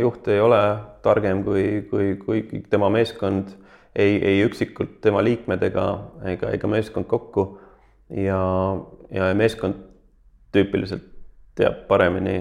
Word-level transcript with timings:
juht 0.00 0.28
ei 0.28 0.40
ole 0.40 0.60
targem 1.02 1.42
kui, 1.44 1.86
kui, 1.90 2.14
kui 2.24 2.62
tema 2.70 2.88
meeskond, 2.92 3.52
ei, 3.96 4.16
ei 4.20 4.40
üksikult 4.44 5.00
tema 5.04 5.22
liikmed 5.24 5.62
ega, 5.68 5.86
ega, 6.32 6.52
ega 6.56 6.70
meeskond 6.70 7.08
kokku. 7.10 7.48
ja, 8.10 8.40
ja 9.10 9.30
meeskond 9.34 9.80
tüüpiliselt 10.54 11.04
teab 11.56 11.86
paremini, 11.88 12.36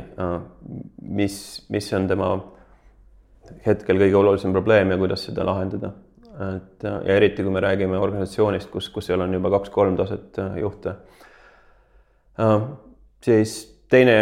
mis, 1.01 1.37
mis 1.71 1.87
on 1.95 2.07
tema 2.07 2.33
hetkel 3.65 3.99
kõige 4.01 4.17
olulisem 4.19 4.53
probleem 4.55 4.91
ja 4.91 4.97
kuidas 4.99 5.23
seda 5.29 5.45
lahendada. 5.47 5.93
et 6.35 6.83
ja 6.83 7.15
eriti, 7.15 7.43
kui 7.43 7.51
me 7.51 7.61
räägime 7.63 7.97
organisatsioonist, 7.97 8.69
kus, 8.71 8.89
kus 8.91 9.07
seal 9.07 9.23
on 9.23 9.33
juba 9.33 9.49
kaks-kolm 9.53 9.95
taset 9.97 10.37
juhte. 10.59 10.95
siis 13.23 13.55
teine 13.89 14.17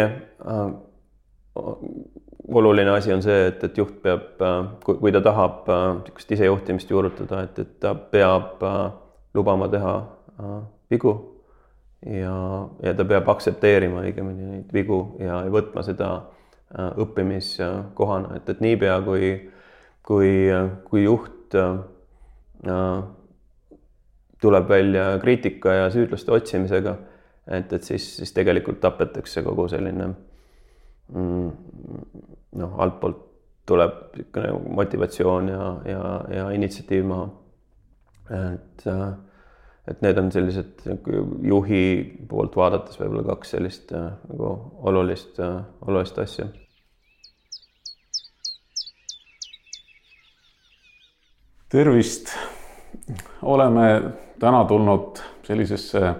oluline 2.48 2.90
asi 2.90 3.12
on 3.12 3.22
see, 3.24 3.46
et, 3.48 3.62
et 3.64 3.78
juht 3.78 4.00
peab, 4.02 4.42
kui, 4.84 4.98
kui 5.00 5.12
ta 5.12 5.20
tahab 5.24 5.68
niisugust 6.00 6.34
isejuhtimist 6.36 6.90
juurutada, 6.90 7.44
et, 7.46 7.58
et 7.58 7.78
ta 7.80 7.94
peab 7.94 8.64
lubama 9.34 9.68
teha 9.72 9.94
vigu 10.92 11.14
ja, 12.06 12.34
ja 12.82 12.94
ta 12.94 13.06
peab 13.08 13.28
aktsepteerima 13.32 14.04
õigemini 14.04 14.50
neid 14.50 14.74
vigu 14.74 15.00
ja 15.22 15.40
võtma 15.52 15.84
seda 15.86 16.10
õppimiskohana, 16.74 18.36
et, 18.38 18.48
et 18.50 18.60
niipea 18.64 18.98
kui, 19.06 19.32
kui, 20.04 20.30
kui 20.88 21.04
juht 21.06 21.56
tuleb 24.44 24.68
välja 24.68 25.06
kriitika 25.22 25.78
ja 25.78 25.90
süüdlaste 25.92 26.32
otsimisega, 26.34 26.96
et, 27.46 27.72
et 27.72 27.82
siis, 27.82 28.08
siis 28.18 28.32
tegelikult 28.36 28.80
tapetakse 28.82 29.42
kogu 29.46 29.68
selline 29.72 30.08
mm, 30.10 30.33
noh, 31.12 32.80
altpoolt 32.80 33.20
tuleb 33.68 33.92
niisugune 34.14 34.74
motivatsioon 34.76 35.48
ja, 35.48 35.68
ja, 35.88 36.02
ja 36.36 36.48
initsiatiiv 36.56 37.06
maha. 37.08 37.28
et, 38.54 38.84
et 39.88 40.02
need 40.04 40.18
on 40.20 40.30
sellised 40.32 40.84
juhi 41.44 41.84
poolt 42.28 42.56
vaadates 42.56 43.00
võib-olla 43.00 43.24
kaks 43.34 43.56
sellist 43.56 43.92
nagu 43.92 44.52
olulist, 44.88 45.40
olulist 45.84 46.20
asja 46.24 46.48
tervist. 51.74 52.28
oleme 53.42 53.86
täna 54.38 54.64
tulnud 54.64 55.18
sellisesse 55.42 56.12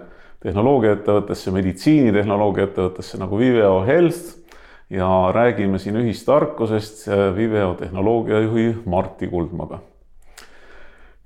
tehnoloogiaettevõttesse, 0.43 1.51
meditsiinitehnoloogiaettevõttesse 1.55 3.17
nagu 3.21 3.39
Viveo 3.39 3.77
Health 3.87 4.44
ja 4.89 5.31
räägime 5.33 5.79
siin 5.79 5.95
ühistarkusest 5.95 7.07
Viveo 7.35 7.73
tehnoloogiajuhi 7.73 8.77
Martti 8.85 9.27
Kuldmaga. 9.27 9.79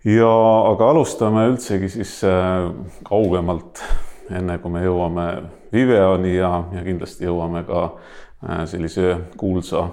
ja 0.06 0.32
aga 0.72 0.90
alustame 0.90 1.48
üldsegi 1.48 1.90
siis 1.90 2.24
äh, 2.24 2.72
kaugemalt, 3.04 3.84
enne 4.32 4.58
kui 4.58 4.72
me 4.72 4.84
jõuame 4.84 5.28
Viveoni 5.74 6.36
ja, 6.36 6.64
ja 6.72 6.84
kindlasti 6.84 7.26
jõuame 7.26 7.64
ka 7.68 7.84
äh, 7.86 8.64
sellise 8.66 9.18
kuulsa 9.38 9.90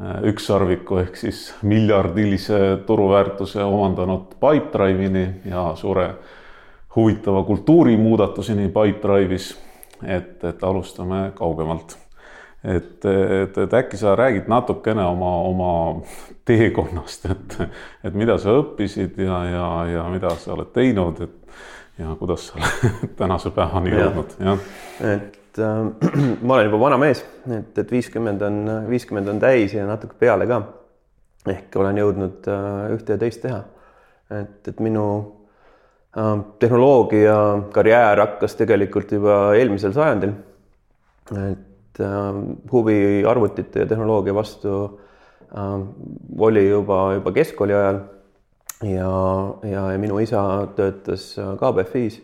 Äh, 0.00 0.22
ükssarviku 0.24 0.96
ehk 0.96 1.16
siis 1.16 1.54
miljardilise 1.62 2.78
turuväärtuse 2.86 3.60
omandanud 3.64 4.30
Pipedrive'ini 4.40 5.24
ja 5.44 5.72
suure 5.76 6.14
huvitava 6.96 7.42
kultuurimuudatuseni 7.44 8.68
Pipedrive'is. 8.68 9.58
et, 10.06 10.44
et 10.44 10.64
alustame 10.64 11.32
kaugemalt. 11.34 11.98
Et, 12.64 13.04
et, 13.04 13.58
et 13.58 13.74
äkki 13.74 13.96
sa 13.96 14.14
räägid 14.16 14.48
natukene 14.48 15.04
oma, 15.04 15.32
oma 15.48 15.72
teekonnast, 16.44 17.26
et, 17.32 17.56
et 18.04 18.16
mida 18.16 18.36
sa 18.38 18.54
õppisid 18.60 19.16
ja, 19.24 19.38
ja, 19.48 19.68
ja 19.88 20.06
mida 20.12 20.32
sa 20.40 20.52
oled 20.56 20.72
teinud, 20.74 21.22
et 21.24 22.00
ja 22.00 22.16
kuidas 22.18 22.48
sa 22.48 22.58
oled 22.58 23.14
tänase 23.20 23.52
päevani 23.56 23.94
jõudnud, 23.94 24.36
jah. 24.44 24.66
et 25.14 25.62
äh, 25.62 25.80
ma 26.44 26.58
olen 26.58 26.68
juba 26.68 26.82
vana 26.84 27.00
mees, 27.00 27.24
et, 27.48 27.72
et 27.78 27.96
viiskümmend 27.96 28.44
on, 28.44 28.60
viiskümmend 28.90 29.32
on 29.32 29.40
täis 29.42 29.74
ja 29.76 29.88
natuke 29.88 30.18
peale 30.20 30.48
ka. 30.50 30.62
ehk 31.48 31.76
olen 31.80 32.00
jõudnud 32.02 32.48
äh, 32.52 32.94
ühte 32.96 33.16
ja 33.16 33.24
teist 33.24 33.40
teha. 33.46 33.62
et, 34.42 34.68
et 34.68 34.84
minu 34.84 35.06
äh, 36.12 36.36
tehnoloogia 36.60 37.40
karjäär 37.72 38.20
hakkas 38.26 38.60
tegelikult 38.60 39.16
juba 39.16 39.40
eelmisel 39.56 39.96
sajandil. 39.96 40.36
et 41.32 41.69
äh, 42.00 42.40
huvi 42.72 43.24
arvutite 43.28 43.84
ja 43.84 43.86
tehnoloogia 43.86 44.34
vastu 44.34 44.74
äh, 45.56 45.76
oli 46.38 46.68
juba, 46.68 47.14
juba 47.14 47.32
keskkooli 47.32 47.74
ajal. 47.74 48.00
ja, 48.82 49.12
ja, 49.70 49.86
ja 49.92 49.98
minu 49.98 50.18
isa 50.18 50.42
töötas 50.76 51.32
äh, 51.38 51.54
KBFis 51.60 52.22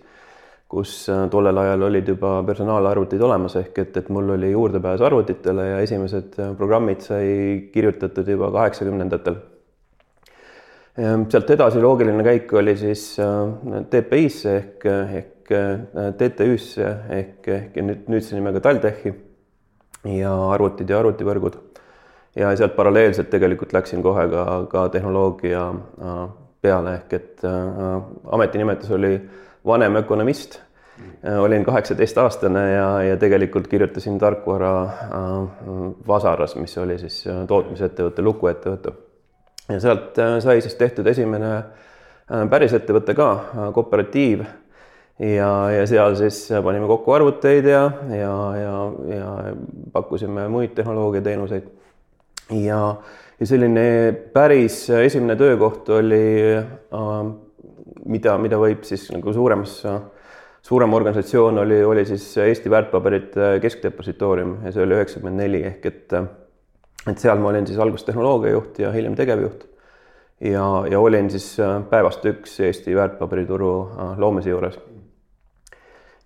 kus 0.69 1.09
äh, 1.09 1.27
tollel 1.31 1.59
ajal 1.63 1.87
olid 1.89 2.09
juba 2.11 2.41
personaalarvutid 2.47 3.23
olemas, 3.23 3.55
ehk 3.61 3.79
et, 3.85 3.99
et 4.01 4.09
mul 4.11 4.33
oli 4.35 4.51
juurdepääs 4.51 5.03
arvutitele 5.07 5.69
ja 5.69 5.83
esimesed 5.85 6.41
äh, 6.43 6.55
programmid 6.59 7.05
sai 7.07 7.29
kirjutatud 7.75 8.27
juba 8.29 8.51
kaheksakümnendatel. 8.55 9.39
Ehm, 10.97 11.27
sealt 11.31 11.51
edasi 11.53 11.83
loogiline 11.83 12.25
käik 12.25 12.53
oli 12.57 12.73
siis 12.81 13.05
TPI-sse 13.93 14.57
ehk, 14.57 14.87
ehk 15.21 15.51
TTÜ-sse 16.19 16.87
ehk, 17.15 17.49
ehk 17.53 17.77
nüüd 17.85 18.09
nüüdse 18.11 18.35
nimega 18.35 18.63
TalTechi 18.65 19.13
ja 20.09 20.34
arvutid 20.50 20.91
ja 20.91 20.99
arvutivõrgud. 20.99 21.56
ja 22.37 22.56
sealt 22.56 22.77
paralleelselt 22.77 23.31
tegelikult 23.31 23.72
läksin 23.72 24.03
kohe 24.03 24.28
ka, 24.28 24.44
ka 24.71 24.89
tehnoloogia 24.89 25.72
peale 26.61 26.94
ehk 26.94 27.12
et 27.12 27.44
äh, 27.44 28.03
ametinimetus 28.33 28.91
oli 28.91 29.15
äh, 29.15 29.45
vanem 29.66 29.97
ökonomist. 29.97 30.61
Äh, 31.27 31.41
olin 31.41 31.65
kaheksateistaastane 31.65 32.72
ja, 32.72 33.03
ja 33.03 33.16
tegelikult 33.16 33.69
kirjutasin 33.69 34.19
tarkvara 34.19 34.83
äh, 34.84 34.91
Vasaras, 36.09 36.56
mis 36.56 36.78
oli 36.78 36.99
siis 36.99 37.27
äh, 37.27 37.45
tootmisettevõte, 37.47 38.22
lukuettevõte. 38.22 38.93
ja 39.69 39.81
sealt 39.81 40.19
sai 40.41 40.61
siis 40.62 40.75
tehtud 40.78 41.06
esimene 41.06 41.50
päris 42.50 42.72
ettevõte 42.72 43.15
ka, 43.15 43.27
kooperatiiv. 43.75 44.45
Ja, 45.19 45.50
ja 45.72 45.87
seal 45.88 46.16
siis 46.19 46.43
panime 46.65 46.88
kokku 46.91 47.12
arvuteid 47.16 47.69
ja, 47.71 47.84
ja, 48.10 48.34
ja, 48.60 48.75
ja 49.16 49.31
pakkusime 49.93 50.49
muid 50.49 50.75
tehnoloogiateenuseid. 50.77 51.71
ja, 52.62 52.81
ja 53.41 53.47
selline 53.47 54.12
päris 54.32 54.91
esimene 54.91 55.37
töökoht 55.37 55.88
oli 55.88 56.25
mida, 58.09 58.37
mida 58.41 58.59
võib 58.60 58.84
siis 58.87 59.06
nagu 59.15 59.32
suuremas, 59.34 59.78
suurem 60.66 60.97
organisatsioon 60.99 61.62
oli, 61.62 61.83
oli 61.84 62.04
siis 62.09 62.27
Eesti 62.43 62.72
väärtpaberite 62.72 63.56
keskdepositoorium 63.62 64.59
ja 64.66 64.75
see 64.75 64.84
oli 64.84 64.98
üheksakümmend 64.98 65.43
neli 65.43 65.62
ehk 65.69 65.88
et, 65.91 66.19
et 67.06 67.22
seal 67.22 67.41
ma 67.43 67.53
olin 67.53 67.69
siis 67.69 67.81
alguses 67.83 68.06
tehnoloogiajuht 68.09 68.83
ja 68.84 68.93
hiljem 68.94 69.16
tegevjuht. 69.19 69.66
ja, 70.41 70.66
ja 70.91 71.00
olin 71.00 71.31
siis 71.31 71.54
päevast 71.91 72.25
üks 72.28 72.60
Eesti 72.60 72.97
väärtpaberituru 72.97 73.72
äh, 73.87 74.19
loomise 74.19 74.50
juures. 74.50 74.78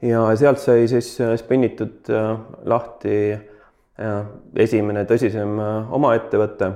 Ja 0.03 0.25
sealt 0.37 0.59
sai 0.59 0.89
siis 0.89 1.17
spinnitud 1.43 2.11
äh, 2.11 2.31
lahti 2.65 3.17
äh, 3.33 4.21
esimene 4.57 5.05
tõsisem 5.05 5.59
oma 5.91 6.15
ettevõte, 6.17 6.73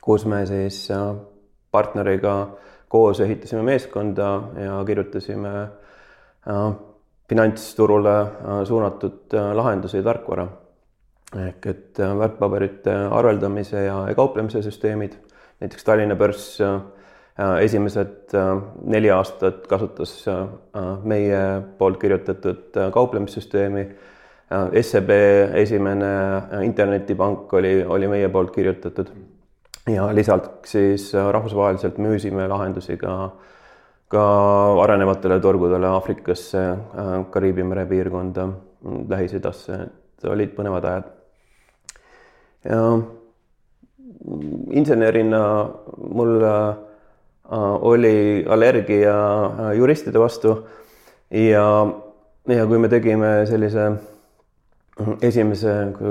kus 0.00 0.26
me 0.28 0.44
siis 0.46 0.86
partneriga 1.70 2.36
koos 2.88 3.20
ehitasime 3.20 3.62
meeskonda 3.62 4.28
ja 4.64 4.84
kirjutasime 4.86 5.54
äh, 5.62 6.72
finantsturule 7.28 8.20
äh, 8.20 8.62
suunatud 8.64 9.34
äh, 9.34 9.52
lahendusi 9.54 10.02
tarkvara. 10.02 10.48
ehk 11.36 11.66
et 11.66 11.98
väärtpaberite 11.98 12.92
arveldamise 13.10 13.80
ja 13.84 13.96
kauplemise 14.16 14.60
süsteemid, 14.62 15.16
näiteks 15.60 15.84
Tallinna 15.84 16.14
börs 16.16 16.44
esimesed 17.60 18.32
neli 18.88 19.10
aastat 19.12 19.66
kasutas 19.68 20.12
meie 21.04 21.40
poolt 21.78 21.98
kirjutatud 22.00 22.78
kauplemissüsteemi. 22.94 23.86
SEB 24.80 25.10
esimene 25.60 26.12
internetipank 26.64 27.52
oli, 27.58 27.80
oli 27.84 28.08
meie 28.08 28.28
poolt 28.32 28.54
kirjutatud 28.54 29.10
ja 29.90 30.14
lisaks 30.14 30.72
siis 30.72 31.14
äh, 31.14 31.28
rahvusvaheliselt 31.32 31.98
müüsime 31.98 32.48
lahendusi 32.48 32.96
ka, 32.96 33.30
ka 34.08 34.22
arenevatele 34.82 35.40
turgudele 35.40 35.86
Aafrikasse, 35.86 36.62
äh, 36.70 37.12
Kariibi 37.30 37.64
mere 37.64 37.86
piirkonda, 37.86 38.48
Lähis-Idasse, 39.08 39.78
et 39.86 40.26
olid 40.30 40.54
põnevad 40.56 40.88
ajad. 40.90 41.12
ja 42.66 42.80
insenerina 44.74 45.42
mul 45.96 46.42
äh, 46.42 46.76
oli 47.50 48.44
allergia 48.48 49.14
juristide 49.76 50.18
vastu 50.18 50.56
ja, 51.30 51.66
ja 52.48 52.66
kui 52.66 52.78
me 52.78 52.88
tegime 52.90 53.46
sellise 53.46 53.90
esimese 55.22 55.74
kui 55.96 56.10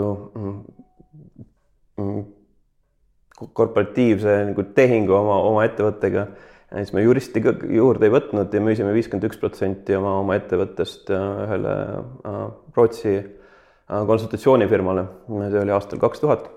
korporatiivse 3.54 4.36
nagu 4.52 4.64
tehingu 4.76 5.16
oma, 5.18 5.40
oma 5.50 5.66
ettevõttega. 5.68 6.28
siis 6.76 6.94
me 6.94 7.04
juristi 7.04 7.42
ka 7.44 7.54
juurde 7.72 8.08
ei 8.08 8.14
võtnud 8.14 8.54
ja 8.54 8.62
müüsime 8.62 8.94
viiskümmend 8.96 9.28
üks 9.30 9.40
protsenti 9.40 9.96
oma, 9.96 10.20
oma 10.22 10.38
ettevõttest 10.40 11.12
ühele 11.12 11.76
Rootsi 12.76 13.18
konsultatsioonifirmale. 13.88 15.06
see 15.50 15.62
oli 15.62 15.72
aastal 15.76 16.00
kaks 16.00 16.24
tuhat 16.24 16.50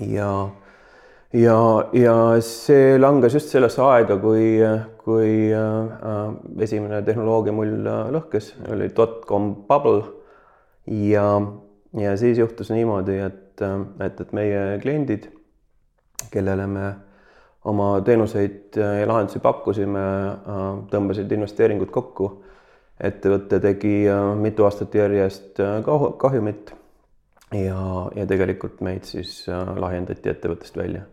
ja 0.00 0.30
ja, 1.32 1.88
ja 1.92 2.14
see 2.44 2.98
langes 2.98 3.34
just 3.36 3.52
sellesse 3.52 3.82
aega, 3.84 4.16
kui, 4.22 4.58
kui 5.02 5.32
äh, 5.54 6.28
esimene 6.64 7.02
tehnoloogia 7.06 7.54
mul 7.54 7.74
lõhkes, 8.14 8.54
oli 8.72 8.88
dotcom 8.96 9.50
bubble. 9.68 10.04
Ja, 10.88 11.26
ja 12.00 12.14
siis 12.16 12.38
juhtus 12.40 12.70
niimoodi, 12.72 13.18
et, 13.20 13.60
et, 13.60 14.22
et 14.24 14.32
meie 14.32 14.78
kliendid, 14.80 15.28
kellele 16.32 16.64
me 16.70 16.86
oma 17.68 17.90
teenuseid 18.04 18.78
ja 18.78 19.04
lahendusi 19.08 19.42
pakkusime, 19.44 20.04
tõmbasid 20.88 21.32
investeeringud 21.36 21.90
kokku. 21.92 22.30
ettevõte 22.98 23.60
tegi 23.62 24.08
mitu 24.40 24.64
aastat 24.64 24.94
järjest 24.94 25.60
kahjumit. 26.18 26.72
Ja, 27.52 28.08
ja 28.16 28.26
tegelikult 28.28 28.80
meid 28.84 29.04
siis 29.08 29.44
lahjendati 29.48 30.28
ettevõttest 30.32 30.76
välja 30.76 31.04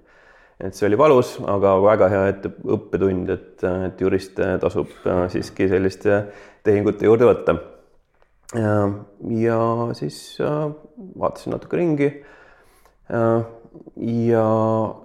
et 0.60 0.76
see 0.76 0.88
oli 0.88 0.98
valus, 1.00 1.36
aga 1.52 1.76
väga 1.84 2.10
hea 2.12 2.28
ette, 2.32 2.52
õppetund, 2.76 3.32
et, 3.34 3.64
et 3.90 4.02
juriste 4.02 4.54
tasub 4.62 4.92
äh, 5.04 5.26
siiski 5.34 5.68
selliste 5.72 6.22
tehingute 6.66 7.10
juurde 7.10 7.28
võtta. 7.28 7.58
ja 8.56 9.60
siis 9.98 10.40
äh, 10.42 10.70
vaatasin 11.20 11.56
natuke 11.56 11.78
ringi. 11.78 12.10
Äh, 13.12 13.44
ja, 14.00 14.46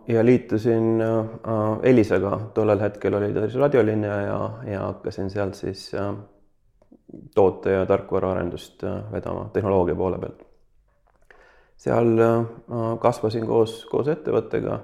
ja 0.07 0.23
liitusin 0.23 1.03
Elisaga, 1.83 2.37
tollel 2.55 2.81
hetkel 2.85 3.17
oli 3.19 3.33
ta 3.35 3.49
siis 3.49 3.59
raadiolinja 3.59 4.21
ja, 4.23 4.39
ja 4.71 4.85
hakkasin 4.85 5.31
sealt 5.31 5.59
siis 5.59 5.89
toote 7.35 7.73
ja 7.75 7.83
tarkvaraarendust 7.91 8.85
vedama 9.11 9.49
tehnoloogia 9.53 9.99
poole 9.99 10.21
pealt. 10.23 10.47
seal 11.81 12.15
kasvasin 13.03 13.47
koos, 13.51 13.81
koos 13.91 14.09
ettevõttega 14.15 14.79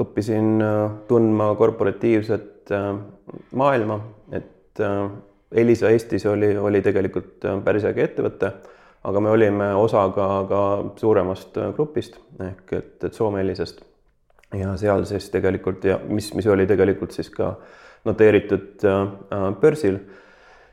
õppisin 0.00 0.62
äh, 0.62 0.90
tundma 1.08 1.54
korporatiivset 1.54 2.72
äh, 2.72 2.94
maailma, 3.52 4.00
et 4.32 4.80
äh, 4.80 5.10
Elisa 5.52 5.90
Eestis 5.92 6.24
oli, 6.26 6.54
oli 6.56 6.80
tegelikult 6.80 7.44
päris 7.64 7.84
äge 7.84 8.06
ettevõte, 8.06 8.52
aga 9.04 9.20
me 9.20 9.32
olime 9.34 9.72
osa 9.76 10.06
ka, 10.14 10.28
ka 10.48 10.60
suuremast 10.96 11.58
grupist 11.76 12.16
ehk 12.40 12.72
et, 12.78 12.94
et 13.04 13.12
Soome 13.12 13.42
Elisast. 13.42 13.82
ja 14.56 14.72
seal 14.76 15.04
siis 15.08 15.28
tegelikult 15.32 15.84
ja 15.84 15.98
mis, 16.08 16.30
mis 16.34 16.46
oli 16.46 16.66
tegelikult 16.66 17.12
siis 17.12 17.28
ka 17.30 17.54
noteeritud 18.04 18.84
börsil 19.60 19.98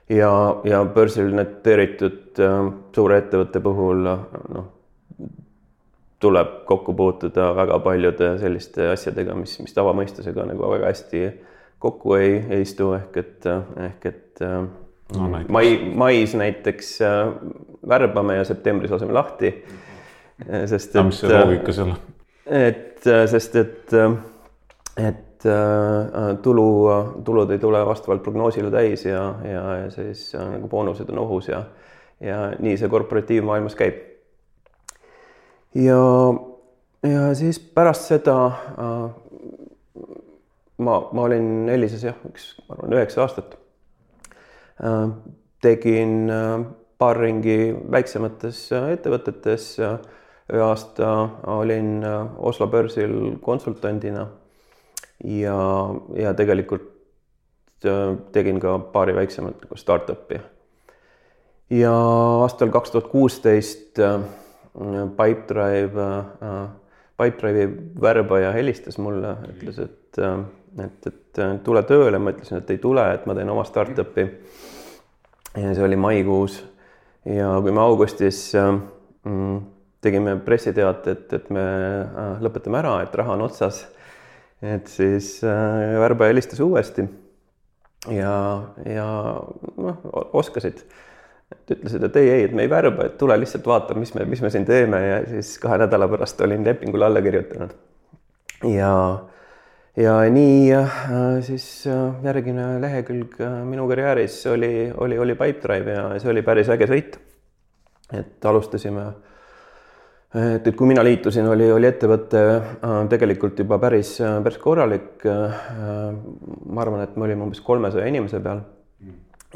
ja, 0.10 0.31
ja 0.63 0.83
börsil 0.86 1.33
noteeritud 1.36 2.39
suure 2.95 3.18
ettevõtte 3.19 3.60
puhul 3.60 4.07
noh, 4.07 4.68
tuleb 6.19 6.48
kokku 6.68 6.94
puutuda 6.94 7.54
väga 7.56 7.80
paljude 7.80 8.33
selliste 8.42 8.89
asjadega, 8.92 9.36
mis, 9.39 9.56
mis 9.63 9.75
tavamõistusega 9.75 10.45
nagu 10.50 10.71
väga 10.74 10.89
hästi 10.92 11.24
kokku 11.80 12.16
ei, 12.19 12.33
ei 12.50 12.66
istu, 12.66 12.92
ehk 12.98 13.18
et, 13.21 13.48
ehk 13.86 14.10
et 14.12 14.44
no, 14.44 15.30
näiteks. 15.31 15.51
mai, 15.56 15.71
mais 15.95 16.36
näiteks 16.36 16.92
äh, 17.07 17.31
värbame 17.88 18.36
ja 18.36 18.44
septembris 18.44 18.92
laseme 18.92 19.13
lahti. 19.13 19.54
sest 20.66 20.95
et. 20.95 21.06
mis 21.06 21.19
see 21.19 21.31
loogika 21.31 21.74
seal 21.75 21.94
on? 21.94 21.98
et 22.60 23.07
sest, 23.27 23.56
et, 23.60 23.95
et 24.98 25.48
tulu, 26.44 26.68
tulud 27.24 27.51
ei 27.51 27.60
tule 27.60 27.81
vastavalt 27.86 28.24
prognoosile 28.24 28.71
täis 28.71 29.06
ja, 29.06 29.24
ja, 29.44 29.63
ja 29.83 29.89
siis 29.92 30.31
nagu 30.36 30.68
boonused 30.68 31.10
on 31.12 31.19
ohus 31.24 31.48
ja, 31.51 31.63
ja 32.24 32.39
nii 32.60 32.77
see 32.80 32.92
korporatiivmaailmas 32.92 33.75
käib 33.80 34.09
ja, 35.75 36.01
ja 37.04 37.36
siis 37.38 37.60
pärast 37.60 38.10
seda 38.10 38.36
äh, 38.45 39.10
ma, 40.77 41.00
ma 41.12 41.25
olin 41.27 41.69
Elises 41.69 42.04
jah, 42.07 42.18
üks, 42.30 42.51
ma 42.68 42.77
arvan, 42.77 42.98
üheksa 43.00 43.24
aastat 43.25 43.57
äh,. 44.81 45.10
tegin 45.62 46.30
äh, 46.31 46.66
paar 47.00 47.19
ringi 47.19 47.74
väiksemates 47.92 48.69
ettevõtetes. 48.75 49.71
ühe 50.50 50.62
aasta 50.66 51.07
olin 51.54 52.01
Oslo 52.38 52.68
börsil 52.68 53.36
konsultandina 53.42 54.25
ja, 55.24 55.60
ja 56.18 56.33
tegelikult 56.33 56.89
tegin 58.33 58.60
ka 58.60 58.80
paari 58.92 59.13
väiksemat 59.16 59.62
nagu 59.63 59.77
startup'i. 59.77 60.42
ja 61.69 61.94
aastal 62.42 62.74
kaks 62.74 62.92
tuhat 62.92 63.07
kuusteist 63.13 64.01
Pipedrive, 64.80 66.08
äh, 66.44 66.68
Pipedrive'i 67.20 67.68
värbaja 68.02 68.52
helistas 68.56 68.98
mulle, 68.98 69.36
ütles, 69.52 69.80
et, 69.84 70.20
äh, 70.24 70.38
et, 70.86 71.10
et 71.10 71.42
tule 71.66 71.84
tööle, 71.88 72.20
ma 72.22 72.31
ütlesin, 72.31 72.62
et 72.62 72.72
ei 72.72 72.80
tule, 72.80 73.04
et 73.14 73.26
ma 73.28 73.36
teen 73.36 73.52
oma 73.52 73.66
startup'i. 73.68 74.28
ja 75.58 75.74
see 75.74 75.84
oli 75.84 76.00
maikuus. 76.00 76.62
Ja 77.28 77.52
kui 77.62 77.74
me 77.76 77.81
augustis 77.84 78.40
äh, 78.56 78.72
mm, 79.28 79.60
tegime 80.02 80.38
pressiteate, 80.46 81.12
et, 81.18 81.34
et 81.36 81.50
me 81.52 81.66
lõpetame 82.40 82.80
ära, 82.80 83.02
et 83.04 83.16
raha 83.20 83.36
on 83.36 83.44
otsas, 83.50 83.81
et 84.64 84.88
siis 84.88 85.42
värbaja 85.44 86.31
helistas 86.31 86.62
uuesti. 86.64 87.04
Ja, 88.08 88.31
ja 88.88 89.10
noh, 89.76 89.98
oskasid 90.40 90.86
et 91.50 91.74
ütlesid, 91.74 92.04
et 92.06 92.19
ei, 92.22 92.30
ei, 92.30 92.44
et 92.48 92.54
me 92.56 92.66
ei 92.66 92.69
värba, 92.69 93.07
et 93.10 93.18
tule 93.18 93.38
lihtsalt 93.40 93.66
vaata, 93.69 93.98
mis 93.98 94.13
me, 94.16 94.25
mis 94.30 94.42
me 94.44 94.51
siin 94.54 94.68
teeme 94.68 95.00
ja 95.06 95.19
siis 95.30 95.56
kahe 95.62 95.80
nädala 95.81 96.10
pärast 96.12 96.42
olin 96.46 96.66
lepingule 96.66 97.07
alla 97.07 97.22
kirjutanud. 97.25 97.74
ja, 98.69 98.92
ja 99.98 100.18
nii 100.30 100.60
äh, 100.75 100.92
siis 101.46 101.66
äh, 101.88 102.19
järgmine 102.25 102.75
lehekülg 102.84 103.40
äh, 103.42 103.57
minu 103.66 103.88
karjääris 103.90 104.44
oli, 104.51 104.92
oli, 104.98 105.18
oli 105.19 105.38
Pipedrive 105.40 105.98
ja 105.98 106.06
see 106.19 106.31
oli 106.34 106.46
päris 106.46 106.69
äge 106.69 106.90
sõit. 106.92 107.18
et 108.13 108.45
alustasime, 108.45 109.10
et, 110.36 110.68
et 110.68 110.75
kui 110.75 110.88
mina 110.90 111.04
liitusin, 111.06 111.50
oli, 111.50 111.72
oli 111.72 111.90
ettevõte 111.90 112.45
tegelikult 113.10 113.60
juba 113.62 113.78
päris, 113.81 114.16
päris 114.44 114.57
korralik. 114.57 115.26
ma 115.26 116.81
arvan, 116.81 117.04
et 117.06 117.18
me 117.18 117.26
olime 117.26 117.45
umbes 117.45 117.62
kolmesaja 117.62 118.09
inimese 118.09 118.42
peal 118.42 118.66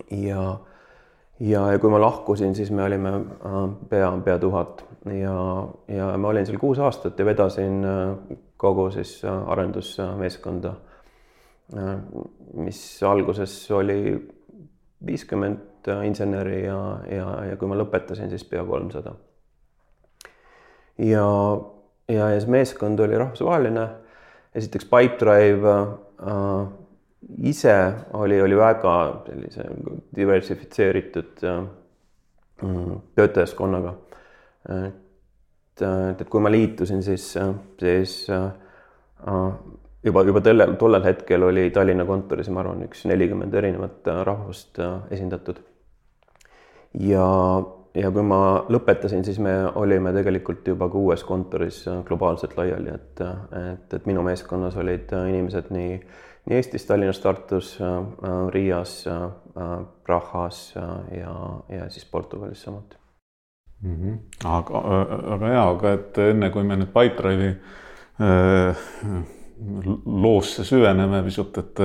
ja 0.09 0.53
ja, 1.39 1.71
ja 1.71 1.79
kui 1.79 1.89
ma 1.89 2.01
lahkusin, 2.01 2.55
siis 2.55 2.71
me 2.71 2.83
olime 2.83 3.13
äh, 3.13 3.59
pea, 3.89 4.11
pea 4.25 4.39
tuhat 4.39 4.85
ja, 5.11 5.35
ja 5.87 6.13
ma 6.17 6.31
olin 6.31 6.45
seal 6.47 6.59
kuus 6.61 6.79
aastat 6.79 7.19
ja 7.19 7.25
vedasin 7.25 7.83
äh, 7.85 8.37
kogu 8.57 8.89
siis 8.91 9.19
äh, 9.25 9.49
arendusmeeskonda, 9.51 10.73
mis 12.53 12.79
alguses 13.07 13.53
oli 13.71 13.97
viiskümmend 15.05 15.87
inseneri 16.05 16.65
ja, 16.65 16.79
ja, 17.09 17.27
ja 17.49 17.57
kui 17.57 17.67
ma 17.71 17.77
lõpetasin, 17.79 18.29
siis 18.31 18.43
pea 18.47 18.63
kolmsada. 18.67 19.15
ja, 21.01 21.25
ja, 22.11 22.29
ja 22.29 22.39
see 22.39 22.51
meeskond 22.51 22.99
oli 22.99 23.17
rahvusvaheline. 23.17 23.87
esiteks 24.55 24.85
Pipedrive 24.85 25.73
äh, 25.73 26.67
ise 27.43 27.75
oli, 28.13 28.41
oli 28.41 28.57
väga 28.57 28.95
sellise 29.27 29.67
diversifitseeritud 30.15 31.43
mm, 32.61 32.95
töötajaskonnaga. 33.15 33.93
et, 34.69 35.81
et, 35.81 36.21
et 36.21 36.29
kui 36.29 36.41
ma 36.41 36.51
liitusin, 36.51 37.03
siis, 37.03 37.33
siis 37.79 38.15
äh, 38.29 38.49
juba, 40.03 40.23
juba 40.23 40.41
tollel, 40.41 40.75
tollel 40.79 41.05
hetkel 41.05 41.43
oli 41.49 41.69
Tallinna 41.71 42.05
kontoris, 42.05 42.49
ma 42.49 42.63
arvan, 42.63 42.83
üks 42.87 43.05
nelikümmend 43.09 43.53
erinevat 43.53 44.11
rahvust 44.23 44.79
äh, 44.79 44.99
esindatud. 45.11 45.61
ja, 46.99 47.27
ja 47.97 48.11
kui 48.11 48.25
ma 48.27 48.41
lõpetasin, 48.69 49.25
siis 49.25 49.39
me 49.39 49.55
olime 49.79 50.13
tegelikult 50.15 50.67
juba 50.67 50.89
kuues 50.89 51.23
kontoris 51.27 51.83
globaalselt 52.07 52.57
laiali, 52.57 52.93
et, 52.93 53.25
et, 53.73 53.97
et 53.97 54.05
minu 54.09 54.23
meeskonnas 54.25 54.77
olid 54.77 55.11
inimesed 55.29 55.73
nii 55.73 55.97
nii 56.45 56.57
Eestis, 56.57 56.85
Tallinnas, 56.85 57.19
Tartus, 57.19 57.77
äh, 57.81 57.87
äh, 57.87 58.47
Riias, 58.51 59.05
äh, 59.07 59.29
Prahas 60.03 60.73
ja, 61.11 61.35
ja 61.69 61.89
siis 61.89 62.05
Portugalis 62.05 62.63
samuti 62.63 62.97
mm. 63.81 63.95
-hmm. 63.95 64.17
aga, 64.45 64.81
aga 65.35 65.53
jaa, 65.53 65.69
aga 65.69 65.93
et 65.93 66.17
enne 66.17 66.49
kui 66.49 66.63
me 66.63 66.75
nüüd 66.75 66.91
Pipedrive'i 66.91 67.55
loosse 70.05 70.63
süveneme 70.63 71.23
pisut, 71.23 71.57
et 71.57 71.79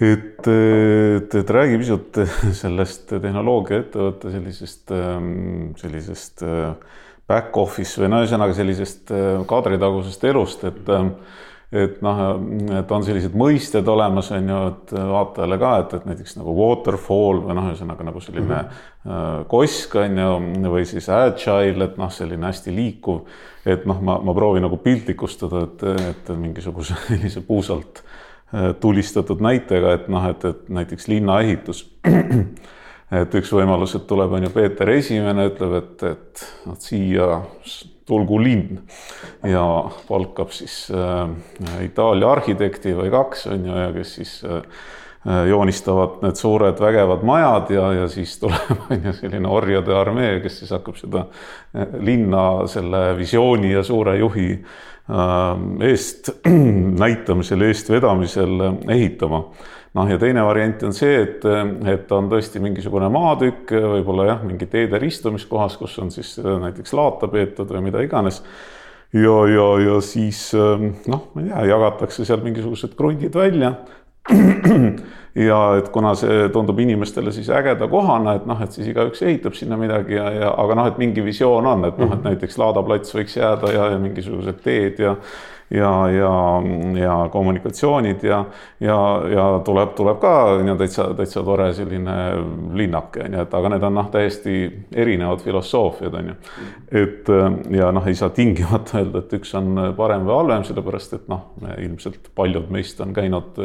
et, 0.00 0.46
et, 0.46 1.34
et 1.34 1.50
räägi 1.50 1.78
pisut 1.78 2.18
sellest 2.62 3.12
tehnoloogiaettevõtte 3.22 4.30
sellisest, 4.30 4.92
sellisest 5.76 6.44
back 7.28 7.56
office 7.56 8.00
või 8.00 8.08
no 8.08 8.22
ühesõnaga 8.22 8.54
sellisest 8.54 9.12
kaadritagusest 9.46 10.24
elust, 10.24 10.64
et 10.64 10.92
et 11.72 11.98
noh, 12.00 12.20
et 12.78 12.92
on 12.96 13.02
sellised 13.04 13.34
mõisted 13.36 13.88
olemas, 13.92 14.30
on 14.32 14.46
ju, 14.48 14.60
et 14.70 14.92
vaatajale 14.96 15.58
ka, 15.60 15.72
et, 15.82 15.96
et 15.98 16.06
näiteks 16.08 16.38
nagu 16.38 16.54
waterfall 16.56 17.42
või 17.44 17.56
noh, 17.58 17.66
ühesõnaga 17.68 18.06
nagu 18.08 18.22
selline 18.24 18.62
mm 18.62 18.70
-hmm. 19.04 19.44
kosk 19.52 19.98
on 20.00 20.16
ju, 20.22 20.30
või 20.72 20.86
siis 20.88 21.08
agile, 21.12 21.90
et 21.90 21.98
noh, 22.00 22.12
selline 22.12 22.46
hästi 22.46 22.74
liikuv. 22.74 23.20
et 23.66 23.84
noh, 23.86 24.00
ma, 24.00 24.18
ma 24.24 24.34
proovin 24.34 24.64
nagu 24.64 24.76
piltlikustada, 24.76 25.62
et, 25.68 25.82
et 26.08 26.32
mingisuguse 26.36 26.94
sellise 27.08 27.40
puusalt 27.40 28.02
äh, 28.54 28.74
tulistatud 28.80 29.40
näitega, 29.40 29.92
et 29.92 30.08
noh, 30.08 30.24
et, 30.30 30.44
et 30.44 30.68
näiteks 30.68 31.08
linnaehitus 31.08 31.84
et 33.20 33.34
üks 33.34 33.52
võimalus, 33.52 33.94
et 33.96 34.06
tuleb, 34.06 34.32
on 34.32 34.48
ju 34.48 34.50
Peeter 34.50 34.90
Esimene, 34.90 35.50
ütleb, 35.52 35.72
et, 35.82 36.02
et 36.02 36.48
vot 36.66 36.80
siia 36.80 37.28
tulgu 38.08 38.40
linn. 38.42 38.78
Ja 39.46 39.64
palkab 40.08 40.52
siis 40.56 40.86
äh, 40.90 41.84
Itaalia 41.84 42.32
arhitekti 42.32 42.96
või 42.96 43.12
kaks 43.12 43.46
on 43.52 43.68
ju 43.68 43.76
ja 43.76 43.92
kes 43.94 44.14
siis 44.18 44.32
äh, 44.48 44.62
joonistavad 45.48 46.22
need 46.22 46.38
suured 46.40 46.80
vägevad 46.80 47.24
majad 47.26 47.72
ja, 47.74 47.88
ja 48.02 48.10
siis 48.10 48.36
tuleb 48.40 48.84
on 48.90 49.08
ju 49.10 49.14
selline 49.20 49.48
orjade 49.50 49.94
armee, 49.94 50.38
kes 50.44 50.60
siis 50.62 50.74
hakkab 50.76 50.98
seda 51.00 51.26
äh, 51.76 51.88
linna 52.00 52.66
selle 52.70 53.10
visiooni 53.18 53.72
ja 53.74 53.82
suure 53.86 54.18
juhi 54.18 54.50
äh, 54.54 55.90
eest 55.90 56.32
näitamisel, 57.04 57.66
eestvedamisel 57.68 58.70
ehitama 58.88 59.44
noh, 59.96 60.08
ja 60.10 60.18
teine 60.20 60.44
variant 60.44 60.82
on 60.88 60.96
see, 60.96 61.20
et, 61.22 61.44
et 61.92 62.12
on 62.12 62.30
tõesti 62.30 62.62
mingisugune 62.62 63.10
maatükk, 63.12 63.72
võib-olla 63.96 64.32
jah, 64.32 64.42
mingi 64.46 64.68
teede 64.70 65.00
ristumiskohas, 65.02 65.78
kus 65.80 65.96
on 66.02 66.12
siis 66.14 66.36
näiteks 66.42 66.92
laata 66.96 67.30
peetud 67.32 67.70
või 67.74 67.86
mida 67.88 68.02
iganes. 68.04 68.42
ja, 69.12 69.36
ja, 69.48 69.68
ja 69.86 70.00
siis 70.04 70.50
noh, 70.54 71.30
ma 71.34 71.44
ei 71.44 71.48
tea, 71.48 71.64
jagatakse 71.72 72.28
seal 72.28 72.44
mingisugused 72.44 72.96
krundid 72.98 73.34
välja. 73.34 73.76
ja 75.48 75.58
et 75.78 75.88
kuna 75.92 76.12
see 76.18 76.48
tundub 76.52 76.78
inimestele 76.82 77.32
siis 77.32 77.48
ägeda 77.54 77.88
kohana, 77.90 78.34
et 78.38 78.48
noh, 78.48 78.58
et 78.64 78.74
siis 78.74 78.88
igaüks 78.90 79.22
ehitab 79.24 79.56
sinna 79.56 79.78
midagi 79.80 80.18
ja, 80.18 80.26
ja 80.34 80.50
aga 80.60 80.76
noh, 80.78 80.88
et 80.90 80.98
mingi 81.00 81.24
visioon 81.24 81.66
on, 81.66 81.86
et 81.88 82.00
noh, 82.00 82.10
et 82.12 82.18
mhm. 82.18 82.26
näiteks 82.32 82.58
laadaplats 82.60 83.14
võiks 83.14 83.38
jääda 83.38 83.72
ja, 83.74 83.92
ja 83.94 84.02
mingisugused 84.02 84.60
teed 84.64 85.00
ja 85.04 85.14
ja, 85.70 86.10
ja, 86.10 86.62
ja 87.00 87.28
kommunikatsioonid 87.32 88.22
ja, 88.24 88.44
ja, 88.80 88.98
ja 89.34 89.46
tuleb, 89.64 89.94
tuleb 89.96 90.20
ka 90.20 90.32
on 90.54 90.68
ju 90.68 90.76
täitsa, 90.80 91.08
täitsa 91.18 91.42
tore 91.44 91.68
selline 91.76 92.16
linnake 92.78 93.26
on 93.26 93.36
ju, 93.36 93.44
et 93.44 93.56
aga 93.60 93.72
need 93.74 93.86
on 93.88 93.98
noh, 94.00 94.10
täiesti 94.12 94.58
erinevad 94.96 95.44
filosoofiad 95.44 96.18
on 96.20 96.32
ju. 96.32 96.36
et 97.02 97.32
ja 97.76 97.92
noh, 97.92 98.08
ei 98.08 98.16
saa 98.18 98.32
tingimata 98.34 99.02
öelda, 99.02 99.24
et 99.24 99.36
üks 99.40 99.54
on 99.58 99.74
parem 99.96 100.26
või 100.28 100.36
halvem, 100.38 100.68
sellepärast 100.68 101.18
et 101.18 101.28
noh, 101.32 101.50
ilmselt 101.76 102.32
paljud 102.38 102.70
meist 102.72 103.00
on 103.04 103.12
käinud 103.16 103.60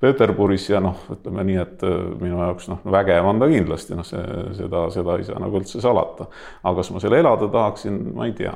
Peterburis 0.00 0.68
ja 0.68 0.80
noh, 0.84 0.98
ütleme 1.12 1.44
nii, 1.48 1.56
et 1.62 1.84
äh, 1.86 1.94
minu 2.20 2.36
jaoks 2.42 2.68
noh, 2.68 2.82
vägev 2.92 3.28
on 3.30 3.40
ta 3.40 3.48
kindlasti, 3.48 3.96
noh, 3.96 4.04
see, 4.04 4.22
seda, 4.58 4.84
seda 4.92 5.16
ei 5.16 5.24
saa 5.24 5.40
nagu 5.40 5.56
üldse 5.56 5.80
salata. 5.80 6.28
aga 6.62 6.74
kas 6.80 6.92
ma 6.92 7.02
seal 7.02 7.16
elada 7.16 7.48
tahaksin, 7.52 7.98
ma 8.16 8.28
ei 8.28 8.34
tea. 8.36 8.54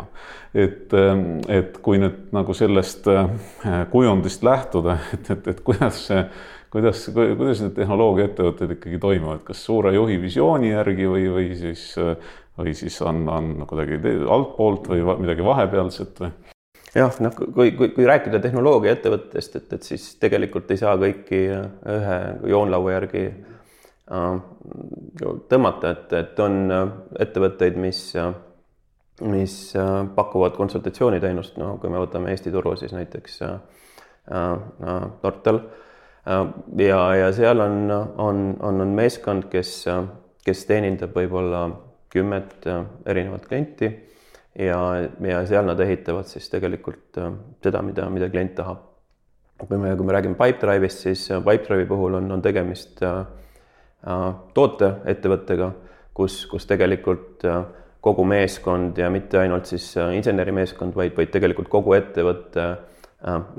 et, 0.55 0.93
ähm, 0.93 1.41
et 1.49 1.79
kui 1.83 2.01
nüüd 2.03 2.29
nagu 2.37 2.57
sellest 2.57 3.09
äh, 3.09 3.31
kujundist 3.93 4.45
lähtuda, 4.45 4.99
et, 5.17 5.31
et, 5.33 5.49
et 5.55 5.65
kuidas 5.65 6.05
see 6.11 6.25
kuidas, 6.71 7.09
kuidas 7.11 7.65
need 7.65 7.75
tehnoloogiaettevõtted 7.79 8.77
ikkagi 8.77 9.01
toimuvad, 9.03 9.43
kas 9.47 9.65
suure 9.65 9.95
juhi 9.97 10.21
visiooni 10.23 10.71
järgi 10.71 11.09
või, 11.11 11.27
või 11.35 11.49
siis, 11.59 11.89
või 12.59 12.77
siis 12.79 13.01
on, 13.03 13.25
on 13.33 13.53
kuidagi 13.67 13.99
altpoolt 14.29 14.93
või 14.93 15.03
midagi 15.25 15.47
vahepealset 15.47 16.23
või? 16.23 16.33
Jah, 16.95 17.21
noh, 17.23 17.35
kui, 17.55 17.73
kui, 17.77 17.91
kui 17.95 18.07
rääkida 18.09 18.41
tehnoloogiaettevõttest, 18.43 19.57
et, 19.61 19.73
et 19.77 19.87
siis 19.87 20.07
tegelikult 20.23 20.71
ei 20.71 20.81
saa 20.81 20.97
kõiki 20.99 21.43
ühe 21.51 22.19
joonlaua 22.51 22.97
järgi 22.97 23.27
äh, 23.31 24.41
tõmmata, 25.51 25.95
et, 25.95 26.15
et 26.19 26.43
on 26.43 26.57
ettevõtteid, 27.21 27.79
mis, 27.81 28.01
mis 29.23 29.55
pakuvad 30.17 30.57
konsultatsiooniteenust, 30.59 31.61
no 31.63 31.77
kui 31.83 31.93
me 31.93 32.03
võtame 32.03 32.35
Eesti 32.35 32.53
turu, 32.55 32.75
siis 32.81 32.95
näiteks 32.97 33.43
äh, 33.47 33.55
äh, 34.33 35.07
Nortal 35.23 35.63
äh,. 36.27 36.43
ja, 36.83 37.01
ja 37.23 37.31
seal 37.37 37.63
on, 37.63 37.85
on, 37.91 38.45
on, 38.59 38.83
on 38.87 38.99
meeskond, 38.99 39.47
kes, 39.53 39.85
kes 40.45 40.67
teenindab 40.67 41.15
võib-olla 41.15 41.69
kümmet 42.11 42.67
erinevat 43.07 43.45
klienti 43.47 43.93
ja, 44.61 45.09
ja 45.21 45.43
seal 45.49 45.67
nad 45.69 45.81
ehitavad 45.81 46.29
siis 46.29 46.49
tegelikult 46.53 47.19
äh, 47.21 47.33
seda, 47.65 47.83
mida, 47.85 48.09
mida 48.13 48.31
klient 48.33 48.55
tahab. 48.59 48.87
kui 49.61 49.77
me, 49.77 49.93
kui 49.97 50.07
me 50.07 50.13
räägime 50.17 50.39
Pipedrive'ist, 50.39 51.05
siis 51.05 51.31
äh, 51.31 51.43
Pipedrive'i 51.45 51.87
puhul 51.89 52.17
on, 52.21 52.31
on 52.33 52.43
tegemist 52.43 53.03
äh, 53.05 53.25
tooteettevõttega, 54.55 55.73
kus, 56.17 56.47
kus 56.49 56.65
tegelikult 56.67 57.45
kogu 58.01 58.25
meeskond 58.25 58.97
ja 58.97 59.11
mitte 59.13 59.37
ainult 59.43 59.69
siis 59.69 59.93
insenerimeeskond, 60.17 60.95
vaid, 60.97 61.13
vaid 61.17 61.29
tegelikult 61.35 61.69
kogu 61.69 61.93
ettevõte 61.99 62.65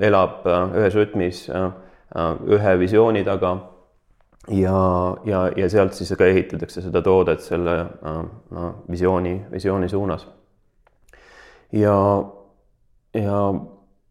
elab 0.02 0.48
ühes 0.74 0.96
rütmis 0.98 1.44
ühe 1.46 2.72
visiooni 2.80 3.22
taga 3.22 3.52
ja, 4.50 4.80
ja, 5.30 5.44
ja 5.54 5.70
sealt 5.70 5.94
siis 5.94 6.10
ka 6.18 6.26
ehitatakse 6.26 6.82
seda 6.82 7.04
toodet 7.06 7.46
selle 7.46 7.76
no, 8.02 8.72
visiooni, 8.90 9.36
visiooni 9.54 9.92
suunas 9.94 10.26
ja, 11.72 11.96
ja 13.14 13.38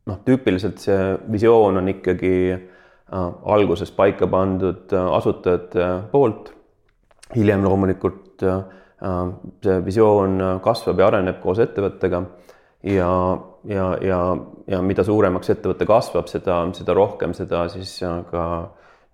noh, 0.08 0.20
tüüpiliselt 0.25 0.82
see 0.82 1.00
visioon 1.32 1.80
on 1.82 1.91
ikkagi 1.91 2.34
äh, 2.51 3.30
alguses 3.53 3.91
paika 3.96 4.27
pandud 4.32 4.94
äh, 4.94 5.13
asutajate 5.18 5.91
poolt. 6.12 6.53
hiljem 7.36 7.63
loomulikult 7.63 8.44
äh, 8.44 8.63
see 9.63 9.77
visioon 9.86 10.60
kasvab 10.62 11.00
ja 11.00 11.08
areneb 11.08 11.39
koos 11.41 11.60
ettevõttega 11.63 12.20
ja, 12.84 13.12
ja, 13.65 13.86
ja, 14.01 14.20
ja 14.68 14.82
mida 14.86 15.03
suuremaks 15.03 15.50
ettevõte 15.56 15.88
kasvab, 15.89 16.27
seda, 16.30 16.60
seda 16.77 16.94
rohkem 16.94 17.34
seda 17.38 17.63
siis 17.74 17.96
ka 18.30 18.44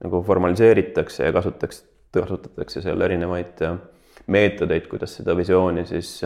nagu 0.03 0.21
formaliseeritakse 0.27 1.23
ja 1.23 1.31
kasutatakse, 1.35 1.85
kasutatakse 2.17 2.83
seal 2.83 3.01
erinevaid 3.01 3.63
meetodeid, 4.27 4.89
kuidas 4.91 5.15
seda 5.21 5.37
visiooni 5.37 5.85
siis 5.87 6.19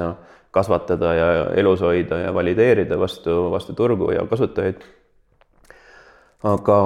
kasvatada 0.52 1.14
ja 1.16 1.28
elus 1.56 1.82
hoida 1.82 2.18
ja 2.26 2.34
valideerida 2.34 3.00
vastu, 3.00 3.52
vastu 3.52 3.74
turgu 3.74 4.12
ja 4.12 4.26
kasutajaid. 4.28 4.84
aga, 6.44 6.78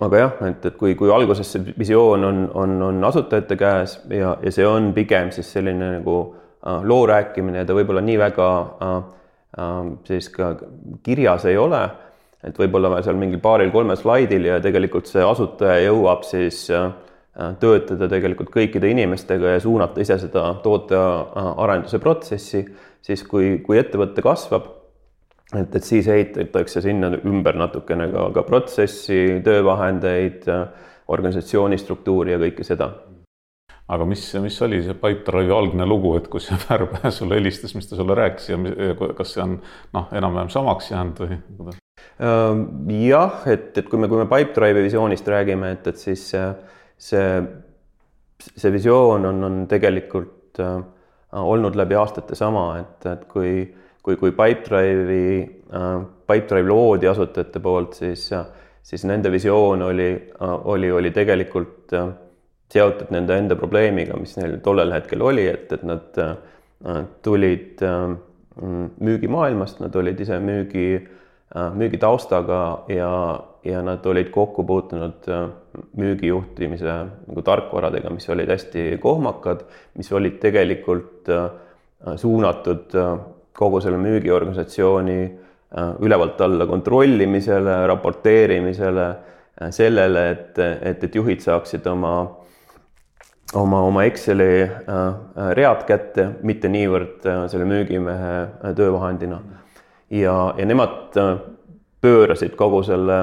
aga 0.00 0.18
jah, 0.18 0.36
et, 0.48 0.66
et 0.66 0.76
kui, 0.76 0.94
kui 0.98 1.10
alguses 1.12 1.52
see 1.52 1.74
visioon 1.78 2.24
on, 2.24 2.44
on, 2.54 2.76
on 2.82 3.04
asutajate 3.04 3.56
käes 3.60 3.98
ja, 4.10 4.36
ja 4.42 4.52
see 4.52 4.66
on 4.66 4.92
pigem 4.96 5.30
siis 5.30 5.52
selline 5.52 5.98
nagu 5.98 6.16
äh, 6.66 6.80
loo 6.82 7.06
rääkimine 7.06 7.62
ja 7.62 7.68
ta 7.68 7.76
võib-olla 7.76 8.02
nii 8.04 8.18
väga 8.18 8.48
äh, 8.58 8.96
äh, 9.58 9.92
siis 10.08 10.30
ka 10.34 10.54
kirjas 11.02 11.46
ei 11.50 11.60
ole, 11.60 11.84
et 12.42 12.58
võib-olla 12.58 13.02
seal 13.04 13.20
mingil 13.20 13.42
paaril-kolmel 13.44 14.00
slaidil 14.00 14.50
ja 14.50 14.58
tegelikult 14.64 15.06
see 15.10 15.22
asutaja 15.22 15.84
jõuab 15.86 16.26
siis 16.26 16.64
äh, 16.74 16.90
töötada 17.32 18.08
tegelikult 18.12 18.50
kõikide 18.52 18.90
inimestega 18.92 19.54
ja 19.54 19.60
suunata 19.60 20.02
ise 20.04 20.18
seda 20.20 20.50
tootearenduse 20.64 22.00
protsessi 22.02 22.66
siis 23.02 23.24
kui, 23.28 23.58
kui 23.64 23.78
ettevõte 23.80 24.24
kasvab, 24.24 24.68
et, 25.54 25.74
et 25.74 25.84
siis 25.84 26.08
ehitatakse 26.08 26.82
sinna 26.84 27.12
ümber 27.18 27.58
natukene 27.60 28.08
ka, 28.12 28.28
ka 28.36 28.44
protsessi, 28.48 29.40
töövahendeid, 29.44 30.46
organisatsiooni 31.12 31.80
struktuuri 31.80 32.36
ja 32.36 32.40
kõike 32.42 32.66
seda 32.66 32.92
aga 33.92 34.06
mis, 34.08 34.22
mis 34.40 34.56
oli 34.64 34.78
see 34.84 34.94
Pipedrive'i 34.96 35.52
algne 35.52 35.84
lugu, 35.88 36.14
et 36.16 36.28
kus 36.32 36.46
see 36.48 36.58
Pärpäe 36.62 37.10
sulle 37.18 37.36
helistas, 37.36 37.74
mis 37.76 37.88
ta 37.88 37.98
sulle 37.98 38.16
rääkis 38.16 38.52
ja 38.52 38.58
kas 39.18 39.34
see 39.34 39.42
on 39.44 39.56
noh, 39.96 40.12
enam-vähem 40.16 40.52
samaks 40.52 40.92
jäänud 40.92 41.24
või 41.24 41.38
kuidas? 41.58 41.80
Ehm, 42.22 42.62
jah, 43.02 43.42
et, 43.50 43.72
et 43.78 43.88
kui 43.90 44.00
me, 44.00 44.08
kui 44.08 44.22
me 44.22 44.28
Pipedrive'i 44.30 44.86
visioonist 44.86 45.28
räägime, 45.28 45.74
et, 45.76 45.90
et 45.92 46.00
siis 46.00 46.30
see, 46.98 47.42
see 48.38 48.72
visioon 48.72 49.26
on, 49.26 49.44
on 49.44 49.60
tegelikult 49.70 50.60
äh, 50.60 50.80
olnud 51.32 51.76
läbi 51.78 51.96
aastate 51.96 52.36
sama, 52.38 52.66
et, 52.80 53.06
et 53.08 53.24
kui, 53.30 53.62
kui, 54.02 54.16
kui 54.20 54.32
Pipedrive'i 54.32 55.38
äh,, 55.42 55.94
Pipedrive 56.32 56.68
loodi 56.68 57.08
asutajate 57.10 57.60
poolt, 57.60 57.96
siis, 58.00 58.28
siis 58.82 59.06
nende 59.08 59.32
visioon 59.32 59.82
oli, 59.88 60.10
oli, 60.74 60.90
oli 60.92 61.14
tegelikult 61.14 61.96
äh, 61.98 62.12
seotud 62.72 63.12
nende 63.12 63.36
enda 63.36 63.56
probleemiga, 63.58 64.16
mis 64.16 64.36
neil 64.38 64.58
tollel 64.64 64.94
hetkel 64.96 65.24
oli, 65.24 65.46
et, 65.48 65.72
et 65.72 65.82
nad 65.88 66.20
äh, 66.22 66.36
tulid 67.22 67.82
äh, 67.86 68.14
müügimaailmast, 69.00 69.80
nad 69.80 69.96
olid 69.96 70.20
ise 70.20 70.38
müügi 70.42 70.86
äh,, 70.96 71.10
müügitaustaga 71.54 72.84
ja, 72.88 73.40
ja 73.64 73.82
nad 73.82 74.06
olid 74.06 74.30
kokku 74.32 74.64
puutunud 74.64 75.28
äh, 75.28 75.48
müügijuhtimise 75.96 76.94
nagu 77.28 77.44
tarkvaradega, 77.44 78.10
mis 78.10 78.28
olid 78.32 78.48
hästi 78.50 78.98
kohmakad, 79.02 79.66
mis 79.98 80.12
olid 80.12 80.38
tegelikult 80.40 81.28
äh, 81.28 81.50
suunatud 82.16 82.96
äh, 82.96 83.14
kogu 83.52 83.80
selle 83.84 84.00
müügiorganisatsiooni 84.00 85.20
ülevalt 86.04 86.40
alla 86.44 86.66
kontrollimisele, 86.68 87.86
raporteerimisele, 87.88 89.06
sellele, 89.72 90.24
et, 90.30 90.58
et, 90.58 91.04
et 91.06 91.14
juhid 91.16 91.40
saaksid 91.40 91.86
oma 91.88 92.10
oma, 93.56 93.80
oma 93.88 94.04
Exceli 94.04 94.66
read 95.56 95.86
kätte, 95.88 96.26
mitte 96.44 96.68
niivõrd 96.68 97.24
selle 97.48 97.64
müügimehe 97.68 98.34
töövahendina. 98.76 99.40
Ja, 100.12 100.36
ja 100.58 100.66
nemad 100.68 101.16
pöörasid 102.02 102.54
kogu 102.58 102.82
selle 102.84 103.18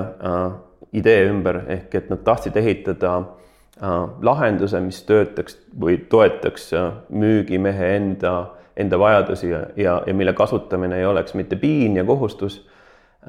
idee 0.93 1.27
ümber, 1.29 1.63
ehk 1.67 1.95
et 1.95 2.09
nad 2.09 2.21
tahtsid 2.25 2.57
ehitada 2.57 3.15
äh, 3.19 3.97
lahenduse, 4.25 4.81
mis 4.81 5.01
töötaks 5.05 5.57
või 5.79 5.99
toetaks 6.09 6.71
äh, 6.73 6.91
müügimehe 7.09 7.93
enda, 7.97 8.33
enda 8.77 8.99
vajadusi 8.99 9.51
ja, 9.51 9.63
ja, 9.77 9.99
ja 10.07 10.13
mille 10.13 10.33
kasutamine 10.33 10.99
ei 10.99 11.05
oleks 11.05 11.35
mitte 11.37 11.59
piin 11.61 11.97
ja 11.97 12.05
kohustus, 12.05 12.61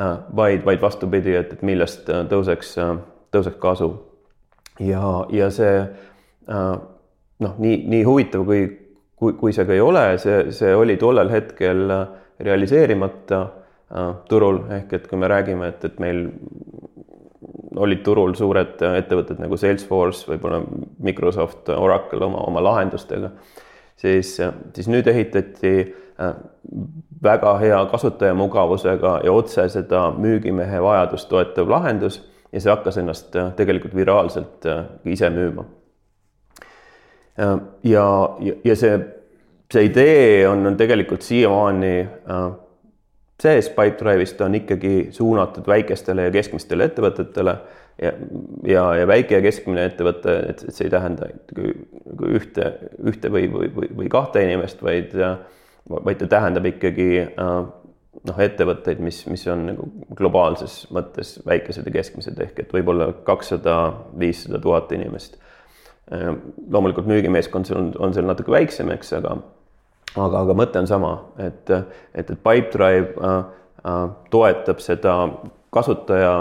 äh, 0.00 0.18
vaid, 0.36 0.64
vaid 0.64 0.80
vastupidi, 0.80 1.36
et, 1.36 1.52
et 1.52 1.62
millest 1.66 2.08
tõuseks, 2.08 2.76
tõuseks 3.30 3.60
kasu. 3.60 3.92
ja, 4.80 5.26
ja 5.28 5.50
see 5.52 5.82
noh, 6.48 7.58
nii, 7.58 7.82
nii 7.88 8.02
huvitav, 8.04 8.46
kui, 8.48 8.64
kui, 9.16 9.34
kui 9.36 9.52
see 9.52 9.68
ka 9.68 9.76
ei 9.76 9.82
ole, 9.84 10.06
see, 10.18 10.46
see 10.56 10.72
oli 10.74 10.96
tollel 10.96 11.28
hetkel 11.30 11.92
realiseerimata 12.44 13.40
turul, 14.30 14.60
ehk 14.70 14.92
et 14.94 15.06
kui 15.10 15.18
me 15.18 15.28
räägime, 15.28 15.66
et, 15.72 15.84
et 15.84 15.96
meil 15.98 16.28
olid 17.76 18.02
turul 18.04 18.34
suured 18.38 18.82
ettevõtted 18.82 19.40
nagu 19.42 19.56
Salesforce, 19.58 20.26
võib-olla 20.30 20.60
Microsoft, 21.02 21.68
Oracle 21.74 22.24
oma, 22.26 22.42
oma 22.46 22.62
lahendustega, 22.64 23.32
siis, 24.00 24.34
siis 24.74 24.88
nüüd 24.90 25.08
ehitati 25.10 25.74
äh, 25.84 26.32
väga 27.22 27.54
hea 27.62 27.80
kasutajamugavusega 27.92 29.20
ja 29.24 29.34
otse 29.36 29.68
seda 29.72 30.08
müügimehe 30.16 30.82
vajadust 30.82 31.30
toetav 31.30 31.70
lahendus 31.70 32.20
ja 32.52 32.62
see 32.62 32.72
hakkas 32.72 32.98
ennast 33.02 33.36
äh, 33.38 33.52
tegelikult 33.58 33.94
viraalselt 33.96 34.66
äh, 34.66 34.84
ise 35.04 35.30
müüma. 35.30 35.66
ja, 37.40 38.04
ja, 38.44 38.54
ja 38.64 38.74
see, 38.76 38.96
see 39.72 39.86
idee 39.86 40.48
on, 40.48 40.66
on 40.66 40.76
tegelikult 40.76 41.22
siiamaani 41.22 41.94
sees 43.40 43.70
Pipedrive'is 43.72 44.34
ta 44.36 44.48
on 44.48 44.56
ikkagi 44.58 45.08
suunatud 45.14 45.68
väikestele 45.68 46.28
ja 46.28 46.32
keskmistele 46.34 46.90
ettevõtetele 46.90 47.54
ja, 48.02 48.12
ja, 48.66 48.84
ja 49.00 49.06
väike 49.08 49.38
ja 49.38 49.44
keskmine 49.44 49.84
ettevõte, 49.90 50.36
et, 50.50 50.64
et 50.68 50.76
see 50.76 50.88
ei 50.88 50.92
tähenda 50.92 51.28
ühte, 52.28 52.72
ühte 53.06 53.32
või, 53.32 53.46
või, 53.52 53.70
või, 53.76 53.90
või 54.02 54.10
kahte 54.12 54.44
inimest, 54.44 54.82
vaid, 54.84 55.14
vaid 55.90 56.20
ta 56.20 56.28
tähendab 56.36 56.68
ikkagi 56.70 57.10
noh, 57.36 58.40
ettevõtteid, 58.44 59.00
mis, 59.04 59.22
mis 59.30 59.46
on 59.52 59.68
nagu 59.72 59.86
globaalses 60.16 60.82
mõttes 60.94 61.38
väikesed 61.46 61.86
ja 61.88 61.94
keskmised 62.00 62.40
ehk 62.44 62.64
et 62.64 62.74
võib-olla 62.74 63.12
kakssada, 63.26 63.78
viissada 64.18 64.60
tuhat 64.60 64.92
inimest. 64.96 65.38
loomulikult 66.10 67.06
müügimeeskond 67.06 67.70
on, 67.76 67.92
on 67.98 68.14
seal 68.14 68.26
natuke 68.26 68.50
väiksem, 68.50 68.90
eks, 68.90 69.12
aga 69.20 69.38
aga, 70.16 70.44
aga 70.44 70.56
mõte 70.58 70.82
on 70.82 70.90
sama, 70.90 71.14
et, 71.38 71.70
et, 71.70 72.30
et 72.32 72.38
Pipedrive 72.42 73.14
äh, 73.16 73.40
äh, 73.84 74.04
toetab 74.30 74.82
seda 74.84 75.16
kasutaja 75.74 76.34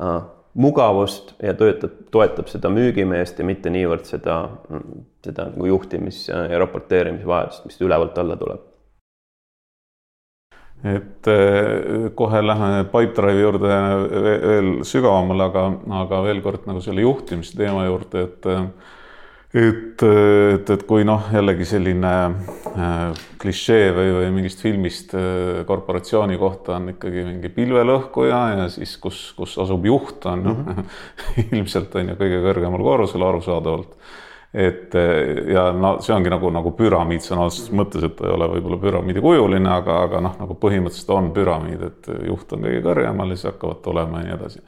äh, 0.00 0.20
mugavust 0.54 1.34
ja 1.42 1.54
töötab, 1.54 1.92
toetab 2.10 2.48
seda 2.50 2.70
müügimeest 2.72 3.38
ja 3.38 3.46
mitte 3.46 3.70
niivõrd 3.70 4.08
seda, 4.08 4.40
seda 5.24 5.46
nagu 5.52 5.68
juhtimis- 5.70 6.26
ja 6.30 6.58
raporteerimisvajadust, 6.58 7.68
mis 7.68 7.80
ülevalt 7.80 8.18
alla 8.18 8.36
tuleb. 8.40 8.66
et 10.80 11.28
äh, 11.28 12.06
kohe 12.16 12.40
lähme 12.40 12.84
Pipedrive'i 12.88 13.42
juurde 13.42 13.68
veel 14.24 14.70
sügavamale, 14.88 15.44
aga, 15.50 15.64
aga 15.98 16.22
veel 16.24 16.40
kord 16.40 16.64
nagu 16.64 16.80
selle 16.80 17.04
juhtimise 17.04 17.52
teema 17.58 17.84
juurde, 17.84 18.22
et 18.24 18.48
äh, 18.48 18.62
et, 19.54 20.02
et, 20.02 20.70
et 20.70 20.82
kui 20.86 21.04
noh, 21.06 21.26
jällegi 21.34 21.66
selline 21.66 22.12
äh, 22.70 23.00
klišee 23.42 23.90
või, 23.96 24.12
või 24.14 24.30
mingist 24.36 24.62
filmist 24.62 25.14
äh, 25.18 25.64
korporatsiooni 25.66 26.38
kohta 26.38 26.76
on 26.78 26.92
ikkagi 26.94 27.26
mingi 27.26 27.50
pilvelõhkuja 27.54 28.40
ja 28.54 28.68
siis, 28.70 28.94
kus, 29.02 29.24
kus 29.38 29.58
asub 29.62 29.86
juht, 29.90 30.22
on 30.30 30.46
mm 30.46 30.64
-hmm. 30.64 30.96
ilmselt 31.58 31.94
on 31.98 32.14
ju 32.14 32.18
kõige 32.22 32.42
kõrgemal 32.46 32.86
korrusel 32.86 33.26
arusaadavalt. 33.26 33.98
et 34.54 34.94
ja 35.46 35.72
no 35.72 36.00
see 36.02 36.14
ongi 36.14 36.30
nagu, 36.30 36.48
nagu 36.50 36.70
püramiid 36.74 37.22
sõna 37.22 37.44
otseses 37.46 37.70
mõttes, 37.70 38.02
et 38.04 38.16
ta 38.16 38.26
ei 38.26 38.32
ole 38.34 38.48
võib-olla 38.50 38.78
püramiidi 38.82 39.20
kujuline, 39.20 39.70
aga, 39.70 40.00
aga 40.02 40.20
noh, 40.20 40.34
nagu 40.40 40.54
põhimõtteliselt 40.54 41.10
on 41.14 41.30
püramiid, 41.32 41.82
et 41.82 42.08
juht 42.26 42.52
on 42.52 42.66
kõige 42.66 42.82
kõrgemal 42.82 43.30
ja 43.30 43.36
siis 43.36 43.52
hakkavad 43.52 43.82
tulema 43.82 44.18
ja 44.18 44.24
nii 44.24 44.34
edasi. 44.34 44.62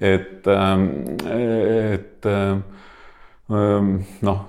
et, 0.00 0.46
ähm, 0.46 0.90
et, 1.26 2.26
et 2.26 2.26
noh, 3.48 4.40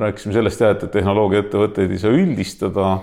rääkisime 0.00 0.34
sellest 0.36 0.62
jah, 0.64 0.74
et 0.74 0.90
tehnoloogiaettevõtteid 0.92 1.92
ei 1.92 2.00
saa 2.00 2.14
üldistada, 2.16 2.94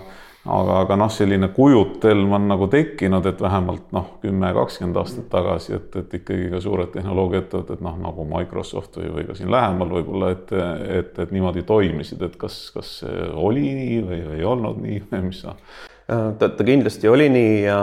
aga, 0.46 0.80
aga 0.82 0.98
noh, 0.98 1.12
selline 1.14 1.52
kujutelm 1.54 2.34
on 2.38 2.48
nagu 2.50 2.68
tekkinud, 2.72 3.26
et 3.30 3.42
vähemalt 3.42 3.94
noh, 3.96 4.12
kümme, 4.24 4.50
kakskümmend 4.58 4.98
aastat 5.02 5.30
tagasi, 5.34 5.76
et, 5.78 5.96
et 6.02 6.18
ikkagi 6.20 6.50
ka 6.54 6.62
suured 6.66 6.92
tehnoloogiaettevõtted, 6.96 7.84
noh 7.86 7.98
nagu 8.02 8.28
Microsoft 8.30 8.98
või, 9.02 9.12
või 9.20 9.30
ka 9.30 9.38
siin 9.38 9.54
lähemal 9.54 9.94
võib-olla, 10.00 10.34
et, 10.34 10.54
et, 11.00 11.20
et 11.26 11.36
niimoodi 11.36 11.66
toimisid, 11.68 12.26
et 12.26 12.38
kas, 12.42 12.60
kas 12.74 12.98
oli 13.34 13.68
nii 13.70 14.02
või 14.10 14.22
ei 14.40 14.48
olnud 14.48 14.82
nii 14.82 15.04
või 15.12 15.28
mis 15.30 15.46
sa? 15.46 15.58
ta, 16.06 16.50
ta 16.50 16.66
kindlasti 16.66 17.10
oli 17.10 17.30
nii 17.34 17.56
ja, 17.64 17.80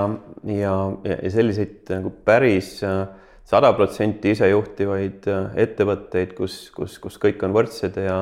ja, 0.47 0.77
ja 1.07 1.31
selliseid 1.31 1.91
nagu 1.91 2.13
päris 2.27 2.77
äh, 2.87 3.03
sada 3.45 3.73
protsenti 3.77 4.33
isejuhtivaid 4.37 5.29
äh, 5.31 5.57
ettevõtteid, 5.67 6.35
kus, 6.39 6.71
kus, 6.75 6.99
kus 7.03 7.19
kõik 7.23 7.43
on 7.47 7.57
võrdsed 7.57 8.01
ja 8.03 8.19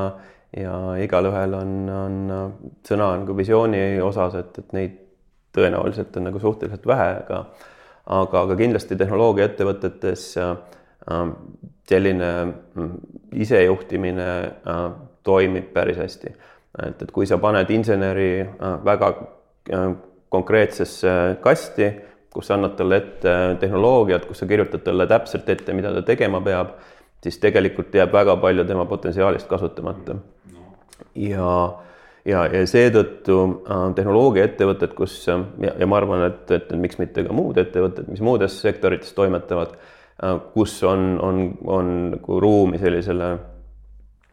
ja 0.50 0.96
igalühel 0.98 1.52
on, 1.54 1.74
on 1.94 2.14
äh, 2.34 2.46
sõna 2.86 3.12
nagu 3.20 3.36
visiooni 3.38 4.00
osas, 4.02 4.34
et, 4.40 4.56
et 4.58 4.72
neid 4.74 4.96
tõenäoliselt 5.54 6.16
on 6.18 6.26
nagu 6.26 6.40
suhteliselt 6.42 6.86
vähe, 6.90 7.12
aga 7.22 7.44
aga, 8.10 8.44
aga 8.44 8.56
kindlasti 8.58 8.98
tehnoloogiaettevõtetes 9.00 10.26
äh, 10.40 10.54
äh 11.10 11.24
selline 11.90 12.26
mm, 12.46 12.90
isejuhtimine 13.42 14.26
äh, 14.46 14.82
toimib 15.26 15.72
päris 15.74 15.96
hästi. 15.98 16.30
et, 16.86 17.02
et 17.02 17.10
kui 17.10 17.26
sa 17.26 17.38
paned 17.38 17.70
inseneri 17.70 18.40
äh, 18.40 18.84
väga 18.84 19.08
konkreetsesse 20.30 21.14
kasti 21.42 21.88
kus 22.32 22.46
sa 22.46 22.54
annad 22.54 22.76
talle 22.78 22.96
ette 23.00 23.34
tehnoloogiat, 23.60 24.24
kus 24.28 24.42
sa 24.42 24.46
kirjutad 24.46 24.84
talle 24.86 25.06
täpselt 25.10 25.48
ette, 25.50 25.74
mida 25.74 25.92
ta 25.94 26.02
tegema 26.06 26.40
peab, 26.44 26.76
siis 27.22 27.38
tegelikult 27.42 27.94
jääb 27.94 28.12
väga 28.12 28.36
palju 28.40 28.64
tema 28.64 28.86
potentsiaalist 28.86 29.48
kasutamata. 29.48 30.16
ja, 31.14 31.50
ja, 32.24 32.44
ja 32.46 32.66
seetõttu 32.66 33.38
äh, 33.42 33.84
tehnoloogiaettevõtted, 33.94 34.94
kus 34.94 35.26
ja, 35.26 35.40
ja 35.78 35.86
ma 35.86 35.98
arvan, 35.98 36.26
et, 36.28 36.50
et 36.54 36.72
miks 36.78 37.00
mitte 37.02 37.24
ka 37.26 37.34
muud 37.34 37.58
ettevõtted, 37.58 38.08
mis 38.12 38.22
muudes 38.24 38.60
sektorites 38.62 39.12
toimetavad 39.16 39.74
äh,, 39.74 40.36
kus 40.54 40.78
on, 40.86 41.16
on, 41.22 41.46
on 41.66 41.94
nagu 42.14 42.40
ruumi 42.40 42.78
sellisele 42.78 43.30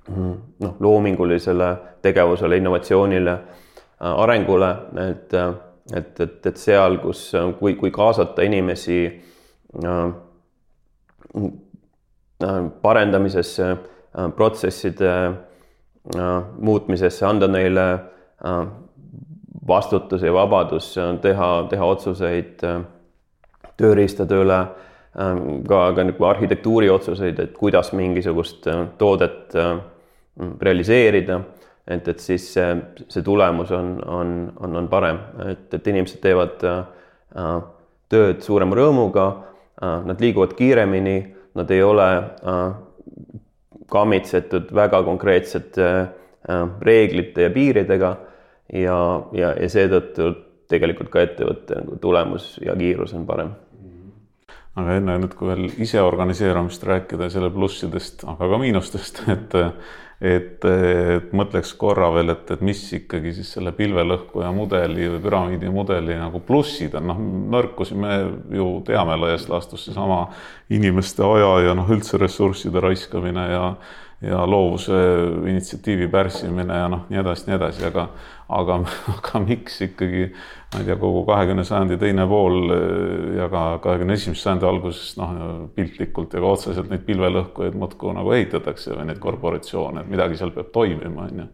mm, 0.10 0.34
noh, 0.64 0.76
loomingulisele 0.80 1.72
tegevusele, 2.06 2.62
innovatsioonile 2.62 3.34
äh,, 3.34 4.12
arengule, 4.14 4.76
et 5.10 5.34
äh, 5.34 5.56
et, 5.96 6.20
et, 6.20 6.46
et 6.46 6.58
seal, 6.58 6.98
kus, 7.04 7.32
kui, 7.60 7.76
kui 7.80 7.92
kaasata 7.92 8.46
inimesi 8.48 9.00
äh, 9.08 10.08
äh, 11.38 12.58
parendamisesse 12.82 13.70
äh,, 13.72 14.32
protsesside 14.36 15.14
äh, 16.16 16.42
muutmisesse, 16.60 17.26
anda 17.26 17.48
neile 17.48 17.88
äh, 17.94 18.66
vastutus 19.68 20.24
ja 20.24 20.34
vabadus 20.34 20.94
teha, 21.22 21.52
teha 21.70 21.86
otsuseid 21.86 22.64
äh, 22.64 22.82
tööriistade 23.78 24.42
üle 24.44 24.60
äh,, 24.62 25.44
ka, 25.68 25.84
ka 25.96 26.08
nagu 26.12 26.32
arhitektuuri 26.32 26.90
otsuseid, 26.92 27.40
et 27.40 27.56
kuidas 27.58 27.94
mingisugust 27.96 28.68
äh, 28.68 28.86
toodet 28.98 29.56
äh, 29.56 29.78
realiseerida 30.62 31.42
et, 31.88 32.08
et 32.08 32.20
siis 32.20 32.44
see, 32.54 32.76
see 33.08 33.24
tulemus 33.24 33.72
on, 33.76 33.96
on, 34.06 34.34
on, 34.60 34.76
on 34.82 34.88
parem, 34.92 35.20
et, 35.48 35.68
et 35.74 35.90
inimesed 35.94 36.22
teevad 36.24 36.64
äh, 36.68 37.52
tööd 38.12 38.44
suurema 38.46 38.78
rõõmuga 38.78 39.28
äh,, 39.28 40.04
nad 40.08 40.22
liiguvad 40.22 40.56
kiiremini, 40.58 41.18
nad 41.58 41.72
ei 41.72 41.84
ole 41.84 42.10
äh, 42.18 42.64
kammitsetud 43.92 44.74
väga 44.76 45.02
konkreetsete 45.08 45.88
äh, 45.88 46.66
reeglite 46.82 47.48
ja 47.48 47.54
piiridega 47.54 48.12
ja, 48.74 48.98
ja, 49.38 49.54
ja 49.56 49.70
seetõttu 49.72 50.34
tegelikult 50.68 51.12
ka 51.14 51.24
ettevõtte 51.24 51.80
nagu 51.80 51.96
tulemus 52.04 52.58
ja 52.64 52.76
kiirus 52.76 53.16
on 53.16 53.24
parem. 53.28 53.54
aga 54.78 54.98
enne 55.00 55.16
nüüd, 55.24 55.32
kui 55.34 55.48
veel 55.50 55.70
ise 55.82 56.02
organiseerumist 56.04 56.84
rääkida, 56.86 57.32
selle 57.34 57.50
plussidest, 57.50 58.28
aga 58.28 58.50
ka 58.52 58.60
miinustest, 58.62 59.24
et 59.34 59.56
et, 60.22 60.66
et 60.66 61.34
mõtleks 61.38 61.76
korra 61.78 62.08
veel, 62.16 62.32
et, 62.34 62.50
et 62.56 62.62
mis 62.66 62.80
ikkagi 62.98 63.36
siis 63.38 63.52
selle 63.54 63.74
pilvelõhkuja 63.78 64.50
mudeli 64.56 65.12
või 65.14 65.22
püramiidi 65.22 65.70
mudeli 65.70 66.18
nagu 66.18 66.42
plussid 66.48 66.98
on, 66.98 67.12
noh, 67.12 67.22
nõrkusi 67.58 67.98
me 68.00 68.18
ju 68.58 68.70
teame 68.88 69.18
laias 69.22 69.46
laastus 69.52 69.86
seesama 69.86 70.24
inimeste 70.74 71.22
aja 71.26 71.54
ja 71.68 71.78
noh, 71.78 71.90
üldse 71.94 72.18
ressursside 72.22 72.82
raiskamine 72.82 73.46
ja 73.52 73.64
ja 74.22 74.42
loovuse 74.50 74.98
initsiatiivi 75.50 76.08
pärssimine 76.10 76.80
ja 76.80 76.88
noh, 76.90 77.06
nii 77.12 77.20
edasi, 77.22 77.46
nii 77.48 77.56
edasi, 77.60 77.86
aga 77.86 78.08
aga, 78.50 78.80
aga 79.14 79.42
miks 79.44 79.78
ikkagi 79.86 80.24
ma 80.32 80.82
ei 80.82 80.88
tea, 80.88 80.98
kogu 81.00 81.24
kahekümne 81.28 81.66
sajandi 81.68 82.00
teine 82.02 82.26
pool 82.30 82.74
ja 83.38 83.48
ka 83.52 83.64
kahekümne 83.84 84.18
esimese 84.18 84.46
sajandi 84.48 84.68
alguses 84.70 85.14
noh, 85.20 85.38
piltlikult 85.76 86.34
ja 86.34 86.44
ka 86.44 86.52
otseselt 86.56 86.92
neid 86.92 87.06
pilvelõhkujaid 87.08 87.78
muudkui 87.78 88.16
nagu 88.18 88.36
ehitatakse 88.38 88.96
või 88.96 89.10
neid 89.12 89.22
korporatsioone, 89.24 90.04
et 90.04 90.12
midagi 90.12 90.40
seal 90.40 90.54
peab 90.56 90.72
toimima, 90.76 91.28
on 91.28 91.44
ju. 91.44 91.50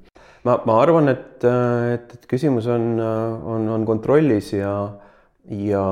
ma, 0.48 0.60
ma 0.70 0.82
arvan, 0.82 1.12
et, 1.14 1.44
et, 1.44 2.20
et 2.20 2.30
küsimus 2.30 2.70
on, 2.72 2.94
on, 3.00 3.72
on 3.78 3.90
kontrollis 3.90 4.54
ja 4.56 4.76
ja, 5.44 5.86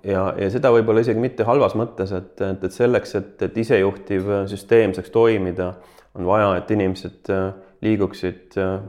ja, 0.00 0.20
ja 0.40 0.46
seda 0.48 0.70
võib-olla 0.72 1.02
isegi 1.04 1.20
mitte 1.20 1.44
halvas 1.44 1.74
mõttes, 1.76 2.08
et, 2.16 2.38
et, 2.40 2.62
et 2.64 2.72
selleks, 2.72 3.18
et, 3.18 3.34
et 3.44 3.58
isejuhtiv 3.60 4.30
süsteem 4.48 4.94
saaks 4.96 5.12
toimida 5.12 5.74
on 6.14 6.26
vaja, 6.26 6.54
et 6.58 6.70
inimesed 6.70 7.30
äh, 7.32 7.52
liiguksid 7.84 8.56
äh, 8.60 8.80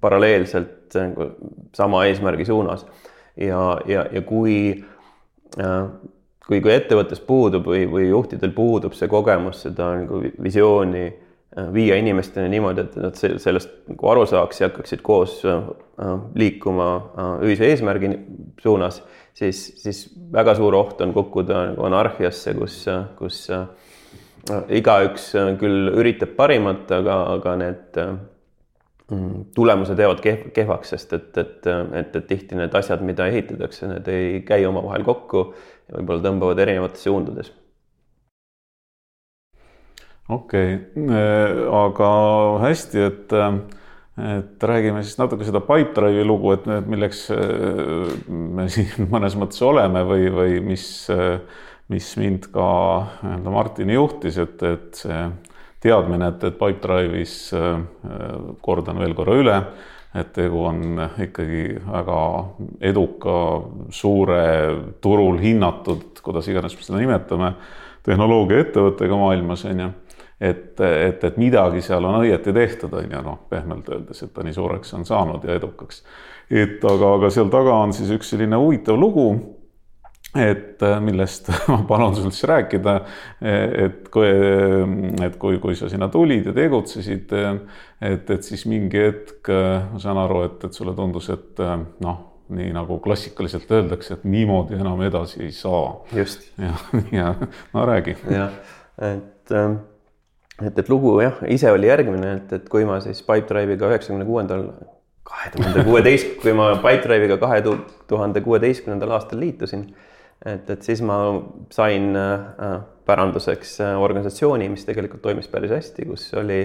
paralleelselt 0.00 0.96
äh, 0.96 1.12
sama 1.74 2.04
eesmärgi 2.06 2.44
suunas. 2.44 2.86
ja, 3.36 3.80
ja, 3.86 4.06
ja 4.12 4.22
kui, 4.22 4.84
kui, 6.46 6.60
kui 6.60 6.72
ettevõttes 6.72 7.20
puudub 7.20 7.66
või, 7.68 7.84
või 7.90 8.08
juhtidel 8.08 8.54
puudub 8.56 8.94
see 8.96 9.08
kogemus, 9.12 9.60
seda 9.66 9.90
nagu 10.00 10.22
visiooni 10.42 11.10
viia 11.72 11.96
inimesteni 12.00 12.48
niimoodi, 12.52 12.82
et 12.84 12.96
nad 13.00 13.16
sellest 13.16 13.70
nagu 13.88 14.08
aru 14.08 14.24
saaks 14.28 14.60
ja 14.60 14.70
hakkaksid 14.70 15.02
koos 15.04 15.38
liikuma 16.36 16.88
ühise 17.44 17.68
eesmärgi 17.70 18.10
suunas, 18.60 19.02
siis, 19.36 19.62
siis 19.80 20.02
väga 20.32 20.56
suur 20.56 20.76
oht 20.76 21.00
on 21.04 21.12
kukkuda 21.16 21.62
nagu 21.70 21.86
anarhiasse, 21.88 22.56
kus, 22.56 22.82
kus 23.20 23.44
igaüks 24.50 25.30
äh, 25.34 25.52
küll 25.60 25.90
üritab 25.96 26.36
parimat, 26.38 26.88
aga, 26.94 27.18
aga 27.36 27.54
need 27.60 28.00
äh, 28.00 28.14
mm, 29.10 29.44
tulemused 29.56 29.98
jäävad 29.98 30.22
kehv, 30.24 30.48
kehvaks, 30.56 30.94
sest 30.94 31.14
et, 31.16 31.30
et, 31.42 31.68
et, 31.68 32.16
et 32.16 32.26
tihti 32.28 32.58
need 32.58 32.74
asjad, 32.78 33.04
mida 33.06 33.28
ehitatakse, 33.30 33.90
need 33.90 34.10
ei 34.12 34.42
käi 34.46 34.66
omavahel 34.68 35.06
kokku 35.06 35.48
ja 35.88 35.98
võib-olla 35.98 36.26
tõmbavad 36.28 36.62
erinevates 36.66 37.06
suundades. 37.06 37.52
okei 40.28 40.78
okay., 40.78 41.08
äh, 41.10 41.64
aga 41.82 42.10
hästi, 42.66 43.04
et, 43.10 43.36
et 44.30 44.66
räägime 44.70 45.02
siis 45.02 45.18
natuke 45.18 45.46
seda 45.46 45.62
Pipedrive'i 45.66 46.26
lugu, 46.26 46.54
et 46.54 46.66
milleks 46.86 47.28
me 48.28 48.70
siin 48.72 49.06
mõnes 49.14 49.38
mõttes 49.38 49.62
oleme 49.66 50.06
või, 50.06 50.30
või 50.34 50.60
mis 50.74 50.86
mis 51.92 52.08
mind 52.18 52.48
ka 52.54 52.68
nii-öelda 53.22 53.52
Martini 53.54 53.94
juhtis, 53.94 54.38
et, 54.42 54.62
et 54.66 55.02
see 55.04 55.20
teadmine, 55.82 56.32
et, 56.32 56.46
et 56.48 56.56
Pipedrive'is 56.58 57.36
äh, 57.54 57.76
kordan 58.64 58.98
veel 59.02 59.14
korra 59.14 59.36
üle, 59.38 59.58
et 60.16 60.32
tegu 60.34 60.64
on 60.64 60.80
ikkagi 61.22 61.76
väga 61.84 62.20
eduka, 62.88 63.36
suure, 63.92 64.46
turul 65.04 65.38
hinnatud, 65.42 66.22
kuidas 66.24 66.48
iganes 66.48 66.76
me 66.76 66.86
seda 66.86 67.02
nimetame, 67.02 67.52
tehnoloogiaettevõttega 68.06 69.18
maailmas, 69.20 69.66
on 69.68 69.82
ju. 69.84 69.90
et, 70.40 70.80
et, 70.80 71.24
et 71.24 71.36
midagi 71.40 71.82
seal 71.84 72.04
on 72.04 72.20
õieti 72.22 72.54
tehtud, 72.54 72.94
on 72.96 73.12
ju, 73.12 73.20
noh, 73.26 73.42
pehmelt 73.50 73.88
öeldes, 73.92 74.22
et 74.22 74.32
ta 74.34 74.44
nii 74.46 74.56
suureks 74.56 74.94
on 74.96 75.04
saanud 75.08 75.44
ja 75.44 75.58
edukaks. 75.60 76.02
et 76.50 76.84
aga, 76.84 77.14
aga 77.18 77.30
seal 77.30 77.52
taga 77.52 77.76
on 77.84 77.92
siis 77.92 78.10
üks 78.14 78.32
selline 78.32 78.56
huvitav 78.56 78.98
lugu 78.98 79.28
et 80.42 80.82
äh, 80.84 81.00
millest 81.04 81.50
ma 81.72 81.80
palun 81.88 82.14
sul 82.16 82.30
siis 82.30 82.46
rääkida, 82.50 82.94
et 83.40 84.08
kui, 84.12 84.30
et 85.26 85.36
kui, 85.40 85.58
kui 85.62 85.76
sa 85.78 85.90
sinna 85.92 86.08
tulid 86.12 86.48
ja 86.50 86.54
tegutsesid, 86.56 87.34
et, 87.36 88.30
et 88.30 88.46
siis 88.46 88.66
mingi 88.70 89.02
hetk 89.08 89.50
ma 89.50 90.00
saan 90.02 90.20
aru, 90.22 90.46
et, 90.50 90.64
et 90.68 90.80
sulle 90.80 90.94
tundus, 90.96 91.30
et 91.34 91.62
noh, 92.04 92.24
nii 92.48 92.70
nagu 92.74 92.98
klassikaliselt 93.02 93.70
öeldakse, 93.70 94.14
et 94.14 94.24
niimoodi 94.24 94.78
enam 94.78 95.02
edasi 95.02 95.42
ei 95.44 95.52
saa. 95.52 96.04
just. 96.14 96.48
ja, 96.66 96.74
ja 97.12 97.34
no 97.74 97.86
räägi. 97.86 98.16
jah, 98.30 98.52
et, 99.02 99.52
et, 100.62 100.78
et 100.78 100.88
lugu 100.88 101.18
jah, 101.20 101.40
ise 101.48 101.72
oli 101.72 101.90
järgmine, 101.90 102.36
et, 102.40 102.52
et 102.60 102.68
kui 102.68 102.86
ma 102.88 103.00
siis 103.04 103.22
Pipedrive'iga 103.26 103.90
üheksakümne 103.90 104.26
kuuendal 104.28 104.68
kahe 105.26 105.50
tuhande 105.56 105.84
kuueteist, 105.84 106.36
kui 106.42 106.54
ma 106.56 106.70
Pipedrive'iga 106.82 107.38
kahe 107.42 107.62
tuhande 108.06 108.42
kuueteistkümnendal 108.44 109.16
aastal 109.18 109.42
liitusin 109.42 109.88
et, 110.44 110.68
et 110.70 110.82
siis 110.84 111.00
ma 111.06 111.16
sain 111.72 112.16
äh, 112.16 112.76
päranduseks 113.08 113.78
äh, 113.84 113.94
organisatsiooni, 114.02 114.68
mis 114.72 114.84
tegelikult 114.88 115.24
toimis 115.24 115.48
päris 115.52 115.72
hästi, 115.72 116.06
kus 116.10 116.28
oli, 116.36 116.60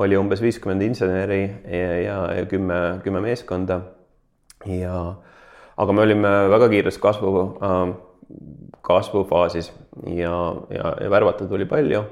oli 0.00 0.18
umbes 0.18 0.42
viiskümmend 0.44 0.84
inseneri 0.86 1.42
ja, 1.44 1.92
ja, 2.00 2.18
ja 2.40 2.48
kümme, 2.50 2.80
kümme 3.04 3.22
meeskonda. 3.24 3.80
ja, 4.70 4.98
aga 5.76 5.92
me 5.92 6.04
olime 6.06 6.34
väga 6.54 6.70
kiires 6.72 6.98
kasvu, 7.02 7.46
äh, 7.60 7.86
kasvufaasis 8.84 9.72
ja, 10.08 10.36
ja, 10.72 10.94
ja 11.00 11.10
värvata 11.10 11.48
tuli 11.48 11.66
palju. 11.68 12.04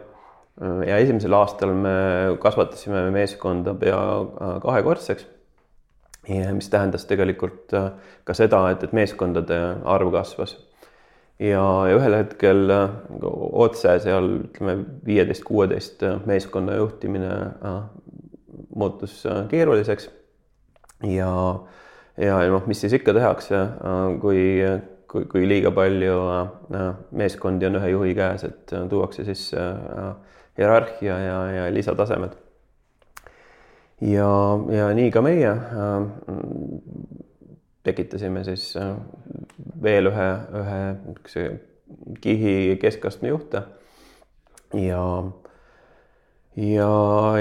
ja 0.86 0.96
esimesel 1.00 1.32
aastal 1.32 1.70
me 1.72 1.92
kasvatasime 2.40 3.06
meeskonda 3.10 3.72
pea 3.74 3.96
kahekordseks 4.60 5.24
mis 6.28 6.68
tähendas 6.70 7.06
tegelikult 7.08 7.72
ka 7.72 8.36
seda, 8.36 8.60
et, 8.70 8.84
et 8.84 8.92
meeskondade 8.92 9.56
arv 9.88 10.12
kasvas 10.12 10.52
ja, 11.42 11.64
ja 11.88 11.98
ühel 11.98 12.16
hetkel 12.16 12.64
nagu 12.70 13.32
otse 13.64 13.96
seal 14.04 14.28
ütleme 14.46 14.76
viieteist, 15.06 15.44
kuueteist 15.48 16.02
äh, 16.06 16.20
meeskonna 16.28 16.78
juhtimine 16.78 17.32
äh, 17.32 17.78
muutus 18.74 19.22
äh, 19.26 19.44
keeruliseks. 19.50 20.10
ja, 21.08 21.32
ja, 22.16 22.40
noh, 22.52 22.66
mis 22.70 22.80
siis 22.84 22.94
ikka 22.98 23.14
tehakse 23.16 23.58
äh,, 23.58 24.04
kui, 24.22 24.44
kui, 25.10 25.26
kui 25.30 25.48
liiga 25.48 25.72
palju 25.74 26.20
äh, 26.36 26.92
meeskondi 27.10 27.68
on 27.68 27.80
ühe 27.80 27.90
juhi 27.96 28.14
käes, 28.18 28.46
et 28.48 28.72
äh, 28.76 28.86
tuuakse 28.90 29.26
sisse 29.26 29.58
äh, 29.58 30.38
hierarhia 30.58 31.18
ja, 31.18 31.36
ja 31.56 31.66
lisatasemed. 31.74 32.38
ja, 34.00 34.30
ja 34.78 34.88
nii 34.94 35.10
ka 35.10 35.24
meie 35.24 35.50
äh, 35.50 37.28
tekitasime 37.82 38.44
siis 38.46 38.72
äh, 38.78 38.94
veel 39.82 40.10
ühe, 40.10 40.28
ühe 40.60 40.80
niisuguse 40.94 41.46
kihi 42.22 42.78
keskastme 42.80 43.32
juhte. 43.32 43.62
ja, 44.78 45.04
ja, 46.56 46.92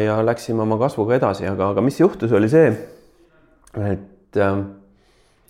ja 0.01 0.17
läksime 0.25 0.65
oma 0.65 0.77
kasvuga 0.81 1.15
edasi, 1.15 1.47
aga, 1.47 1.71
aga 1.71 1.83
mis 1.85 1.99
juhtus, 2.01 2.33
oli 2.35 2.49
see, 2.51 2.73
et, 3.77 4.41
äh, 4.41 4.51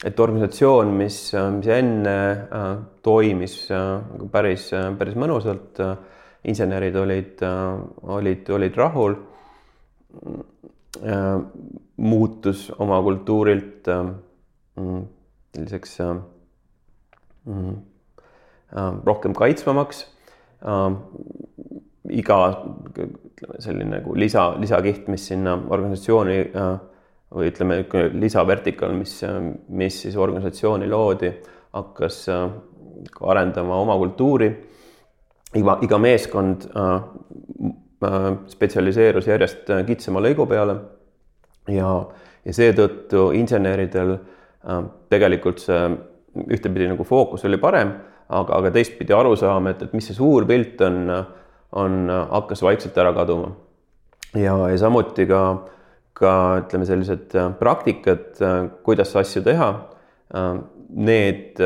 et 0.05 0.19
organisatsioon, 0.19 0.93
mis, 0.99 1.17
mis 1.55 1.71
enne 1.73 2.15
äh, 2.43 2.69
toimis 3.01 3.57
nagu 3.71 4.29
päris, 4.33 4.69
päris 4.99 5.17
mõnusalt, 5.17 5.81
insenerid 6.51 6.95
olid, 6.97 7.41
olid, 8.09 8.47
olid 8.49 8.77
rahul, 8.77 9.15
muutus 12.01 12.63
oma 12.81 12.97
kultuurilt 13.05 13.89
selliseks 15.55 15.99
äh, 16.01 16.15
mm, 17.45 17.75
äh, 18.77 18.91
rohkem 19.05 19.33
kaitsvamaks. 19.33 20.05
Äh, 20.61 20.95
iga 22.09 22.37
ütleme 22.89 23.59
selline 23.61 23.97
nagu 23.99 24.15
lisa, 24.17 24.51
lisakiht, 24.59 25.07
mis 25.07 25.27
sinna 25.29 25.53
organisatsiooni 25.69 26.37
või 27.31 27.47
ütleme, 27.47 27.77
lisavertikaal, 28.17 28.95
mis, 28.97 29.13
mis 29.69 29.99
siis 30.03 30.17
organisatsiooni 30.19 30.89
loodi, 30.89 31.29
hakkas 31.77 32.25
arendama 33.21 33.77
oma 33.79 33.95
kultuuri. 34.01 34.49
iga, 35.55 35.77
iga 35.85 35.97
meeskond 36.01 36.67
spetsialiseerus 38.51 39.29
järjest 39.29 39.71
kitsama 39.87 40.25
lõigu 40.25 40.49
peale 40.49 40.75
ja, 41.69 41.93
ja 42.43 42.53
seetõttu 42.53 43.29
inseneridel 43.37 44.15
äh, 44.17 44.19
Äh, 44.19 44.40
tegelikult 45.11 45.61
see 45.63 45.81
ühtepidi 46.53 46.89
nagu 46.91 47.05
fookus 47.07 47.45
oli 47.47 47.59
parem, 47.61 47.93
aga, 48.31 48.59
aga 48.59 48.71
teistpidi 48.75 49.15
arusaam, 49.15 49.67
et, 49.71 49.81
et 49.83 49.95
mis 49.97 50.05
see 50.07 50.17
suur 50.17 50.45
pilt 50.49 50.81
on, 50.85 50.99
on, 51.81 51.97
hakkas 52.31 52.63
vaikselt 52.63 52.97
ära 53.01 53.13
kaduma. 53.15 53.51
ja, 54.37 54.53
ja 54.71 54.77
samuti 54.79 55.25
ka, 55.29 55.41
ka 56.17 56.35
ütleme, 56.61 56.87
sellised 56.87 57.35
praktikad, 57.59 58.37
kuidas 58.85 59.15
asju 59.19 59.43
teha, 59.49 59.71
need 60.91 61.59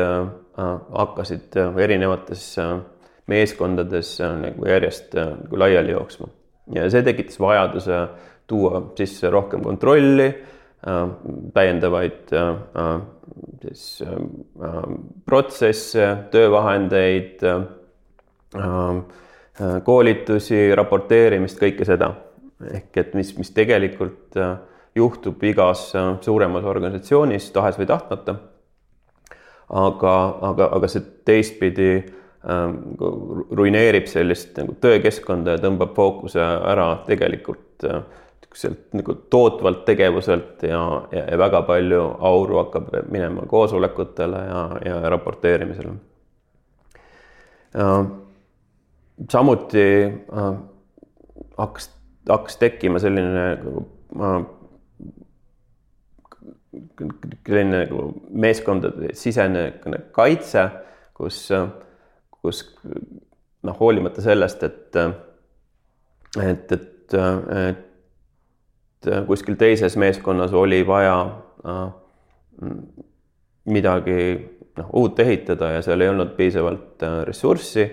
hakkasid 0.56 1.60
erinevates 1.84 2.48
meeskondades 3.30 4.16
nagu 4.22 4.66
järjest 4.66 5.14
nagu 5.18 5.60
laiali 5.60 5.94
jooksma 5.94 6.30
ja 6.74 6.86
see 6.90 7.04
tekitas 7.06 7.38
vajaduse 7.40 8.00
tuua 8.46 8.80
sisse 8.98 9.30
rohkem 9.30 9.62
kontrolli, 9.62 10.28
täiendavaid 11.54 12.30
siis 13.62 14.02
protsesse, 15.26 16.06
töövahendeid, 16.30 17.42
koolitusi, 19.84 20.60
raporteerimist, 20.78 21.58
kõike 21.60 21.88
seda. 21.88 22.12
ehk 22.72 22.96
et 22.96 23.14
mis, 23.14 23.34
mis 23.36 23.50
tegelikult 23.52 24.36
juhtub 24.96 25.42
igas 25.44 25.90
suuremas 26.24 26.64
organisatsioonis, 26.64 27.50
tahes 27.52 27.78
või 27.78 27.86
tahtmata. 27.86 28.36
aga, 29.68 30.14
aga, 30.40 30.68
aga 30.78 30.88
see 30.88 31.02
teistpidi 31.24 32.04
ruineerib 33.50 34.06
sellist 34.06 34.54
nagu 34.60 34.76
töökeskkonda 34.80 35.56
ja 35.56 35.62
tõmbab 35.64 35.96
fookuse 35.96 36.40
ära 36.40 36.92
tegelikult 37.08 37.88
sealt 38.56 38.94
nagu 38.96 39.14
tootvalt 39.30 39.84
tegevuselt 39.84 40.62
ja, 40.64 40.80
ja, 41.12 41.24
ja 41.30 41.38
väga 41.38 41.62
palju 41.68 42.02
auru 42.24 42.60
hakkab 42.62 42.88
minema 43.12 43.44
koosolekutele 43.48 44.42
ja, 44.48 44.62
ja 44.84 45.00
raporteerimisele. 45.12 45.92
samuti 49.32 49.86
äh, 50.04 50.52
hakkas, 51.58 51.90
hakkas 52.28 52.56
tekkima 52.56 52.98
selline 53.02 53.46
äh, 53.52 54.38
selline 57.46 57.84
nagu 57.84 58.08
meeskondade 58.30 59.12
sisene 59.16 59.68
kaitse, 60.16 60.68
kus, 61.16 61.44
kus 62.40 62.62
noh, 63.62 63.76
hoolimata 63.80 64.24
sellest, 64.24 64.62
et, 64.64 64.96
et, 66.40 66.72
et, 66.72 66.72
et 66.72 66.96
Äh, 67.14 67.74
kuskil 69.26 69.56
teises 69.58 69.96
meeskonnas 69.96 70.52
oli 70.56 70.80
vaja 70.86 71.16
äh, 71.66 71.92
midagi 73.64 74.18
noh, 74.78 74.90
uut 75.00 75.20
ehitada 75.20 75.70
ja 75.76 75.82
seal 75.84 76.00
ei 76.00 76.10
olnud 76.12 76.34
piisavalt 76.38 77.02
äh, 77.06 77.20
ressurssi, 77.28 77.86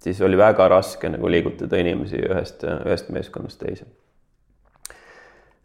siis 0.00 0.20
oli 0.24 0.38
väga 0.38 0.68
raske 0.68 1.10
nagu 1.12 1.30
liigutada 1.30 1.80
inimesi 1.80 2.22
ühest, 2.24 2.64
ühest 2.64 3.10
meeskonnast 3.14 3.60
teise. 3.60 3.88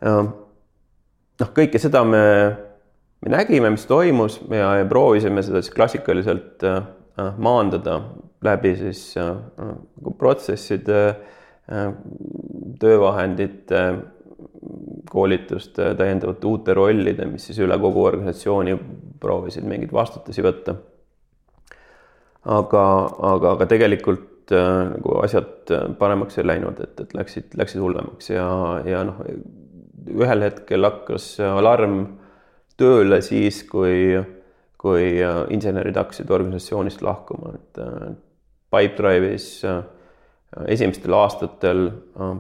noh, 0.06 1.52
kõike 1.56 1.80
seda 1.82 2.04
me, 2.06 2.26
me 3.24 3.32
nägime, 3.32 3.72
mis 3.74 3.86
toimus 3.88 4.42
ja, 4.52 4.76
ja 4.82 4.90
proovisime 4.90 5.44
seda 5.46 5.62
siis 5.64 5.74
klassikaliselt 5.74 6.66
maandada 7.38 8.02
läbi 8.44 8.76
siis 8.76 9.06
nagu 9.16 10.14
protsesside, 10.20 11.00
töövahendite 12.80 13.86
koolituste, 15.12 15.94
täiendavate 15.98 16.48
uute 16.48 16.74
rollide, 16.76 17.28
mis 17.30 17.48
siis 17.50 17.60
üle 17.64 17.78
kogu 17.80 18.04
organisatsiooni 18.10 18.76
proovisid 19.22 19.66
mingeid 19.68 19.94
vastutusi 19.96 20.44
võtta. 20.46 20.76
aga, 22.46 22.84
aga, 23.32 23.52
aga 23.56 23.66
tegelikult 23.70 24.54
äh, 24.54 24.92
nagu 24.92 25.18
asjad 25.24 25.72
paremaks 26.00 26.38
ei 26.38 26.46
läinud, 26.46 26.82
et, 26.84 27.00
et 27.02 27.16
läksid, 27.18 27.56
läksid 27.58 27.82
hullemaks 27.82 28.30
ja, 28.30 28.46
ja 28.86 29.02
noh, 29.08 29.24
ühel 30.14 30.46
hetkel 30.46 30.86
hakkas 30.86 31.40
alarm 31.42 32.04
tööle 32.78 33.22
siis, 33.26 33.64
kui, 33.70 34.14
kui 34.78 35.10
äh, 35.24 35.42
insenerid 35.56 35.98
hakkasid 35.98 36.30
organisatsioonist 36.30 37.02
lahkuma, 37.06 37.56
et 37.58 37.82
äh, 37.82 38.08
Pipedrive'is 38.76 39.50
esimestel 40.68 41.14
aastatel 41.16 41.86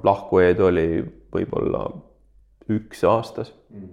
lahkujaid 0.03 0.60
oli 0.63 0.88
võib-olla 1.35 1.87
üks 2.71 3.03
aastas 3.05 3.51
mm.. 3.69 3.89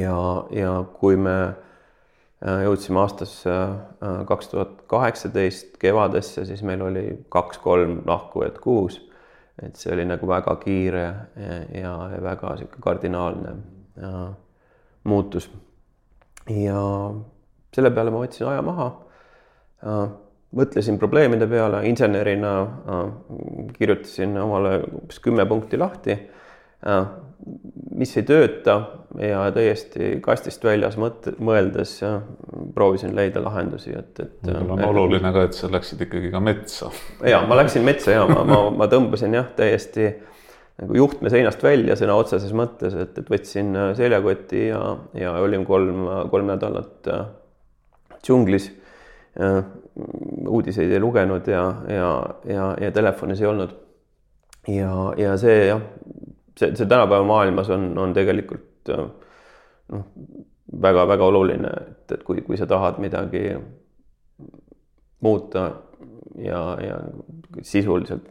ja, 0.00 0.16
ja 0.54 0.72
kui 0.96 1.18
me 1.20 1.36
äh, 1.42 2.62
jõudsime 2.64 3.02
aastasse 3.02 3.52
äh, 3.52 4.22
kaks 4.28 4.52
tuhat 4.52 4.82
kaheksateist 4.90 5.76
kevadesse, 5.82 6.46
siis 6.48 6.64
meil 6.66 6.84
oli 6.86 7.04
kaks-kolm 7.32 8.02
lahkujat 8.08 8.58
kuus. 8.62 9.00
et 9.62 9.76
see 9.76 9.92
oli 9.92 10.06
nagu 10.08 10.26
väga 10.28 10.56
kiire 10.62 11.04
ja, 11.36 11.58
ja 11.76 12.22
väga 12.24 12.56
sihuke 12.56 12.80
kardinaalne 12.80 13.54
ja, 14.00 14.08
äh, 14.08 14.32
muutus. 15.04 15.50
ja 16.48 16.80
selle 17.74 17.90
peale 17.92 18.12
ma 18.12 18.24
võtsin 18.24 18.48
aja 18.48 18.62
maha. 18.64 18.90
mõtlesin 20.52 20.98
probleemide 20.98 21.46
peale, 21.48 21.80
insenerina 21.88 22.50
kirjutasin 23.76 24.36
omale 24.38 24.76
umbes 24.84 25.18
kümme 25.24 25.46
punkti 25.48 25.78
lahti 25.80 26.16
mis 27.96 28.12
ei 28.16 28.24
tööta 28.26 28.76
ja 29.20 29.42
täiesti 29.54 30.16
kastist 30.24 30.62
väljas 30.64 30.96
mõtte, 31.00 31.34
mõeldes 31.42 31.96
proovisin 32.74 33.14
leida 33.16 33.42
lahendusi, 33.42 33.92
et, 33.98 34.12
et. 34.22 34.36
võib-olla 34.46 34.76
on 34.78 34.84
oluline 34.88 35.32
ka, 35.34 35.46
et 35.48 35.58
sa 35.58 35.70
läksid 35.72 36.04
ikkagi 36.06 36.30
ka 36.32 36.40
metsa. 36.42 36.90
ja 37.26 37.42
ma 37.48 37.58
läksin 37.58 37.84
metsa 37.86 38.14
ja 38.14 38.26
ma, 38.30 38.44
ma, 38.48 38.60
ma 38.82 38.88
tõmbasin 38.90 39.34
jah, 39.36 39.50
täiesti 39.58 40.08
nagu 40.82 40.96
juhtme 40.96 41.30
seinast 41.32 41.62
välja 41.62 41.96
sõna 41.98 42.16
otseses 42.18 42.54
mõttes, 42.56 42.96
et, 42.98 43.18
et 43.18 43.34
võtsin 43.34 43.74
seljakoti 43.98 44.68
ja, 44.70 44.80
ja 45.18 45.34
olin 45.42 45.66
kolm, 45.68 46.06
kolm 46.32 46.48
nädalat 46.54 47.12
äh, 47.12 47.26
džunglis. 48.22 48.70
uudiseid 50.48 50.90
ei 50.92 51.00
lugenud 51.00 51.46
ja, 51.48 51.62
ja, 51.88 52.08
ja, 52.48 52.64
ja 52.80 52.90
telefonis 52.92 53.40
ei 53.40 53.46
olnud. 53.48 53.72
ja, 54.68 54.92
ja 55.18 55.36
see 55.40 55.66
jah 55.68 55.82
see, 56.58 56.74
see 56.76 56.86
tänapäeva 56.86 57.24
maailmas 57.24 57.70
on, 57.70 57.90
on 57.98 58.14
tegelikult 58.16 58.90
äh, 58.92 59.06
noh, 59.92 60.04
väga-väga 60.82 61.24
oluline, 61.28 61.72
et, 61.86 62.14
et 62.16 62.22
kui, 62.26 62.42
kui 62.46 62.56
sa 62.56 62.66
tahad 62.66 63.00
midagi 63.02 63.44
muuta 65.22 65.66
ja, 66.38 66.62
ja 66.80 67.00
sisuliselt 67.62 68.30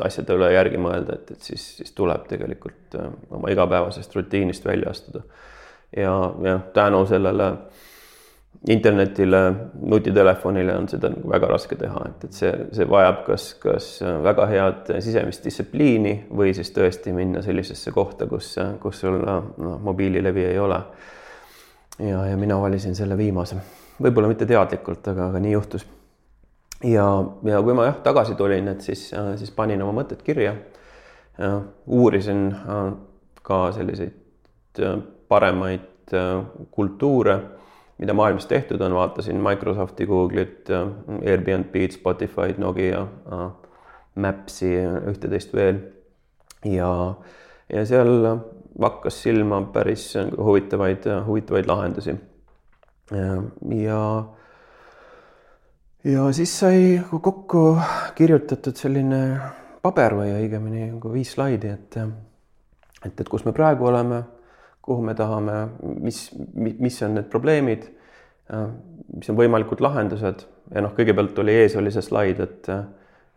asjade 0.00 0.36
üle 0.36 0.48
järgi 0.54 0.78
mõelda, 0.80 1.16
et, 1.18 1.30
et 1.34 1.44
siis, 1.44 1.64
siis 1.80 1.92
tuleb 1.96 2.26
tegelikult 2.30 2.98
äh, 2.98 3.12
oma 3.36 3.52
igapäevasest 3.52 4.16
rutiinist 4.16 4.66
välja 4.66 4.90
astuda. 4.90 5.24
ja, 5.96 6.12
ja 6.44 6.58
tänu 6.74 7.04
sellele 7.06 7.52
äh, 7.52 7.88
internetile, 8.68 9.54
nutitelefonile 9.82 10.74
on 10.76 10.88
seda 10.88 11.08
nagu 11.08 11.30
väga 11.32 11.48
raske 11.48 11.76
teha, 11.80 12.00
et, 12.10 12.24
et 12.28 12.36
see, 12.36 12.50
see 12.76 12.86
vajab 12.88 13.22
kas, 13.24 13.44
kas 13.62 13.86
väga 14.24 14.46
head 14.50 14.90
sisemist 15.00 15.46
distsipliini 15.46 16.12
või 16.36 16.52
siis 16.56 16.68
tõesti 16.76 17.14
minna 17.16 17.40
sellisesse 17.44 17.92
kohta, 17.96 18.28
kus, 18.28 18.52
kus 18.82 19.00
sul 19.00 19.16
noh, 19.22 19.78
mobiililevi 19.86 20.44
ei 20.50 20.58
ole. 20.60 20.80
ja, 22.04 22.26
ja 22.28 22.36
mina 22.36 22.58
valisin 22.60 22.94
selle 22.96 23.16
viimase, 23.16 23.56
võib-olla 24.02 24.28
mitte 24.28 24.48
teadlikult, 24.48 25.08
aga, 25.08 25.30
aga 25.32 25.40
nii 25.40 25.54
juhtus. 25.54 25.86
ja, 26.84 27.06
ja 27.48 27.62
kui 27.64 27.76
ma 27.78 27.86
jah 27.88 28.02
tagasi 28.04 28.36
tulin, 28.36 28.68
et 28.74 28.84
siis, 28.84 29.06
siis 29.40 29.54
panin 29.56 29.80
oma 29.82 30.02
mõtted 30.02 30.20
kirja. 30.26 30.52
uurisin 31.86 32.50
ka 33.42 33.62
selliseid 33.72 34.84
paremaid 35.28 36.12
kultuure 36.70 37.38
mida 38.00 38.14
maailmas 38.16 38.46
tehtud 38.46 38.80
on, 38.80 38.94
vaatasin 38.96 39.36
Microsofti, 39.44 40.06
Google'it, 40.06 40.70
Airbnb-d, 41.20 41.90
Spotify'd, 41.92 42.58
Nokia, 42.58 43.04
Maps'i, 44.14 44.72
ühte-teist 45.12 45.52
veel. 45.54 45.82
ja, 46.64 46.88
ja 47.72 47.84
seal 47.86 48.24
hakkas 48.80 49.22
silma 49.22 49.60
päris 49.72 50.14
huvitavaid, 50.16 51.08
huvitavaid 51.26 51.68
lahendusi. 51.68 52.16
ja, 53.84 54.02
ja 56.04 56.32
siis 56.32 56.58
sai 56.58 57.00
kokku 57.20 57.64
kirjutatud 58.14 58.76
selline 58.76 59.22
paber 59.82 60.16
või 60.16 60.32
õigemini 60.40 60.90
nagu 60.94 61.12
viis 61.12 61.32
slaidi, 61.36 61.68
et, 61.76 61.96
et, 63.04 63.20
et 63.20 63.28
kus 63.28 63.44
me 63.44 63.52
praegu 63.56 63.92
oleme 63.92 64.24
kuhu 64.90 65.04
me 65.06 65.14
tahame, 65.14 65.56
mis, 66.02 66.24
mis 66.54 66.96
on 67.06 67.14
need 67.14 67.28
probleemid, 67.30 67.86
mis 69.14 69.30
on 69.30 69.38
võimalikud 69.38 69.82
lahendused. 69.84 70.42
Ja 70.74 70.82
noh, 70.82 70.94
kõigepealt 70.96 71.38
oli 71.42 71.54
ees 71.62 71.76
oli 71.78 71.92
see 71.94 72.02
slaid, 72.02 72.42
et, 72.42 72.70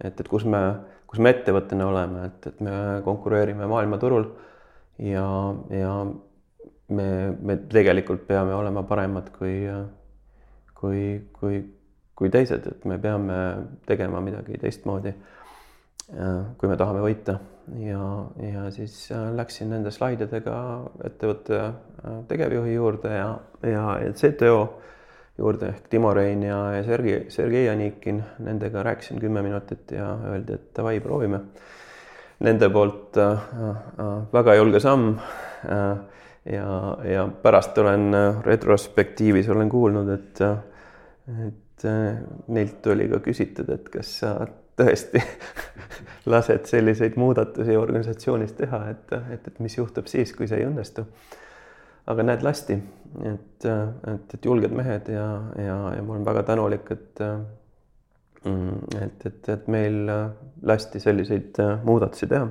et, 0.01 0.21
et 0.23 0.29
kus 0.29 0.47
me, 0.49 0.63
kus 1.09 1.21
me 1.21 1.33
ettevõttena 1.33 1.89
oleme, 1.91 2.25
et, 2.31 2.49
et 2.49 2.63
me 2.65 2.73
konkureerime 3.05 3.69
maailmaturul. 3.69 4.25
Ja, 5.05 5.27
ja 5.73 5.93
me, 6.93 7.07
me 7.37 7.59
tegelikult 7.69 8.25
peame 8.29 8.53
olema 8.57 8.85
paremad 8.89 9.29
kui, 9.37 9.55
kui, 10.77 11.05
kui, 11.37 11.61
kui 12.17 12.33
teised, 12.33 12.65
et 12.69 12.89
me 12.89 12.97
peame 13.01 13.39
tegema 13.89 14.21
midagi 14.25 14.57
teistmoodi 14.61 15.13
kui 16.13 16.69
me 16.69 16.77
tahame 16.77 17.01
võita 17.03 17.37
ja, 17.80 18.08
ja 18.54 18.71
siis 18.71 19.12
äh, 19.12 19.30
läksin 19.36 19.69
nende 19.73 19.91
slaididega 19.91 20.56
ettevõtte 21.06 21.60
äh, 21.63 22.17
tegevjuhi 22.28 22.73
juurde 22.73 23.13
ja, 23.15 23.30
ja 23.67 23.86
CTO 24.12 24.58
juurde 25.38 25.71
ehk 25.73 25.88
Timo 25.89 26.13
Rein 26.13 26.43
ja, 26.45 26.58
Sergei, 26.86 27.26
Sergei 27.34 27.69
Anikin, 27.69 28.21
nendega 28.39 28.84
rääkisin 28.84 29.19
kümme 29.19 29.41
minutit 29.41 29.91
ja 29.91 30.12
öeldi, 30.30 30.54
et 30.60 30.69
davai, 30.78 30.99
proovime. 31.02 31.39
Nende 32.43 32.69
poolt 32.69 33.17
äh, 33.17 33.32
äh, 33.32 34.10
väga 34.34 34.56
julge 34.60 34.82
samm 34.84 35.13
äh, 35.15 35.97
ja, 36.54 36.97
ja 37.08 37.28
pärast 37.41 37.78
olen 37.78 38.13
äh, 38.13 38.41
retrospektiivis 38.45 39.49
olen 39.49 39.69
kuulnud, 39.69 40.10
et, 40.13 40.41
et 41.47 41.88
neilt 42.47 42.88
oli 42.88 43.08
ka 43.12 43.19
küsitud, 43.23 43.69
et 43.73 43.88
kas 43.91 44.17
sa 44.21 44.36
tõesti 44.79 45.21
lased 46.33 46.67
selliseid 46.69 47.17
muudatusi 47.19 47.77
organisatsioonis 47.77 48.55
teha, 48.57 48.83
et, 48.93 49.15
et, 49.36 49.47
et 49.47 49.59
mis 49.63 49.77
juhtub 49.77 50.07
siis, 50.12 50.33
kui 50.36 50.47
see 50.47 50.62
ei 50.62 50.67
õnnestu. 50.69 51.05
aga 52.07 52.23
näed, 52.23 52.43
lasti, 52.43 52.77
et, 53.23 53.65
et, 53.65 54.33
et 54.38 54.45
julged 54.45 54.73
mehed 54.75 55.12
ja, 55.13 55.27
ja, 55.57 55.77
ja 55.95 56.01
ma 56.03 56.17
olen 56.17 56.25
väga 56.25 56.43
tänulik, 56.51 56.91
et 56.91 57.27
et, 58.43 59.25
et, 59.25 59.49
et 59.49 59.67
meil 59.71 60.09
lasti 60.67 60.99
selliseid 60.99 61.59
muudatusi 61.88 62.27
teha. 62.27 62.49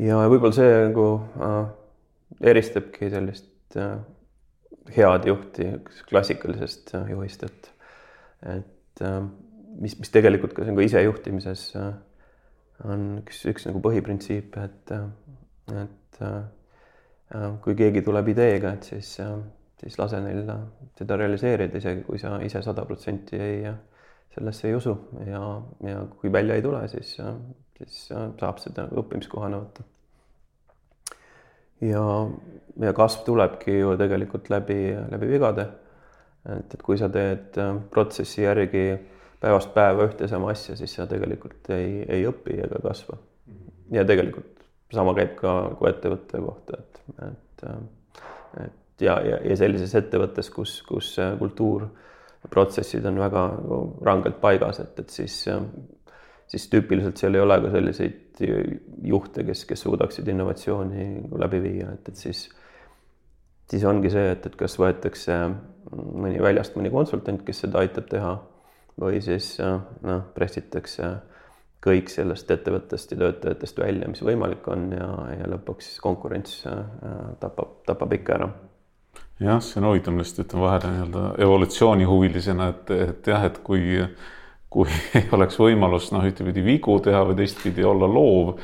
ja 0.00 0.22
võib-olla 0.32 0.56
see 0.56 0.70
nagu 0.86 1.06
äh, 1.44 1.58
eristabki 2.52 3.10
sellist 3.12 3.76
äh, 3.76 3.98
head 4.96 5.28
juhti 5.28 5.68
klassikalisest 6.08 6.94
juhist, 7.10 7.44
et, 7.44 7.70
et 8.56 9.04
äh, 9.04 9.20
mis, 9.80 9.96
mis 9.98 10.12
tegelikult 10.12 10.54
ka, 10.56 10.66
ka 10.66 10.84
isejuhtimises 10.86 11.66
äh, 11.78 11.92
on 12.88 13.06
üks, 13.22 13.44
üks 13.50 13.68
nagu 13.68 13.82
põhiprintsiip, 13.84 14.56
et, 14.60 14.94
äh, 14.94 15.84
et 15.84 16.22
äh, 16.26 17.46
kui 17.64 17.76
keegi 17.78 18.02
tuleb 18.04 18.32
ideega, 18.34 18.74
et 18.76 18.90
siis, 18.90 19.14
siis 19.80 19.96
lase 20.00 20.20
neil 20.20 20.44
seda 20.98 21.16
realiseerida, 21.20 21.80
isegi 21.80 22.04
kui 22.04 22.20
sa 22.20 22.34
ise 22.44 22.60
sada 22.64 22.84
protsenti 22.88 23.38
ei, 23.40 23.62
sellesse 24.34 24.68
ei 24.68 24.76
usu 24.76 24.92
ja, 25.24 25.40
ja 25.86 26.02
kui 26.18 26.32
välja 26.32 26.58
ei 26.58 26.64
tule, 26.64 26.82
siis, 26.92 27.14
siis 27.78 28.02
saab 28.10 28.60
seda 28.60 28.84
õppimiskohana 29.00 29.62
võtta. 29.62 29.86
ja, 31.88 32.04
ja 32.84 32.92
kasv 32.96 33.24
tulebki 33.30 33.78
ju 33.78 33.96
tegelikult 34.00 34.52
läbi, 34.52 34.92
läbi 35.14 35.32
vigade. 35.32 35.66
et, 36.52 36.76
et 36.76 36.84
kui 36.84 37.00
sa 37.00 37.08
teed 37.08 37.56
protsessi 37.96 38.44
järgi 38.44 38.86
päevast 39.42 39.72
päeva 39.74 40.06
ühte 40.06 40.28
sama 40.30 40.52
asja, 40.52 40.76
siis 40.78 40.94
sa 40.96 41.06
tegelikult 41.10 41.70
ei, 41.74 42.02
ei 42.06 42.26
õpi 42.30 42.60
ega 42.62 42.78
kasva. 42.84 43.18
ja 43.92 44.04
tegelikult 44.08 44.62
sama 44.92 45.14
käib 45.16 45.34
ka 45.38 45.52
nagu 45.70 45.88
ettevõtte 45.88 46.40
kohta, 46.44 46.78
et, 46.78 47.02
et, 47.26 47.64
et 48.66 49.04
ja, 49.06 49.16
ja, 49.24 49.40
ja 49.50 49.56
sellises 49.58 49.94
ettevõttes, 49.98 50.50
kus, 50.52 50.78
kus 50.86 51.14
kultuur, 51.40 51.88
protsessid 52.52 53.06
on 53.08 53.20
väga 53.22 53.44
rangelt 54.04 54.40
paigas, 54.42 54.82
et, 54.82 54.98
et 55.00 55.14
siis, 55.14 55.36
siis 56.50 56.68
tüüpiliselt 56.72 57.20
seal 57.20 57.38
ei 57.38 57.44
ole 57.44 57.58
ka 57.64 57.72
selliseid 57.72 58.42
juhte, 59.06 59.46
kes, 59.48 59.64
kes 59.68 59.84
suudaksid 59.86 60.28
innovatsiooni 60.28 61.08
läbi 61.40 61.62
viia, 61.64 61.92
et, 61.96 62.12
et 62.12 62.18
siis, 62.18 62.46
siis 63.70 63.84
ongi 63.88 64.12
see, 64.12 64.32
et, 64.36 64.46
et 64.46 64.56
kas 64.58 64.76
võetakse 64.80 65.38
mõni 65.92 66.40
väljast 66.42 66.76
mõni 66.78 66.92
konsultant, 66.92 67.42
kes 67.46 67.64
seda 67.64 67.82
aitab 67.82 68.10
teha 68.10 68.36
või 69.00 69.20
siis 69.24 69.54
noh, 69.60 70.24
pressitakse 70.34 71.12
kõik 71.82 72.10
sellest 72.12 72.50
ettevõttest 72.54 73.14
ja 73.14 73.18
töötajatest 73.24 73.80
välja, 73.82 74.10
mis 74.10 74.22
võimalik 74.22 74.66
on 74.70 74.90
ja, 74.94 75.08
ja 75.40 75.48
lõpuks 75.50 75.96
konkurents 76.02 76.60
äh, 76.70 76.84
tapab, 77.42 77.80
tapab 77.88 78.14
ikka 78.18 78.36
ära. 78.36 78.52
jah, 79.42 79.58
see 79.64 79.80
on 79.80 79.88
huvitav, 79.90 80.14
ma 80.14 80.22
lihtsalt 80.22 80.46
ütlen 80.46 80.62
vahele 80.62 80.92
nii-öelda 80.92 81.24
evolutsioonihuvilisena, 81.42 82.68
et, 82.74 82.94
et 83.08 83.32
jah, 83.32 83.48
et 83.48 83.58
kui, 83.66 83.98
kui 84.70 84.94
oleks 85.36 85.58
võimalust 85.58 86.14
noh, 86.14 86.26
ühtepidi 86.28 86.64
vigu 86.66 87.00
teha 87.02 87.24
või 87.26 87.40
teistpidi 87.42 87.86
olla 87.86 88.10
loov 88.10 88.54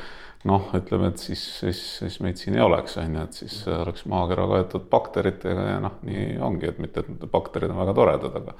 noh, 0.47 0.69
ütleme, 0.77 1.09
et 1.11 1.19
siis, 1.19 1.41
siis, 1.59 1.79
siis 1.99 2.17
meid 2.23 2.39
siin 2.39 2.55
ei 2.55 2.63
oleks, 2.63 2.95
on 3.01 3.15
ju, 3.17 3.23
et 3.27 3.39
siis 3.41 3.55
oleks 3.73 4.05
maakera 4.07 4.45
kaetud 4.47 4.85
bakteritega 4.91 5.65
ja 5.73 5.77
noh, 5.83 5.97
nii 6.07 6.37
ongi, 6.45 6.69
et 6.71 6.79
mitte, 6.79 7.03
et 7.03 7.25
bakterid 7.31 7.73
on 7.73 7.81
väga 7.81 7.95
toredad, 7.97 8.37
aga 8.39 8.55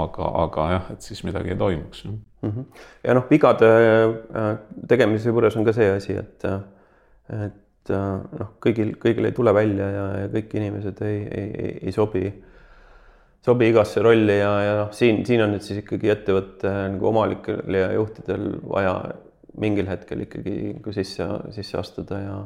aga, 0.00 0.30
aga 0.46 0.68
jah, 0.74 0.90
et 0.94 1.08
siis 1.10 1.20
midagi 1.28 1.52
ei 1.52 1.60
toimuks. 1.60 2.04
-hmm. 2.06 2.64
ja 3.04 3.14
noh, 3.14 3.26
vigade 3.30 3.70
äh, 3.70 4.52
tegemise 4.88 5.28
juures 5.28 5.56
on 5.56 5.64
ka 5.64 5.76
see 5.76 5.90
asi, 5.92 6.16
et, 6.16 6.44
et 7.28 7.90
äh, 7.90 8.12
noh, 8.40 8.54
kõigil, 8.64 8.96
kõigil 9.02 9.28
ei 9.28 9.36
tule 9.36 9.54
välja 9.54 9.90
ja, 9.90 10.06
ja 10.24 10.30
kõik 10.32 10.56
inimesed 10.56 11.02
ei, 11.04 11.24
ei, 11.28 11.50
ei, 11.50 11.74
ei 11.82 11.92
sobi 11.92 12.30
sobi 13.44 13.70
igasse 13.72 14.02
rolli 14.04 14.36
ja, 14.36 14.52
ja 14.64 14.76
noh, 14.82 14.92
siin, 14.92 15.24
siin 15.24 15.40
on 15.44 15.54
nüüd 15.54 15.64
siis 15.64 15.80
ikkagi 15.80 16.12
ettevõtte 16.12 16.72
nagu 16.94 17.08
omanikel 17.08 17.76
ja 17.76 17.92
juhtidel 17.96 18.54
vaja 18.68 18.94
mingil 19.60 19.88
hetkel 19.90 20.24
ikkagi 20.24 20.56
nagu 20.78 20.94
sisse, 20.94 21.26
sisse 21.54 21.78
astuda 21.80 22.18
ja, 22.22 22.36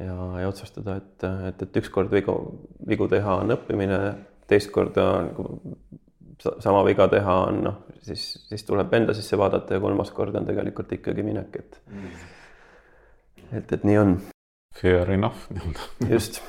ja, 0.00 0.16
ja 0.42 0.48
otsustada, 0.48 0.98
et, 1.02 1.28
et, 1.50 1.62
et 1.68 1.80
ükskord 1.82 2.12
vigu, 2.12 2.34
vigu 2.88 3.08
teha 3.10 3.38
on 3.42 3.56
õppimine, 3.56 4.00
teist 4.48 4.72
korda 4.74 5.08
nagu 5.28 5.48
sama 6.38 6.84
viga 6.86 7.08
teha 7.10 7.38
on 7.48 7.62
noh, 7.66 7.78
siis, 8.06 8.30
siis 8.48 8.62
tuleb 8.66 8.92
enda 8.94 9.14
sisse 9.16 9.38
vaadata 9.38 9.76
ja 9.76 9.82
kolmas 9.82 10.12
kord 10.14 10.36
on 10.38 10.46
tegelikult 10.46 10.92
ikkagi 10.94 11.24
minek, 11.26 11.56
et 11.58 11.80
mm. 11.90 12.12
et, 13.58 13.72
et 13.74 13.88
nii 13.88 13.98
on. 14.04 14.14
Fair 14.78 15.10
enough 15.10 15.48
nii-öelda. 15.50 16.12
just 16.12 16.40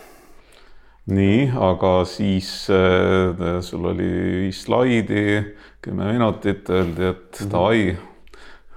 nii, 1.09 1.47
aga 1.57 1.93
siis 2.05 2.51
äh, 2.69 3.57
sul 3.65 3.89
oli 3.89 4.09
viis 4.43 4.61
slaidi, 4.67 5.23
kümme 5.81 6.11
minutit, 6.11 6.69
öeldi, 6.69 7.09
et 7.09 7.41
mhm. 7.41 7.51
davai 7.51 7.81
mm 7.81 7.97
-hmm 7.97 8.08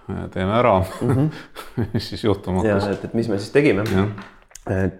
teeme 0.06 0.52
ära 0.58 0.78
mm. 1.02 1.10
-hmm. 1.10 1.98
siis 1.98 2.24
juhtuma 2.24 2.62
hakkas? 2.62 2.86
et, 2.86 3.04
et 3.04 3.14
mis 3.14 3.28
me 3.28 3.38
siis 3.38 3.50
tegime? 3.50 3.84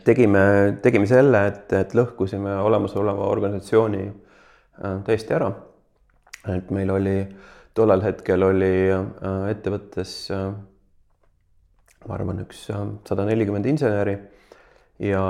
tegime, 0.04 0.42
tegime 0.82 1.06
selle, 1.06 1.46
et, 1.46 1.72
et 1.72 1.94
lõhkusime 1.94 2.56
olemasoleva 2.62 3.28
organisatsiooni 3.30 4.02
äh, 4.08 4.98
täiesti 5.06 5.34
ära. 5.34 5.52
et 6.48 6.70
meil 6.70 6.90
oli 6.90 7.16
tollel 7.74 8.02
hetkel 8.02 8.42
oli 8.42 8.90
äh, 8.90 9.48
ettevõttes 9.50 10.30
äh, 10.30 10.50
ma 12.08 12.14
arvan, 12.14 12.42
üks 12.42 12.66
sada 13.06 13.24
nelikümmend 13.24 13.66
inseneri 13.66 14.16
ja 15.02 15.22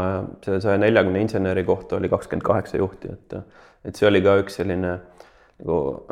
selle 0.45 0.61
saja 0.61 0.81
neljakümne 0.81 1.21
inseneri 1.21 1.65
kohta 1.65 1.97
oli 1.97 2.09
kakskümmend 2.13 2.45
kaheksa 2.45 2.81
juhti, 2.81 3.13
et, 3.13 3.37
et 3.85 3.97
see 3.97 4.09
oli 4.09 4.23
ka 4.25 4.37
üks 4.43 4.59
selline 4.61 4.97
nagu 5.63 6.05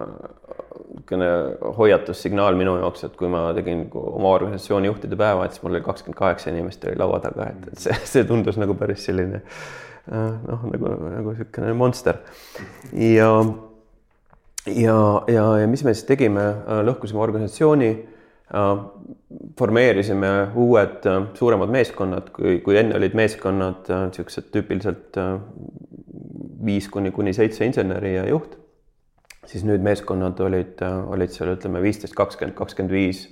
niisugune 0.90 1.28
hoiatussignaal 1.76 2.54
minu 2.58 2.76
jaoks, 2.80 3.04
et 3.06 3.16
kui 3.18 3.30
ma 3.30 3.48
tegin 3.56 3.84
nagu 3.86 4.02
oma 4.14 4.34
organisatsiooni 4.36 4.90
juhtide 4.90 5.18
päeva, 5.18 5.44
et 5.44 5.54
siis 5.54 5.64
mul 5.64 5.74
oli 5.74 5.82
kakskümmend 5.86 6.18
kaheksa 6.18 6.50
inimest 6.52 6.84
oli 6.86 6.98
laua 6.98 7.20
taga, 7.22 7.50
et, 7.50 7.72
et 7.72 7.82
see, 7.82 7.96
see 8.12 8.26
tundus 8.28 8.58
nagu 8.60 8.76
päris 8.78 9.08
selline 9.08 9.42
noh, 10.10 10.68
nagu, 10.70 10.94
nagu 11.16 11.34
niisugune 11.34 11.74
monster. 11.78 12.20
ja, 12.92 13.30
ja, 14.66 15.00
ja, 15.26 15.44
ja 15.62 15.66
mis 15.70 15.84
me 15.86 15.94
siis 15.94 16.06
tegime, 16.08 16.46
lõhkusime 16.86 17.22
organisatsiooni, 17.22 17.90
formeerisime 19.58 20.30
uued 20.58 21.06
suuremad 21.38 21.70
meeskonnad, 21.70 22.32
kui, 22.34 22.58
kui 22.64 22.78
enne 22.78 22.98
olid 22.98 23.14
meeskonnad 23.18 23.90
niisugused 24.10 24.50
tüüpiliselt 24.54 25.20
viis 26.66 26.90
kuni, 26.92 27.14
kuni 27.14 27.34
seitse 27.34 27.64
inseneri 27.66 28.16
ja 28.18 28.26
juht 28.30 28.59
siis 29.50 29.64
nüüd 29.66 29.82
meeskonnad 29.82 30.38
olid, 30.44 30.82
olid 31.10 31.32
seal 31.34 31.54
ütleme 31.54 31.82
viisteist, 31.82 32.14
kakskümmend, 32.18 32.56
kakskümmend 32.58 32.94
viis. 32.94 33.28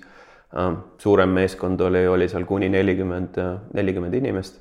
suurem 0.98 1.28
meeskond 1.36 1.80
oli, 1.84 2.06
oli 2.08 2.28
seal 2.28 2.46
kuni 2.48 2.68
nelikümmend, 2.72 3.36
nelikümmend 3.74 4.14
inimest. 4.14 4.60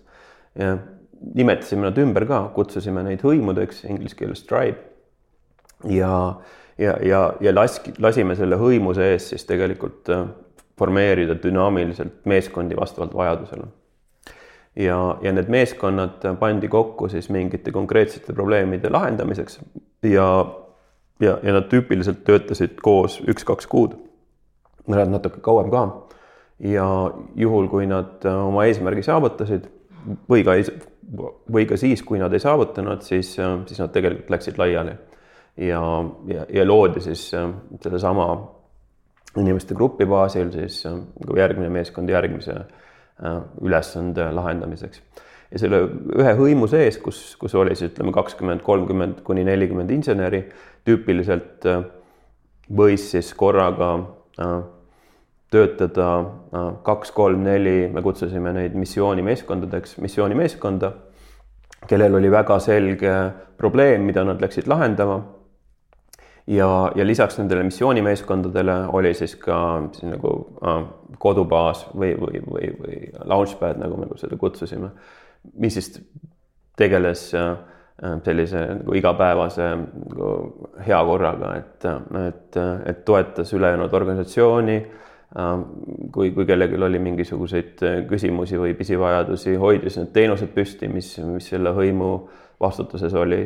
nimetasime 1.34 1.88
nad 1.88 1.98
ümber 1.98 2.28
ka, 2.28 2.41
kutsusime 2.54 3.04
neid 3.04 3.24
hõimudeks, 3.26 3.86
inglise 3.89 4.15
keeles 4.15 4.43
tribe. 4.43 4.78
ja, 5.84 6.36
ja, 6.78 6.98
ja, 7.02 7.34
ja 7.41 7.56
laski, 7.56 7.93
lasime 8.00 8.36
selle 8.36 8.60
hõimuse 8.60 9.12
ees 9.13 9.30
siis 9.30 9.46
tegelikult 9.46 10.10
äh, 10.10 10.28
formeerida 10.78 11.38
dünaamiliselt 11.43 12.26
meeskondi 12.26 12.78
vastavalt 12.78 13.15
vajadusele 13.15 13.67
ja, 14.76 15.17
ja 15.22 15.34
need 15.34 15.50
meeskonnad 15.50 16.26
pandi 16.39 16.67
kokku 16.67 17.10
siis 17.10 17.30
mingite 17.34 17.72
konkreetsete 17.72 18.34
probleemide 18.34 18.89
lahendamiseks 18.93 19.60
ja 20.03 20.28
ja, 21.20 21.38
ja 21.43 21.53
nad 21.53 21.70
tüüpiliselt 21.72 22.24
töötasid 22.28 22.78
koos 22.84 23.20
üks-kaks 23.28 23.70
kuud, 23.70 23.95
mõned 24.88 25.11
natuke 25.13 25.41
kauem 25.43 25.72
ka. 25.74 25.86
ja 26.59 26.86
juhul, 27.36 27.68
kui 27.70 27.88
nad 27.89 28.26
äh, 28.26 28.38
oma 28.47 28.65
eesmärgi 28.65 29.03
saavutasid 29.05 29.68
või 30.30 30.43
ka, 30.45 30.55
või 31.53 31.68
ka 31.70 31.78
siis, 31.78 32.01
kui 32.03 32.20
nad 32.20 32.34
ei 32.34 32.41
saavutanud, 32.41 33.01
siis, 33.05 33.36
äh, 33.39 33.59
siis 33.68 33.82
nad 33.84 33.93
tegelikult 33.93 34.30
läksid 34.30 34.57
laiali. 34.57 34.97
ja, 35.57 35.82
ja, 36.28 36.45
ja 36.53 36.68
loodi 36.68 37.01
siis 37.01 37.34
äh, 37.34 37.49
sellesama 37.82 38.30
inimeste 39.38 39.76
grupi 39.76 40.05
baasil 40.05 40.49
siis 40.51 40.82
järgmine 41.38 41.70
meeskond 41.70 42.09
järgmise 42.09 42.55
ülesande 43.61 44.32
lahendamiseks. 44.34 45.01
Ja 45.52 45.62
selle 45.62 45.82
ühe 46.18 46.34
hõimu 46.38 46.68
sees, 46.72 46.98
kus, 47.02 47.22
kus 47.39 47.56
oli 47.56 47.76
siis 47.76 47.91
ütleme 47.91 48.12
kakskümmend, 48.16 48.64
kolmkümmend 48.66 49.22
kuni 49.28 49.45
nelikümmend 49.48 49.91
inseneri, 49.95 50.43
tüüpiliselt 50.88 51.68
äh, 51.70 51.86
võis 52.78 53.10
siis 53.14 53.32
korraga 53.38 53.93
äh, 54.43 54.58
töötada 55.54 56.10
äh, 56.20 56.70
kaks, 56.88 57.14
kolm, 57.16 57.45
neli, 57.48 57.88
me 57.93 58.04
kutsusime 58.04 58.54
neid 58.58 58.76
missioonimeeskondadeks, 58.80 59.98
missioonimeeskonda, 60.04 60.91
kellel 61.88 62.20
oli 62.20 62.32
väga 62.34 62.60
selge 62.64 63.16
probleem, 63.58 64.04
mida 64.08 64.26
nad 64.28 64.43
läksid 64.43 64.68
lahendama. 64.68 65.22
ja, 66.48 66.91
ja 66.95 67.06
lisaks 67.06 67.38
nendele 67.38 67.64
missioonimeeskondadele 67.68 68.76
oli 68.95 69.14
siis 69.14 69.36
ka 69.36 69.58
siis 69.91 70.12
nagu 70.12 70.30
kodubaas 71.20 71.86
või, 71.91 72.14
või, 72.20 72.39
või, 72.43 72.70
või 72.80 73.00
launchpad, 73.28 73.80
nagu 73.82 73.98
me 74.00 74.08
seda 74.16 74.38
kutsusime, 74.39 74.91
mis 75.54 75.78
siis 75.80 75.91
tegeles 76.78 77.32
äh, 77.36 77.56
sellise 78.26 78.62
nagu 78.76 78.93
igapäevase 78.93 79.72
nagu 79.74 80.32
hea 80.86 81.00
korraga, 81.06 81.56
et, 81.58 81.88
et, 82.28 82.60
et 82.86 83.06
toetas 83.06 83.54
ülejäänud 83.58 83.93
organisatsiooni 83.93 84.82
Ähm, 85.36 85.64
kui, 86.12 86.32
kui 86.32 86.45
kellelgi 86.48 86.78
oli 86.84 87.00
mingisuguseid 87.04 87.82
äh, 87.84 87.98
küsimusi 88.08 88.56
või 88.58 88.72
pisivajadusi, 88.80 89.58
hoidis 89.60 89.98
need 90.00 90.14
teenused 90.16 90.54
püsti, 90.56 90.88
mis, 90.88 91.10
mis 91.28 91.50
selle 91.52 91.74
hõimu 91.76 92.12
vastutuses 92.64 93.12
oli. 93.20 93.41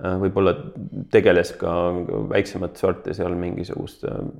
Äh, 0.00 0.14
võib-olla 0.22 0.54
tegeles 1.12 1.52
ka 1.60 1.74
väiksemat 2.32 2.80
sorti 2.80 3.12
seal 3.14 3.36
mingisuguste 3.36 4.14
äh, 4.14 4.30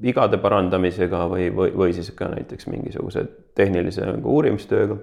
vigade 0.00 0.40
parandamisega 0.40 1.26
või, 1.28 1.50
või, 1.52 1.74
või 1.76 1.92
siis 1.98 2.08
ka 2.16 2.32
näiteks 2.32 2.72
mingisuguse 2.72 3.26
tehnilise 3.54 4.08
nagu 4.08 4.32
uurimistööga. 4.32 4.96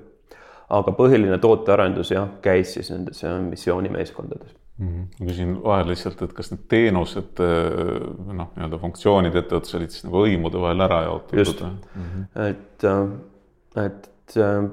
Aga 0.74 0.92
põhiline 0.98 1.38
tootearendus 1.42 2.12
jah, 2.16 2.28
käis 2.42 2.74
siis 2.78 2.92
nendes 2.94 3.24
missioonimeeskondades 3.50 4.56
Mhm. 4.78 5.02
ma 5.20 5.28
küsin 5.28 5.52
vahel 5.64 5.92
lihtsalt, 5.92 6.22
et 6.26 6.32
kas 6.34 6.50
need 6.50 6.64
teenused 6.72 7.42
äh, 7.46 8.06
noh, 8.34 8.50
nii-öelda 8.56 8.80
funktsioonid 8.82 9.36
ettevõttes 9.38 9.76
olid 9.78 9.94
siis 9.94 10.08
nagu 10.08 10.24
hõimude 10.24 10.62
vahel 10.64 10.82
ära 10.82 11.04
jaotatud? 11.06 11.38
just 11.44 11.62
mm, 11.62 12.08
-hmm. 12.08 12.48
et, 12.50 12.86
äh, 12.90 13.86
et 13.86 14.38
äh, 14.42 14.66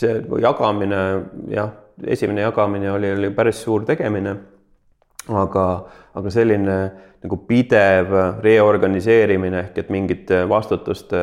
see 0.00 0.14
jagamine 0.40 1.02
jah, 1.52 1.74
esimene 2.16 2.46
jagamine 2.46 2.90
oli, 2.92 3.12
oli 3.12 3.30
päris 3.30 3.60
suur 3.62 3.84
tegemine. 3.84 4.36
aga, 5.28 5.86
aga 6.14 6.30
selline 6.30 6.78
nagu 7.24 7.36
pidev 7.48 8.10
reorganiseerimine 8.44 9.58
ehk 9.58 9.78
et 9.78 9.90
mingite 9.90 10.48
vastutuste 10.48 11.22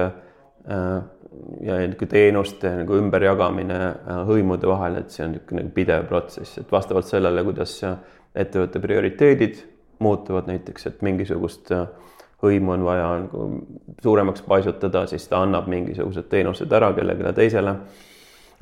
ja 1.62 1.78
niisugune 1.80 2.10
teenuste 2.10 2.72
nagu 2.82 2.96
ümberjagamine 3.00 3.80
äh, 3.80 4.22
hõimude 4.28 4.68
vahel, 4.68 5.00
et 5.00 5.14
see 5.14 5.24
on 5.26 5.36
niisugune 5.36 5.64
nagu 5.64 5.74
pidev 5.76 6.08
protsess, 6.10 6.60
et 6.60 6.72
vastavalt 6.72 7.08
sellele, 7.08 7.44
kuidas 7.48 7.78
ettevõtte 8.36 8.82
prioriteedid 8.84 9.62
muutuvad 10.02 10.50
näiteks, 10.50 10.88
et 10.90 11.02
mingisugust 11.06 11.72
äh, 11.76 11.86
hõimu 12.44 12.76
on 12.76 12.86
vaja 12.86 13.10
nagu 13.24 13.48
suuremaks 14.04 14.44
paisutada, 14.48 15.06
siis 15.08 15.28
ta 15.30 15.44
annab 15.46 15.70
mingisugused 15.72 16.28
teenused 16.30 16.72
ära 16.74 16.92
kellelegi 16.98 17.36
teisele. 17.38 17.76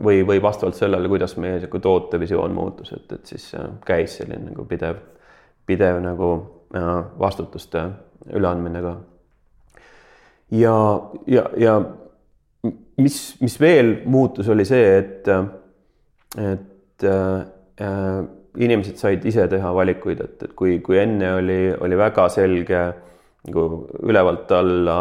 või, 0.03 0.22
või 0.28 0.41
vastavalt 0.41 0.76
sellele, 0.76 1.09
kuidas 1.11 1.34
meie 1.38 1.57
niisugune 1.57 1.82
tootevisioon 1.84 2.53
muutus, 2.55 2.93
et, 2.93 3.11
et 3.11 3.26
siis 3.26 3.49
äh, 3.55 3.65
käis 3.86 4.17
selline 4.17 4.51
nagu 4.51 4.65
pidev, 4.65 5.01
pidev 5.65 6.01
nagu 6.03 6.30
vastutuste 7.20 7.82
üleandmine 8.38 8.82
ka. 8.82 8.91
ja, 10.51 10.76
ja, 11.26 11.49
ja 11.57 11.74
mis, 13.02 13.20
mis 13.41 13.56
veel 13.62 13.93
muutus, 14.10 14.50
oli 14.52 14.66
see, 14.68 14.89
et, 15.00 15.30
et 16.39 17.08
äh, 17.08 18.20
inimesed 18.60 19.00
said 19.00 19.26
ise 19.30 19.45
teha 19.52 19.72
valikuid, 19.76 20.24
et, 20.26 20.43
et 20.47 20.56
kui, 20.58 20.80
kui 20.86 21.00
enne 21.02 21.34
oli, 21.38 21.62
oli 21.80 22.00
väga 22.00 22.28
selge 22.34 22.84
nagu 23.50 23.66
ülevalt 24.04 24.52
alla 24.52 25.00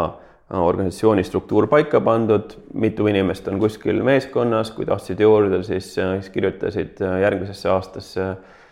organisatsiooni 0.49 1.23
struktuur 1.27 1.67
paika 1.69 1.99
pandud, 2.01 2.55
mitu 2.81 3.05
inimest 3.09 3.47
on 3.51 3.59
kuskil 3.61 3.99
meeskonnas, 4.05 4.71
kui 4.73 4.87
tahtsid 4.89 5.19
juurde, 5.21 5.61
siis, 5.67 5.91
siis 5.93 6.29
kirjutasid 6.33 7.03
järgmisesse 7.21 7.69
aastasse 7.69 8.31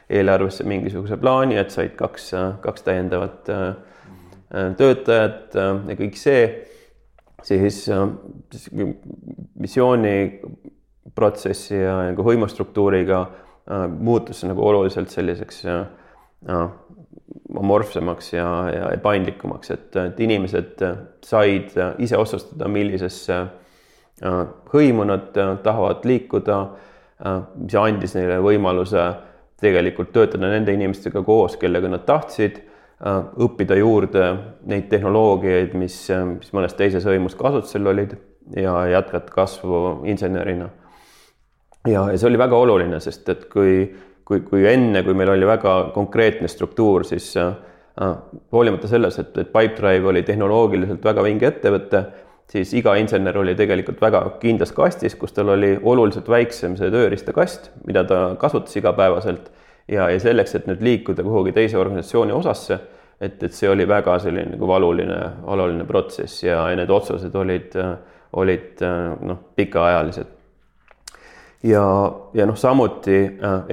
eelarvesse 0.10 0.64
mingisuguse 0.66 1.20
plaani, 1.20 1.60
et 1.60 1.74
said 1.74 1.94
kaks, 2.00 2.32
kaks 2.64 2.88
täiendavat 2.88 3.52
äh, 3.54 3.68
töötajat 4.80 5.58
ja 5.58 5.98
kõik 6.00 6.18
see 6.18 6.42
siis, 7.44 7.90
siis 8.52 8.70
missiooniprotsessi 9.60 11.76
ja 11.76 11.98
nagu 12.10 12.24
hõimustruktuuriga 12.26 13.22
äh, 13.22 13.30
muutus 14.00 14.44
nagu 14.48 14.68
oluliselt 14.68 15.10
selliseks 15.14 15.66
äh, 15.70 15.86
amorfsemaks 17.58 18.34
ja, 18.34 18.70
ja 18.74 18.98
paindlikumaks, 19.02 19.72
et, 19.72 19.96
et 20.02 20.20
inimesed 20.24 20.74
said 21.26 21.70
ise 22.04 22.18
otsustada, 22.18 22.68
millisesse 22.72 23.38
äh, 23.38 23.50
hõimu 24.74 25.04
nad 25.08 25.32
tahavad 25.64 26.06
liikuda, 26.08 26.58
mis 27.58 27.76
andis 27.82 28.14
neile 28.14 28.38
võimaluse 28.46 29.04
tegelikult 29.58 30.12
töötada 30.14 30.48
nende 30.52 30.74
inimestega 30.78 31.24
koos, 31.26 31.56
kellega 31.58 31.90
nad 31.90 32.04
tahtsid 32.06 32.56
Äh, 32.60 32.67
õppida 32.98 33.76
juurde 33.78 34.24
neid 34.66 34.88
tehnoloogiaid, 34.90 35.76
mis, 35.78 36.00
mis 36.32 36.50
mõnes 36.56 36.74
teises 36.74 37.06
hõimus 37.06 37.36
kasutusel 37.38 37.86
olid 37.94 38.16
ja 38.58 38.88
jätkata 38.90 39.34
kasvu 39.34 40.02
insenerina. 40.10 40.70
ja, 41.88 42.08
ja 42.12 42.18
see 42.18 42.30
oli 42.30 42.40
väga 42.42 42.58
oluline, 42.58 43.00
sest 43.00 43.30
et 43.30 43.46
kui, 43.52 43.86
kui, 44.26 44.42
kui 44.42 44.66
enne, 44.68 45.04
kui 45.04 45.14
meil 45.14 45.30
oli 45.36 45.46
väga 45.46 45.92
konkreetne 45.94 46.50
struktuur, 46.50 47.06
siis 47.06 47.36
äh, 47.38 47.54
hoolimata 48.52 48.88
selles, 48.88 49.20
et, 49.20 49.38
et 49.38 49.52
Pipedrive 49.54 50.10
oli 50.10 50.24
tehnoloogiliselt 50.24 51.06
väga 51.06 51.24
vinge 51.24 51.48
ettevõte, 51.52 52.04
siis 52.50 52.74
iga 52.80 52.96
insener 52.98 53.38
oli 53.38 53.54
tegelikult 53.60 54.02
väga 54.02 54.24
kindlas 54.42 54.74
kastis, 54.74 55.16
kus 55.20 55.38
tal 55.38 55.54
oli 55.54 55.76
oluliselt 55.84 56.30
väiksem 56.30 56.78
see 56.80 56.90
tööriistakast, 56.94 57.72
mida 57.86 58.08
ta 58.08 58.22
kasutas 58.40 58.76
igapäevaselt 58.80 59.52
ja, 59.88 60.10
ja 60.10 60.20
selleks, 60.20 60.56
et 60.56 60.68
nüüd 60.70 60.84
liikuda 60.84 61.24
kuhugi 61.26 61.54
teise 61.56 61.80
organisatsiooni 61.80 62.36
osasse, 62.36 62.80
et, 63.22 63.42
et 63.44 63.54
see 63.54 63.70
oli 63.70 63.88
väga 63.88 64.18
selline 64.22 64.56
nagu 64.56 64.70
valuline, 64.70 65.20
valuline 65.46 65.86
protsess 65.90 66.44
ja, 66.44 66.68
ja 66.72 66.80
need 66.80 66.92
otsused 66.94 67.36
olid, 67.36 67.78
olid 68.38 68.84
noh, 69.28 69.40
pikaajalised. 69.58 70.34
ja, 71.72 71.86
ja 72.34 72.50
noh, 72.50 72.58
samuti 72.58 73.22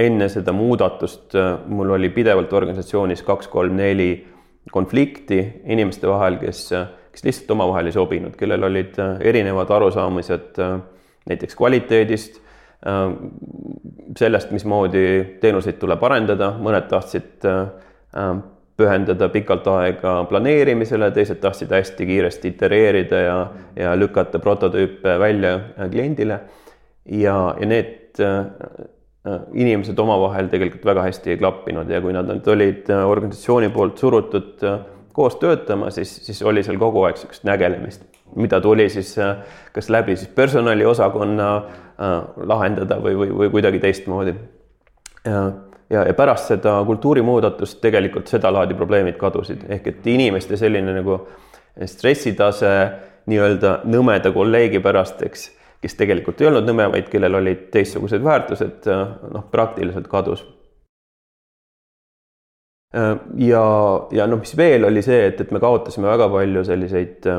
enne 0.06 0.28
seda 0.32 0.54
muudatust 0.56 1.36
mul 1.66 1.96
oli 1.98 2.08
pidevalt 2.14 2.52
organisatsioonis 2.52 3.22
kaks-kolm-neli 3.26 4.12
konflikti 4.72 5.42
inimeste 5.68 6.08
vahel, 6.08 6.38
kes, 6.40 6.70
kes 7.12 7.26
lihtsalt 7.26 7.50
omavahel 7.52 7.90
ei 7.90 7.98
sobinud, 7.98 8.38
kellel 8.38 8.64
olid 8.70 8.96
erinevad 9.20 9.70
arusaamised 9.76 10.62
näiteks 11.28 11.56
kvaliteedist 11.56 12.40
sellest, 14.18 14.50
mismoodi 14.52 15.04
teenuseid 15.40 15.78
tuleb 15.80 16.02
arendada, 16.04 16.50
mõned 16.60 16.88
tahtsid 16.90 17.46
äh, 17.48 18.34
pühendada 18.76 19.28
pikalt 19.32 19.66
aega 19.70 20.16
planeerimisele, 20.28 21.10
teised 21.14 21.40
tahtsid 21.42 21.72
hästi 21.72 22.06
kiiresti 22.08 22.50
itereerida 22.54 23.20
ja, 23.22 23.36
ja 23.78 23.94
lükata 23.96 24.38
prototüüpe 24.42 25.18
välja 25.18 25.58
kliendile. 25.90 26.40
ja, 27.04 27.54
ja 27.60 27.66
need 27.66 28.20
äh, 28.20 28.44
inimesed 29.54 29.98
omavahel 29.98 30.50
tegelikult 30.52 30.84
väga 30.84 31.06
hästi 31.06 31.30
ei 31.32 31.38
klappinud 31.40 31.88
ja 31.88 32.00
kui 32.04 32.12
nad 32.12 32.28
nüüd 32.28 32.48
olid 32.52 32.90
organisatsiooni 32.92 33.70
poolt 33.72 33.98
surutud 33.98 34.60
koos 35.14 35.36
töötama, 35.40 35.90
siis, 35.94 36.10
siis 36.26 36.42
oli 36.42 36.62
seal 36.66 36.76
kogu 36.78 37.06
aeg 37.06 37.16
niisugust 37.16 37.46
nägelemist, 37.46 38.02
mida 38.36 38.60
tuli 38.60 38.88
siis 38.90 39.16
kas 39.72 39.90
läbi 39.90 40.16
siis 40.16 40.28
personaliosakonna 40.34 41.48
Äh, 41.94 42.46
lahendada 42.50 42.96
või, 42.98 43.14
või, 43.14 43.28
või 43.30 43.50
kuidagi 43.52 43.78
teistmoodi. 43.78 44.32
ja, 45.24 45.42
ja, 45.90 46.00
ja 46.08 46.14
pärast 46.18 46.48
seda 46.50 46.72
kultuurimuudatust 46.88 47.78
tegelikult 47.80 48.26
sedalaadi 48.26 48.74
probleemid 48.74 49.14
kadusid, 49.14 49.62
ehk 49.70 49.86
et 49.86 50.08
inimeste 50.10 50.58
selline 50.58 50.90
nagu 50.96 51.20
stressitase 51.86 52.72
nii-öelda 53.30 53.76
nõmeda 53.86 54.32
kolleegi 54.34 54.82
pärast, 54.82 55.22
eks, 55.22 55.46
kes 55.86 55.94
tegelikult 55.94 56.42
ei 56.42 56.50
olnud 56.50 56.66
nõme, 56.66 56.88
vaid 56.96 57.06
kellel 57.12 57.38
olid 57.38 57.68
teistsugused 57.70 58.26
väärtused, 58.26 58.90
äh, 58.90 59.06
noh, 59.30 59.46
praktiliselt 59.54 60.10
kadus 60.10 60.42
äh, 62.90 63.12
ja, 63.38 63.66
ja 64.18 64.26
noh, 64.26 64.42
mis 64.42 64.56
veel 64.58 64.90
oli 64.90 65.06
see, 65.06 65.28
et, 65.30 65.46
et 65.46 65.54
me 65.54 65.62
kaotasime 65.62 66.10
väga 66.10 66.26
palju 66.34 66.66
selliseid 66.66 67.30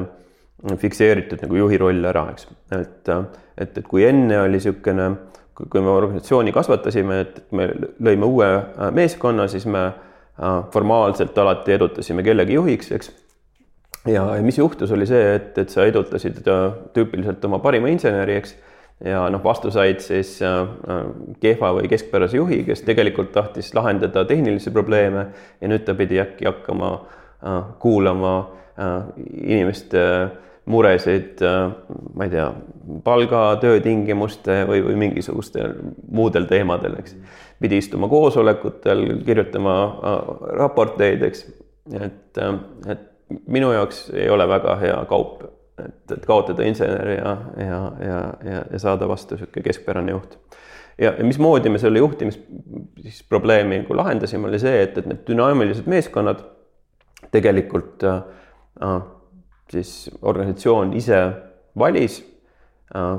fikseeritud 0.81 1.41
nagu 1.43 1.57
juhi 1.59 1.77
roll 1.77 2.05
ära, 2.07 2.29
eks, 2.31 2.47
et 2.75 3.11
et, 3.57 3.77
et 3.77 3.87
kui 3.87 4.03
enne 4.07 4.39
oli 4.43 4.59
niisugune, 4.59 5.09
kui 5.55 5.81
me 5.81 5.93
organisatsiooni 5.93 6.53
kasvatasime, 6.55 7.19
et 7.23 7.37
me 7.55 7.69
lõime 8.03 8.27
uue 8.27 8.49
äh, 8.51 8.89
meeskonna, 8.95 9.47
siis 9.51 9.67
me 9.71 9.85
äh, 9.87 10.57
formaalselt 10.73 11.37
alati 11.39 11.77
edutasime 11.77 12.25
kellegi 12.25 12.57
juhiks, 12.57 12.91
eks. 12.95 13.11
ja, 14.11 14.27
mis 14.43 14.59
juhtus, 14.59 14.91
oli 14.91 15.07
see, 15.09 15.35
et, 15.37 15.53
et 15.61 15.71
sa 15.71 15.87
edutasid 15.87 16.41
äh, 16.43 16.65
tüüpiliselt 16.95 17.45
oma 17.47 17.61
parima 17.63 17.91
inseneri, 17.91 18.35
eks, 18.41 18.57
ja 19.05 19.25
noh, 19.31 19.43
vastu 19.43 19.71
said 19.75 19.99
siis 19.99 20.37
kehva 21.43 21.73
või 21.75 21.89
keskpärase 21.91 22.37
juhi, 22.39 22.61
kes 22.63 22.85
tegelikult 22.87 23.33
tahtis 23.35 23.73
lahendada 23.75 24.23
tehnilisi 24.27 24.71
probleeme 24.71 25.25
ja 25.59 25.67
nüüd 25.67 25.83
ta 25.83 25.91
pidi 25.99 26.21
äkki 26.23 26.47
hakkama 26.47 26.93
kuulama 27.83 28.31
inimeste 28.77 30.01
muresid, 30.65 31.41
ma 32.13 32.25
ei 32.25 32.31
tea, 32.33 32.45
palga, 33.05 33.41
töötingimuste 33.61 34.63
või, 34.69 34.81
või 34.85 34.95
mingisugustel 35.05 35.75
muudel 36.11 36.47
teemadel, 36.49 36.97
eks. 37.01 37.17
pidi 37.61 37.79
istuma 37.83 38.09
koosolekutel, 38.09 39.05
kirjutama 39.25 39.75
raporteid, 40.57 41.21
eks. 41.29 41.45
et, 41.93 42.41
et 42.89 43.05
minu 43.47 43.71
jaoks 43.73 44.07
ei 44.13 44.29
ole 44.29 44.47
väga 44.49 44.77
hea 44.81 44.97
kaup, 45.09 45.43
et, 45.81 46.01
et 46.17 46.25
kaotada 46.25 46.65
insener 46.65 47.13
ja, 47.17 47.35
ja, 47.61 47.81
ja, 48.01 48.21
ja, 48.45 48.63
ja 48.71 48.79
saada 48.81 49.07
vastu 49.09 49.37
niisugune 49.37 49.65
keskpärane 49.69 50.15
juht. 50.15 50.37
ja, 50.97 51.13
ja 51.17 51.23
mismoodi 51.23 51.69
me 51.69 51.81
selle 51.81 52.01
juhtimis 52.01 52.39
siis 53.01 53.21
probleemi 53.29 53.83
nagu 53.83 53.97
lahendasime, 53.97 54.49
oli 54.49 54.59
see, 54.61 54.81
et, 54.81 54.97
et 54.97 55.09
need 55.09 55.21
dünaamilised 55.29 55.89
meeskonnad 55.89 56.41
tegelikult 57.33 58.03
äh, 58.07 58.23
siis 59.71 59.91
organisatsioon 60.21 60.93
ise 60.99 61.19
valis 61.79 62.19
äh, 62.95 63.15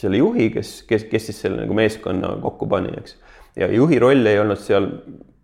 selle 0.00 0.20
juhi, 0.20 0.50
kes, 0.52 0.82
kes, 0.88 1.06
kes 1.10 1.30
siis 1.30 1.40
selle 1.46 1.62
nagu 1.62 1.76
meeskonna 1.76 2.34
kokku 2.42 2.68
pani, 2.68 2.92
eks. 3.00 3.16
ja 3.56 3.68
juhi 3.72 3.98
roll 4.02 4.28
ei 4.28 4.40
olnud 4.40 4.60
seal 4.60 4.90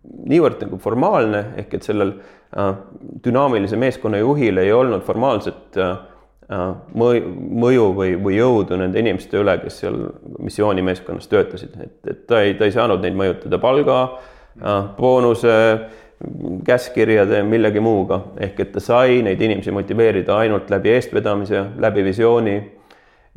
niivõrd 0.03 0.65
nagu 0.65 0.79
formaalne 0.83 1.43
ehk 1.61 1.77
et 1.77 1.87
sellel 1.87 2.15
äh, 2.15 2.73
dünaamilise 3.25 3.79
meeskonna 3.79 4.19
juhil 4.21 4.59
ei 4.61 4.71
olnud 4.75 5.05
formaalset 5.07 5.79
äh, 5.81 5.95
äh, 6.53 6.67
mõju 6.93 7.87
või, 7.97 8.13
või 8.21 8.37
jõudu 8.37 8.77
nende 8.79 9.01
inimeste 9.01 9.41
üle, 9.41 9.57
kes 9.63 9.81
seal 9.83 9.97
missioonimeeskonnas 10.37 11.31
töötasid, 11.31 11.73
et, 11.81 11.97
et 12.09 12.23
ta 12.29 12.43
ei, 12.45 12.53
ta 12.59 12.69
ei 12.69 12.75
saanud 12.75 13.03
neid 13.03 13.17
mõjutada 13.17 13.59
palga, 13.63 13.99
boonuse, 14.99 15.53
käskkirjade, 16.65 17.41
millegi 17.43 17.81
muuga, 17.83 18.19
ehk 18.39 18.59
et 18.63 18.71
ta 18.75 18.81
sai 18.83 19.21
neid 19.25 19.41
inimesi 19.41 19.73
motiveerida 19.75 20.37
ainult 20.39 20.69
läbi 20.71 20.93
eestvedamise, 20.93 21.65
läbi 21.83 22.03
visiooni 22.05 22.55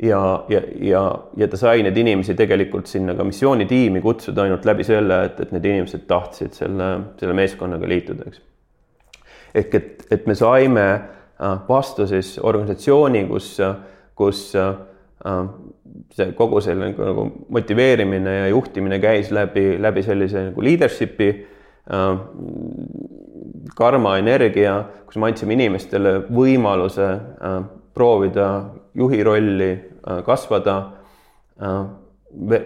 ja, 0.03 0.21
ja, 0.49 0.61
ja, 0.81 1.03
ja 1.37 1.47
ta 1.51 1.59
sai 1.59 1.83
neid 1.83 1.97
inimesi 1.97 2.35
tegelikult 2.37 2.87
sinna 2.87 3.15
ka 3.17 3.25
missioonitiimi 3.27 4.01
kutsuda 4.01 4.45
ainult 4.45 4.65
läbi 4.69 4.85
selle, 4.87 5.23
et, 5.27 5.41
et 5.43 5.51
need 5.55 5.67
inimesed 5.73 6.05
tahtsid 6.07 6.55
selle, 6.55 6.89
selle 7.19 7.35
meeskonnaga 7.37 7.89
liituda, 7.89 8.29
eks. 8.29 8.43
ehk 9.63 9.79
et, 9.81 10.07
et 10.13 10.29
me 10.29 10.37
saime 10.37 10.87
äh, 10.93 11.57
vastu 11.67 12.07
siis 12.07 12.37
organisatsiooni, 12.39 13.25
kus, 13.31 13.55
kus 14.15 14.47
äh, 14.55 14.77
see 16.15 16.31
kogu 16.37 16.61
selle 16.63 16.93
nagu, 16.93 17.27
motiveerimine 17.53 18.39
ja 18.43 18.47
juhtimine 18.53 19.01
käis 19.03 19.31
läbi, 19.33 19.73
läbi 19.81 20.03
sellise 20.05 20.49
nagu 20.51 20.63
leadership'i 20.63 21.31
karma 23.77 24.17
energia, 24.19 24.73
kus 25.07 25.15
me 25.21 25.29
andsime 25.29 25.55
inimestele 25.55 26.17
võimaluse 26.27 27.05
proovida 27.97 28.47
juhi 28.97 29.23
rolli, 29.23 29.71
äh, 29.71 30.23
kasvada. 30.25 30.91
Äh, 31.61 31.85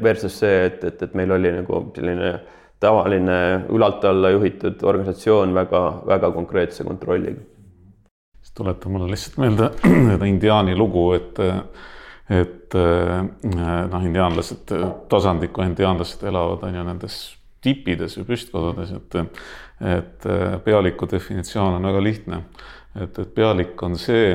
versus 0.04 0.40
see, 0.40 0.66
et, 0.66 0.84
et, 0.84 1.04
et 1.06 1.14
meil 1.16 1.32
oli 1.32 1.52
nagu 1.54 1.84
selline 1.96 2.32
tavaline 2.82 3.36
ülalt 3.70 4.04
alla 4.10 4.32
juhitud 4.34 4.82
organisatsioon 4.90 5.54
väga-väga 5.54 6.32
konkreetse 6.34 6.84
kontrolliga. 6.84 7.44
siis 8.42 8.56
tuleta 8.58 8.90
mulle 8.90 9.12
lihtsalt 9.12 9.38
meelde 9.38 9.70
indiaani 10.34 10.76
lugu, 10.76 11.06
et, 11.14 11.40
et 12.42 12.74
noh, 12.74 14.02
indiaanlased, 14.02 14.74
tasandliku 15.14 15.62
indiaanlased 15.62 16.26
elavad 16.28 16.66
on 16.68 16.76
ju 16.76 16.88
nendes 16.90 17.20
tipides 17.62 18.18
või 18.20 18.30
püstkodudes, 18.32 18.92
et, 18.98 19.20
et 19.96 20.28
pealiku 20.66 21.08
definitsioon 21.12 21.78
on 21.78 21.88
väga 21.90 22.04
lihtne. 22.04 22.44
et, 22.96 23.20
et 23.20 23.36
pealik 23.36 23.84
on 23.84 23.96
see 23.98 24.34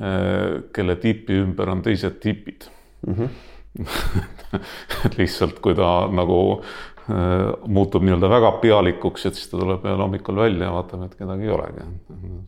Äh, 0.00 0.62
kelle 0.72 0.94
tipi 0.96 1.34
ümber 1.42 1.68
on 1.68 1.82
teised 1.84 2.14
tipid 2.20 2.64
mm. 3.06 3.14
-hmm. 3.14 4.62
et 5.04 5.18
lihtsalt, 5.18 5.58
kui 5.60 5.74
ta 5.76 6.08
nagu 6.08 6.62
äh, 6.62 7.52
muutub 7.66 8.06
nii-öelda 8.06 8.30
väga 8.32 8.54
pealikuks, 8.62 9.26
et 9.26 9.36
siis 9.36 9.50
ta 9.50 9.60
tuleb 9.60 9.84
ühel 9.84 10.00
hommikul 10.00 10.40
välja 10.40 10.64
ja 10.64 10.72
vaatab, 10.72 11.04
et 11.04 11.18
kedagi 11.18 11.44
ei 11.44 11.52
olegi, 11.52 11.84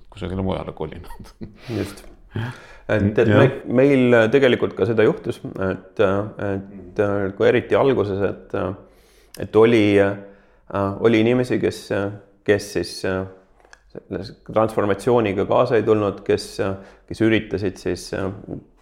kusagile 0.09 0.43
mujale 0.43 0.73
kolinud. 0.73 1.35
just, 1.77 2.01
et, 2.97 3.19
et 3.19 3.29
me, 3.29 3.47
meil 3.83 4.17
tegelikult 4.33 4.73
ka 4.73 4.89
seda 4.89 5.05
juhtus, 5.05 5.43
et, 5.69 6.01
et 6.49 7.05
kui 7.37 7.49
eriti 7.49 7.77
alguses, 7.77 8.25
et, 8.31 8.57
et 9.41 9.57
oli, 9.57 9.97
oli 11.01 11.21
inimesi, 11.21 11.59
kes, 11.59 11.89
kes 12.45 12.73
siis 12.73 12.93
transformatsiooniga 14.53 15.47
kaasa 15.47 15.77
ei 15.79 15.83
tulnud, 15.83 16.21
kes, 16.27 16.47
kes 17.07 17.21
üritasid 17.23 17.79
siis 17.79 18.09
äh, 18.15 18.27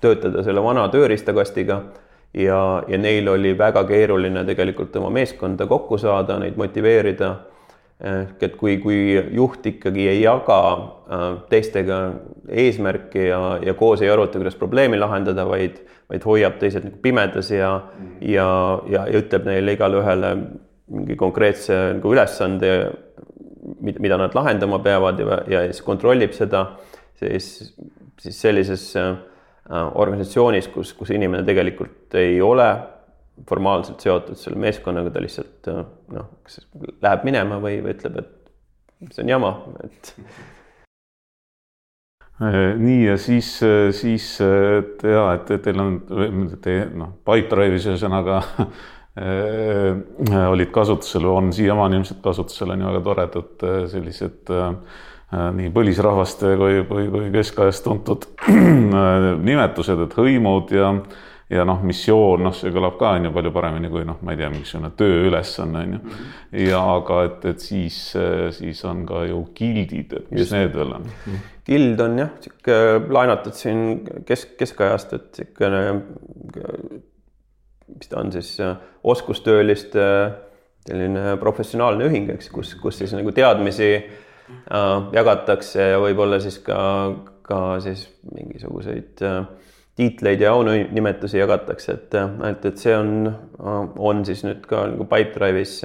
töötada 0.00 0.44
selle 0.44 0.62
vana 0.64 0.86
tööriistakastiga 0.92 1.82
ja, 2.34 2.60
ja 2.88 2.98
neil 2.98 3.28
oli 3.28 3.52
väga 3.58 3.84
keeruline 3.88 4.44
tegelikult 4.48 4.96
oma 4.96 5.10
meeskonda 5.12 5.66
kokku 5.70 5.98
saada, 6.00 6.38
neid 6.40 6.56
motiveerida. 6.60 7.34
Ehk 8.02 8.42
et 8.42 8.56
kui, 8.58 8.76
kui 8.82 8.96
juht 9.36 9.66
ikkagi 9.66 10.08
ei 10.10 10.22
jaga 10.22 10.58
äh, 10.72 11.24
teistega 11.52 12.00
eesmärki 12.48 13.28
ja, 13.28 13.40
ja 13.62 13.74
koos 13.78 14.02
ei 14.02 14.10
aruta, 14.10 14.40
kuidas 14.40 14.58
probleemi 14.58 14.98
lahendada, 14.98 15.44
vaid, 15.46 15.78
vaid 16.10 16.26
hoiab 16.26 16.58
teised 16.58 16.88
nagu 16.88 16.98
pimedas 17.02 17.50
ja 17.50 17.76
mm, 17.78 18.06
-hmm. 18.06 18.28
ja, 18.32 18.48
ja, 18.90 19.06
ja 19.06 19.22
ütleb 19.22 19.46
neile 19.46 19.76
igale 19.78 20.02
ühele 20.02 20.36
mingi 20.92 21.16
konkreetse 21.16 21.78
nagu 21.94 22.12
ülesande 22.12 22.72
mida 23.80 24.16
nad 24.18 24.34
lahendama 24.34 24.78
peavad 24.78 25.20
ja, 25.20 25.42
ja 25.46 25.60
siis 25.70 25.82
kontrollib 25.82 26.32
seda, 26.32 26.64
siis, 27.14 27.74
siis 28.20 28.40
sellises 28.40 28.96
äh, 28.96 29.14
organisatsioonis, 29.94 30.68
kus, 30.68 30.92
kus 30.98 31.10
inimene 31.14 31.44
tegelikult 31.46 32.14
ei 32.18 32.40
ole 32.42 32.68
formaalselt 33.48 34.04
seotud 34.04 34.38
selle 34.38 34.60
meeskonnaga, 34.62 35.12
ta 35.12 35.22
lihtsalt 35.24 35.68
äh, 35.72 35.82
noh, 36.14 36.30
kas 36.46 36.62
läheb 37.02 37.28
minema 37.28 37.60
või, 37.62 37.80
või 37.84 37.96
ütleb, 37.96 38.22
et 38.22 39.12
see 39.14 39.24
on 39.24 39.34
jama, 39.34 39.52
et 39.84 40.14
äh, 42.42 42.72
nii 42.78 43.04
ja 43.10 43.18
siis, 43.20 43.54
siis 43.98 44.32
et 44.42 45.06
ja, 45.06 45.28
et 45.36 45.54
teil 45.66 45.84
on, 45.84 46.00
te 46.62 46.80
noh, 46.94 47.14
Pipedrive'is 47.26 47.90
ühesõnaga 47.92 48.42
Äh, 49.20 50.48
olid 50.48 50.70
kasutusel, 50.72 51.26
on 51.28 51.52
siiamaani 51.52 51.98
ilmselt 51.98 52.22
kasutusel, 52.24 52.70
on 52.72 52.80
ju 52.80 52.86
väga 52.86 53.00
toredad 53.04 53.64
äh, 53.68 53.82
sellised 53.92 54.48
äh, 54.48 54.70
nii 55.52 55.68
põlisrahvaste 55.74 56.54
kui, 56.56 56.78
kui, 56.88 57.04
kui 57.12 57.28
keskajast 57.34 57.84
tuntud 57.84 58.24
nimetused, 59.48 60.00
et 60.06 60.16
hõimud 60.16 60.72
ja 60.72 60.94
ja 61.50 61.64
noh, 61.68 61.82
missioon, 61.84 62.44
noh, 62.46 62.54
see 62.56 62.72
kõlab 62.74 62.98
ka 63.00 63.14
on 63.18 63.28
ju 63.28 63.32
palju 63.34 63.52
paremini 63.54 63.90
kui 63.92 64.04
noh, 64.08 64.20
ma 64.22 64.34
ei 64.34 64.40
tea, 64.40 64.50
mingisugune 64.52 64.92
tööülesanne 64.98 65.84
on 65.86 65.96
ju. 65.96 66.18
ja 66.66 66.82
aga 66.94 67.22
et, 67.28 67.48
et 67.52 67.64
siis, 67.64 67.98
siis 68.58 68.84
on 68.88 69.06
ka 69.08 69.24
ju 69.28 69.42
gildid, 69.58 70.14
et 70.20 70.30
mis 70.30 70.44
Just. 70.44 70.56
need 70.56 70.76
veel 70.76 70.96
on? 70.98 71.08
gild 71.66 72.00
on 72.02 72.18
jah, 72.18 72.32
sihuke 72.42 72.78
laenatud 73.14 73.54
siin 73.56 73.82
kesk, 74.26 74.56
keskajast, 74.60 75.16
et 75.18 75.42
siukene 75.42 75.82
mis 77.92 78.08
ta 78.08 78.20
on 78.22 78.32
siis, 78.32 78.56
oskustööliste 79.04 80.06
selline 80.86 81.36
professionaalne 81.40 82.08
ühing, 82.08 82.30
eks, 82.34 82.50
kus, 82.52 82.74
kus 82.80 82.98
siis 83.02 83.12
nagu 83.14 83.32
teadmisi 83.34 83.90
äh, 83.94 85.10
jagatakse 85.14 85.92
ja 85.92 86.00
võib-olla 86.02 86.40
siis 86.42 86.58
ka, 86.64 86.78
ka 87.46 87.60
siis 87.84 88.06
mingisuguseid 88.32 89.22
äh, 89.26 89.44
tiitleid 89.96 90.40
ja 90.40 90.52
aunimetusi 90.56 91.38
jagatakse, 91.38 91.92
et, 91.92 92.14
äh, 92.14 92.50
et, 92.50 92.66
see 92.80 92.94
on, 92.96 93.32
on 93.98 94.24
siis 94.28 94.44
nüüd 94.46 94.64
ka 94.68 94.86
nagu 94.92 95.06
Pipedrive'is 95.10 95.78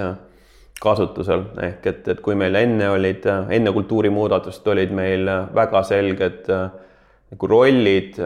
kasutusel. 0.82 1.48
Ehk 1.64 1.88
et, 1.90 2.08
et 2.14 2.22
kui 2.24 2.38
meil 2.38 2.56
enne 2.56 2.92
olid, 2.94 3.26
enne 3.26 3.74
kultuurimuudatust 3.74 4.68
olid 4.74 4.94
meil 4.96 5.26
väga 5.56 5.82
selged 5.88 6.52
nagu 7.28 7.50
rollid 7.50 8.20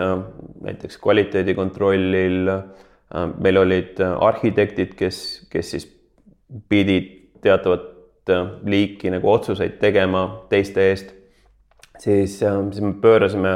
näiteks 0.62 1.00
kvaliteedikontrollil 1.02 2.52
meil 3.42 3.58
olid 3.58 4.00
arhitektid, 4.04 4.94
kes, 5.00 5.48
kes 5.52 5.72
siis 5.74 5.88
pidid 6.70 7.10
teatavat 7.42 7.90
liiki 8.68 9.12
nagu 9.12 9.32
otsuseid 9.32 9.80
tegema 9.82 10.26
teiste 10.52 10.86
eest, 10.92 11.14
siis, 12.00 12.38
siis 12.40 12.82
me 12.84 12.94
pöörasime 13.02 13.56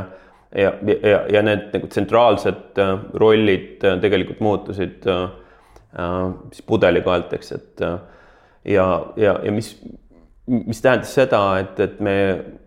ja, 0.56 0.72
ja, 1.04 1.20
ja 1.32 1.42
need 1.46 1.70
nagu 1.76 1.90
tsentraalsed 1.92 2.82
rollid 3.20 3.84
tegelikult 4.02 4.42
muutusid 4.46 5.06
siis 5.06 6.66
pudelikaelteks, 6.68 7.52
et 7.56 7.86
ja, 7.86 8.88
ja, 9.20 9.38
ja 9.44 9.52
mis 9.56 9.76
mis 10.46 10.82
tähendas 10.82 11.14
seda, 11.16 11.40
et, 11.62 11.80
et 11.82 12.00
me 12.06 12.16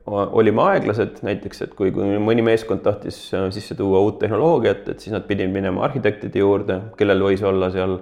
olime 0.09 0.63
aeglased, 0.65 1.21
näiteks 1.27 1.63
et 1.67 1.75
kui, 1.79 1.93
kui 1.95 2.19
mõni 2.23 2.43
meeskond 2.43 2.83
tahtis 2.83 3.21
sisse 3.55 3.77
tuua 3.79 4.01
uut 4.03 4.19
tehnoloogiat, 4.23 4.89
et 4.91 5.05
siis 5.05 5.15
nad 5.15 5.27
pidid 5.29 5.53
minema 5.55 5.85
arhitektide 5.87 6.43
juurde, 6.43 6.81
kellel 6.99 7.23
võis 7.23 7.45
olla 7.47 7.71
seal 7.75 8.01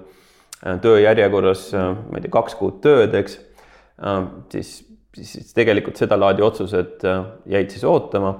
tööjärjekorras, 0.83 1.69
ma 1.77 2.17
ei 2.17 2.25
tea, 2.25 2.33
kaks 2.33 2.57
kuud 2.57 2.81
tööd, 2.85 3.15
eks. 3.19 3.37
siis, 4.55 4.71
siis 5.19 5.53
tegelikult 5.57 6.01
sedalaadi 6.01 6.45
otsused 6.47 7.05
jäid 7.53 7.75
siis 7.75 7.85
ootama 7.85 8.39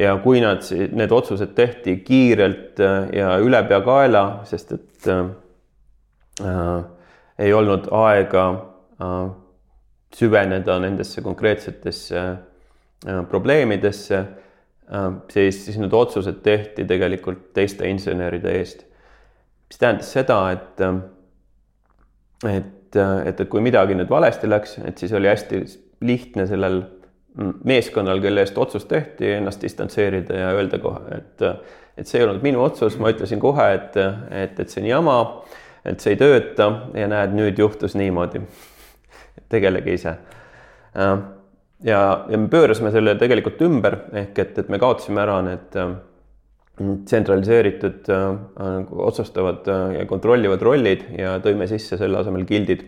ja 0.00 0.14
kui 0.22 0.40
nad, 0.40 0.64
need 0.96 1.12
otsused 1.12 1.52
tehti 1.56 1.98
kiirelt 2.04 2.80
ja 3.12 3.34
ülepeakaela, 3.42 4.24
sest 4.48 4.72
et 4.76 5.08
äh, 5.12 6.80
ei 7.40 7.52
olnud 7.56 7.88
aega 7.92 8.44
äh, 9.00 9.30
süveneda 10.14 10.78
nendesse 10.78 11.22
konkreetsetesse 11.22 12.20
äh, 12.20 13.26
probleemidesse 13.28 14.18
äh,, 14.18 15.10
siis, 15.32 15.64
siis 15.64 15.78
need 15.78 15.92
otsused 15.92 16.42
tehti 16.42 16.84
tegelikult 16.84 17.50
teiste 17.54 17.88
inseneride 17.88 18.52
eest. 18.58 18.86
mis 19.70 19.78
tähendas 19.78 20.12
seda, 20.12 20.40
et, 20.50 20.80
äh, 20.82 20.96
et, 22.56 22.96
äh, 22.96 23.26
et, 23.26 23.40
et 23.40 23.48
kui 23.48 23.62
midagi 23.62 23.94
nüüd 23.94 24.10
valesti 24.10 24.50
läks, 24.50 24.78
et 24.84 24.98
siis 24.98 25.12
oli 25.12 25.30
hästi 25.30 25.62
lihtne 26.00 26.46
sellel 26.50 26.82
meeskonnal, 27.64 28.20
kelle 28.20 28.42
eest 28.42 28.58
otsus 28.58 28.84
tehti, 28.90 29.28
ennast 29.36 29.62
distantseerida 29.62 30.38
ja 30.38 30.50
öelda 30.56 30.78
kohe, 30.82 31.20
et 31.20 31.46
et 32.00 32.08
see 32.08 32.20
ei 32.20 32.24
olnud 32.24 32.40
minu 32.42 32.62
otsus, 32.64 32.94
ma 32.98 33.10
ütlesin 33.12 33.40
kohe, 33.42 33.66
et, 33.74 33.96
et, 34.30 34.60
et 34.62 34.70
see 34.72 34.80
on 34.80 34.86
jama 34.88 35.16
et 35.86 36.02
see 36.02 36.14
ei 36.14 36.20
tööta 36.20 36.68
ja 36.96 37.08
näed, 37.10 37.34
nüüd 37.36 37.58
juhtus 37.60 37.96
niimoodi. 37.98 38.42
tegelege 39.50 39.94
ise. 39.94 40.12
Äh, 40.94 41.16
ja, 41.86 42.00
ja 42.30 42.38
me 42.38 42.48
pöörasime 42.48 42.92
selle 42.94 43.16
tegelikult 43.18 43.60
ümber 43.66 43.96
ehk 44.12 44.38
et, 44.38 44.58
et 44.62 44.68
me 44.70 44.78
kaotasime 44.78 45.22
ära 45.22 45.40
need 45.42 45.78
äh, 45.80 45.96
tsentraliseeritud 46.80 48.10
äh, 48.14 48.28
nagu 48.60 49.02
otsustavad 49.06 49.66
ja 49.96 50.06
kontrollivad 50.06 50.62
rollid 50.62 51.06
ja 51.18 51.38
tõime 51.42 51.66
sisse 51.70 51.98
selle 51.98 52.20
asemel 52.20 52.46
gildid, 52.48 52.84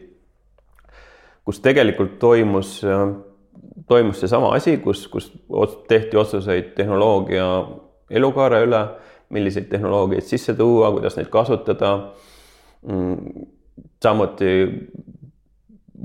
kus 1.42 1.58
tegelikult 1.64 2.18
toimus, 2.22 2.78
toimus 3.88 4.20
seesama 4.20 4.54
asi, 4.56 4.76
kus, 4.82 5.06
kus 5.08 5.30
tehti 5.88 6.16
otsuseid 6.16 6.74
tehnoloogia 6.76 7.46
elukaare 8.10 8.62
üle, 8.66 8.82
milliseid 9.32 9.70
tehnoloogiaid 9.72 10.26
sisse 10.28 10.54
tuua, 10.54 10.90
kuidas 10.92 11.16
neid 11.16 11.30
kasutada 11.32 11.92
Mm, 12.82 13.44
samuti 14.02 14.46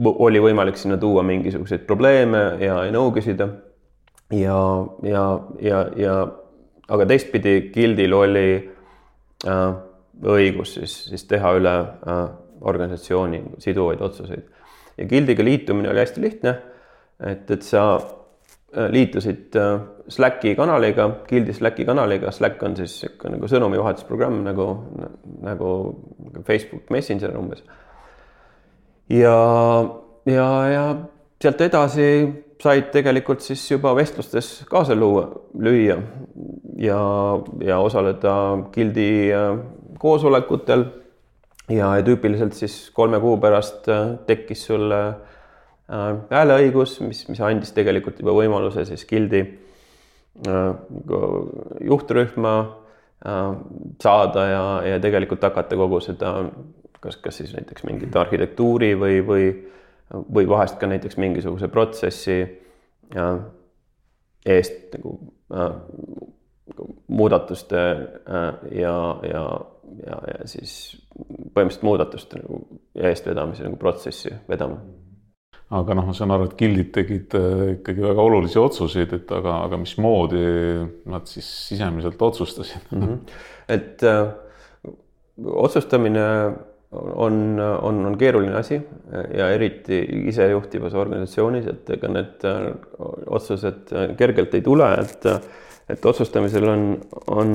oli 0.06 0.42
võimalik 0.42 0.78
sinna 0.78 1.00
tuua 1.02 1.24
mingisuguseid 1.26 1.88
probleeme 1.90 2.42
ja, 2.62 2.84
nõu 2.94 3.10
küsida. 3.16 3.48
ja, 4.30 4.60
ja, 5.04 5.24
ja, 5.62 5.80
ja 5.98 6.18
aga 6.88 7.08
teistpidi 7.10 7.72
gildil 7.74 8.14
oli 8.14 8.52
äh, 9.48 9.72
õigus 10.22 10.76
siis, 10.78 10.94
siis 11.10 11.26
teha 11.26 11.56
üle 11.58 11.74
äh, 11.82 12.22
organisatsiooni 12.62 13.42
siduvaid 13.64 14.02
otsuseid. 14.06 14.46
ja 14.98 15.06
gildiga 15.10 15.44
liitumine 15.44 15.90
oli 15.90 16.06
hästi 16.06 16.22
lihtne. 16.22 16.58
Et, 17.20 17.52
et 17.52 17.64
sa 17.64 17.84
äh, 17.98 18.90
liitusid 18.92 19.56
äh, 19.56 19.80
Slacki 20.10 20.56
kanaliga, 20.56 21.10
Guildi 21.28 21.54
Slacki 21.54 21.86
kanaliga, 21.86 22.32
Slack 22.32 22.64
on 22.64 22.78
siis 22.78 22.94
niisugune 23.02 23.36
nagu 23.36 23.50
sõnumivahetusprogramm 23.52 24.44
nagu, 24.46 24.68
nagu 25.44 25.72
Facebook 26.48 26.92
Messenger 26.94 27.36
umbes. 27.38 27.64
ja, 29.10 29.38
ja, 30.26 30.50
ja 30.72 30.84
sealt 31.42 31.62
edasi 31.62 32.08
said 32.62 32.88
tegelikult 32.94 33.44
siis 33.46 33.66
juba 33.70 33.94
vestlustes 33.96 34.64
kaasa 34.70 34.96
luua, 34.96 35.28
lüüa 35.60 36.00
ja, 36.82 37.02
ja 37.66 37.80
osaleda 37.80 38.34
Guildi 38.74 39.34
äh, 39.34 39.58
koosolekutel. 40.00 40.86
ja, 41.70 41.92
tüüpiliselt 42.06 42.54
siis 42.56 42.92
kolme 42.96 43.20
kuu 43.20 43.38
pärast 43.44 43.90
tekkis 44.28 44.66
sulle 44.70 45.02
äh, 45.08 45.37
hääleõigus, 45.88 46.98
mis, 47.06 47.24
mis 47.30 47.40
andis 47.42 47.72
tegelikult 47.76 48.20
juba 48.20 48.34
võimaluse 48.36 48.84
siis 48.90 49.06
Guildi 49.08 49.46
Äh, 50.48 50.76
juhtrühma 51.82 52.78
äh, 53.26 53.56
saada 54.04 54.46
ja, 54.46 54.82
ja 54.86 55.00
tegelikult 55.02 55.42
hakata 55.42 55.76
kogu 55.80 55.98
seda, 56.06 56.34
kas, 57.02 57.18
kas 57.18 57.40
siis 57.42 57.56
näiteks 57.56 57.88
mingit 57.88 58.14
arhitektuuri 58.16 58.92
või, 59.02 59.16
või, 59.26 59.48
või 60.14 60.46
vahest 60.50 60.78
ka 60.78 60.92
näiteks 60.92 61.18
mingisuguse 61.18 61.72
protsessi 61.74 62.38
äh, 62.44 63.32
eest 64.46 64.94
nagu 64.94 65.18
muudatuste 67.08 67.82
ja, 68.78 68.96
ja, 69.26 69.44
ja, 70.04 70.22
ja 70.36 70.46
siis 70.46 70.72
põhimõtteliselt 71.10 71.88
muudatuste 71.88 72.44
nagu 72.44 72.62
eestvedamise 73.10 73.66
nagu 73.66 73.80
protsessi 73.82 74.36
vedama 74.52 74.78
aga 75.76 75.98
noh, 75.98 76.06
ma 76.08 76.16
saan 76.16 76.32
aru, 76.32 76.48
et 76.48 76.56
gildid 76.60 76.94
tegid 76.96 77.36
äh, 77.36 77.64
ikkagi 77.76 78.04
väga 78.06 78.24
olulisi 78.24 78.60
otsuseid, 78.62 79.14
et 79.18 79.32
aga, 79.36 79.60
aga 79.66 79.80
mismoodi 79.82 80.44
nad 81.12 81.28
siis 81.28 81.48
sisemiselt 81.68 82.22
otsustasid 82.24 82.86
mm? 82.92 83.02
-hmm. 83.02 83.18
et 83.76 84.04
äh, 84.04 84.30
otsustamine 85.44 86.28
on, 86.92 87.60
on, 87.60 88.06
on 88.06 88.18
keeruline 88.18 88.56
asi 88.56 88.80
ja 89.38 89.50
eriti 89.52 90.00
isejuhtivas 90.32 90.94
organisatsioonis, 90.94 91.68
et 91.68 91.90
ega 91.98 92.08
need 92.08 92.46
äh, 92.48 92.70
otsused 93.28 93.92
kergelt 94.18 94.56
ei 94.56 94.62
tule, 94.62 94.88
et, 95.02 95.28
et 95.90 96.06
otsustamisel 96.06 96.70
on, 96.70 96.86
on, 97.28 97.52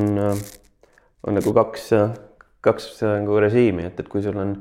on 1.27 1.35
nagu 1.41 1.53
kaks, 1.53 1.89
kaks 2.61 3.01
nagu 3.07 3.41
režiimi, 3.41 3.89
et, 3.89 4.01
et 4.01 4.09
kui 4.09 4.23
sul 4.23 4.37
on 4.37 4.53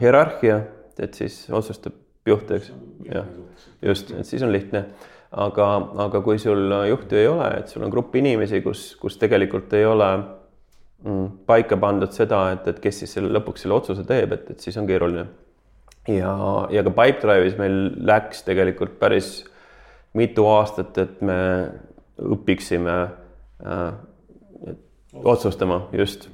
hierarhia, 0.00 0.62
et 0.98 1.14
siis 1.14 1.44
otsustab 1.52 2.03
juht, 2.26 2.50
eks, 2.56 2.70
jah, 3.08 3.26
just, 3.82 4.12
et 4.16 4.28
siis 4.28 4.42
on 4.42 4.52
lihtne. 4.52 4.86
aga, 5.34 5.66
aga 6.04 6.20
kui 6.22 6.38
sul 6.38 6.70
juhti 6.88 7.16
ei 7.18 7.26
ole, 7.26 7.48
et 7.58 7.68
sul 7.68 7.82
on 7.82 7.90
grupp 7.90 8.14
inimesi, 8.14 8.60
kus, 8.62 8.92
kus 9.00 9.16
tegelikult 9.18 9.72
ei 9.74 9.84
ole 9.84 10.10
mm, 11.02 11.24
paika 11.46 11.76
pandud 11.80 12.14
seda, 12.14 12.44
et, 12.54 12.68
et 12.70 12.78
kes 12.80 13.02
siis 13.02 13.16
selle 13.16 13.32
lõpuks 13.34 13.64
selle 13.64 13.74
otsuse 13.74 14.06
teeb, 14.06 14.36
et, 14.36 14.52
et 14.54 14.62
siis 14.62 14.78
on 14.78 14.86
keeruline. 14.86 15.26
ja, 16.08 16.36
ja 16.70 16.84
ka 16.86 16.94
Pipedrive'is 16.94 17.58
meil 17.58 17.80
läks 18.06 18.44
tegelikult 18.46 18.94
päris 19.00 19.40
mitu 20.14 20.46
aastat, 20.46 20.98
et 21.02 21.20
me 21.20 21.38
õpiksime 22.22 22.98
äh, 23.66 23.86
otsustama 25.24 25.88
just. 25.92 26.28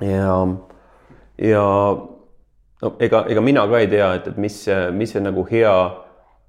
ja, 0.00 0.36
ja 1.42 1.64
no 2.86 2.94
ega, 3.02 3.24
ega 3.30 3.42
mina 3.42 3.66
ka 3.68 3.82
ei 3.82 3.90
tea, 3.90 4.12
et, 4.20 4.30
et 4.30 4.38
mis, 4.40 4.60
mis 4.94 5.12
see 5.16 5.24
nagu 5.24 5.44
hea 5.50 5.74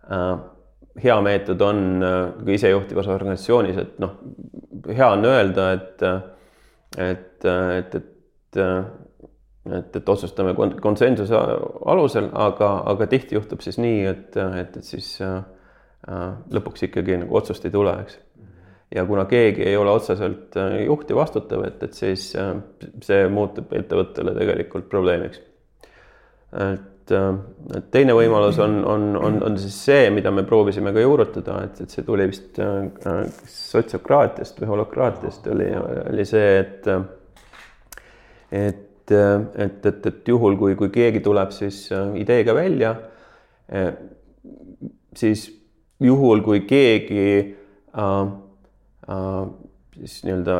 äh,, 0.06 0.38
hea 1.04 1.18
meetod 1.22 1.62
on 1.62 2.04
äh, 2.04 2.54
isejuhtivas 2.56 3.08
organisatsioonis, 3.14 3.78
et 3.82 3.98
noh, 4.02 4.16
hea 4.88 5.10
on 5.14 5.26
öelda, 5.30 5.72
et, 5.78 6.06
et, 6.98 7.46
et, 7.48 7.98
et, 8.00 8.00
et, 8.58 9.98
et 9.98 10.10
otsustame 10.10 10.56
konsensuse 10.82 11.42
alusel, 11.86 12.32
aga, 12.34 12.72
aga 12.94 13.10
tihti 13.12 13.38
juhtub 13.38 13.62
siis 13.66 13.78
nii, 13.82 14.06
et, 14.10 14.38
et, 14.62 14.80
et 14.80 14.88
siis 14.88 15.12
äh, 15.26 15.42
lõpuks 16.54 16.88
ikkagi 16.90 17.22
nagu 17.26 17.38
otsust 17.42 17.68
ei 17.68 17.74
tule, 17.74 17.94
eks. 18.06 18.24
Ja 18.96 19.04
kuna 19.04 19.26
keegi 19.28 19.66
ei 19.68 19.76
ole 19.76 19.92
otseselt 19.92 20.56
äh, 20.58 20.80
juht 20.86 21.10
ja 21.12 21.18
vastutav, 21.20 21.66
et, 21.68 21.82
et 21.84 21.94
siis 21.98 22.32
äh, 22.40 22.56
see 23.04 23.28
muutub 23.30 23.74
ettevõttele 23.76 24.34
tegelikult 24.38 24.88
probleemiks 24.90 25.44
et, 26.54 27.12
äh, 27.12 27.28
et 27.78 27.90
teine 27.92 28.16
võimalus 28.18 28.60
on, 28.64 28.80
on, 28.88 29.08
on, 29.20 29.42
on 29.50 29.60
siis 29.62 29.76
see, 29.90 30.10
mida 30.14 30.32
me 30.32 30.46
proovisime 30.48 30.94
ka 30.96 31.04
juurutada, 31.04 31.60
et, 31.68 31.82
et 31.84 31.94
see 31.94 32.06
tuli 32.08 32.28
vist 32.30 32.60
äh, 32.64 33.22
sotsiokraatiast 33.52 34.62
või 34.62 34.72
holokraatiast 34.76 35.48
oli, 35.54 35.72
oli 36.08 36.28
see, 36.28 36.58
et 36.64 36.92
et, 38.52 39.12
et, 39.12 39.86
et, 39.86 40.06
et 40.08 40.28
juhul, 40.28 40.56
kui, 40.60 40.76
kui 40.80 40.92
keegi 40.94 41.20
tuleb 41.24 41.52
siis 41.56 41.86
äh, 41.92 42.16
ideega 42.22 42.56
välja, 42.56 42.96
siis 45.18 45.48
juhul, 46.00 46.42
kui 46.46 46.62
keegi 46.68 47.30
äh, 47.98 48.18
äh, 49.10 49.38
siis 49.98 50.24
nii-öelda 50.28 50.58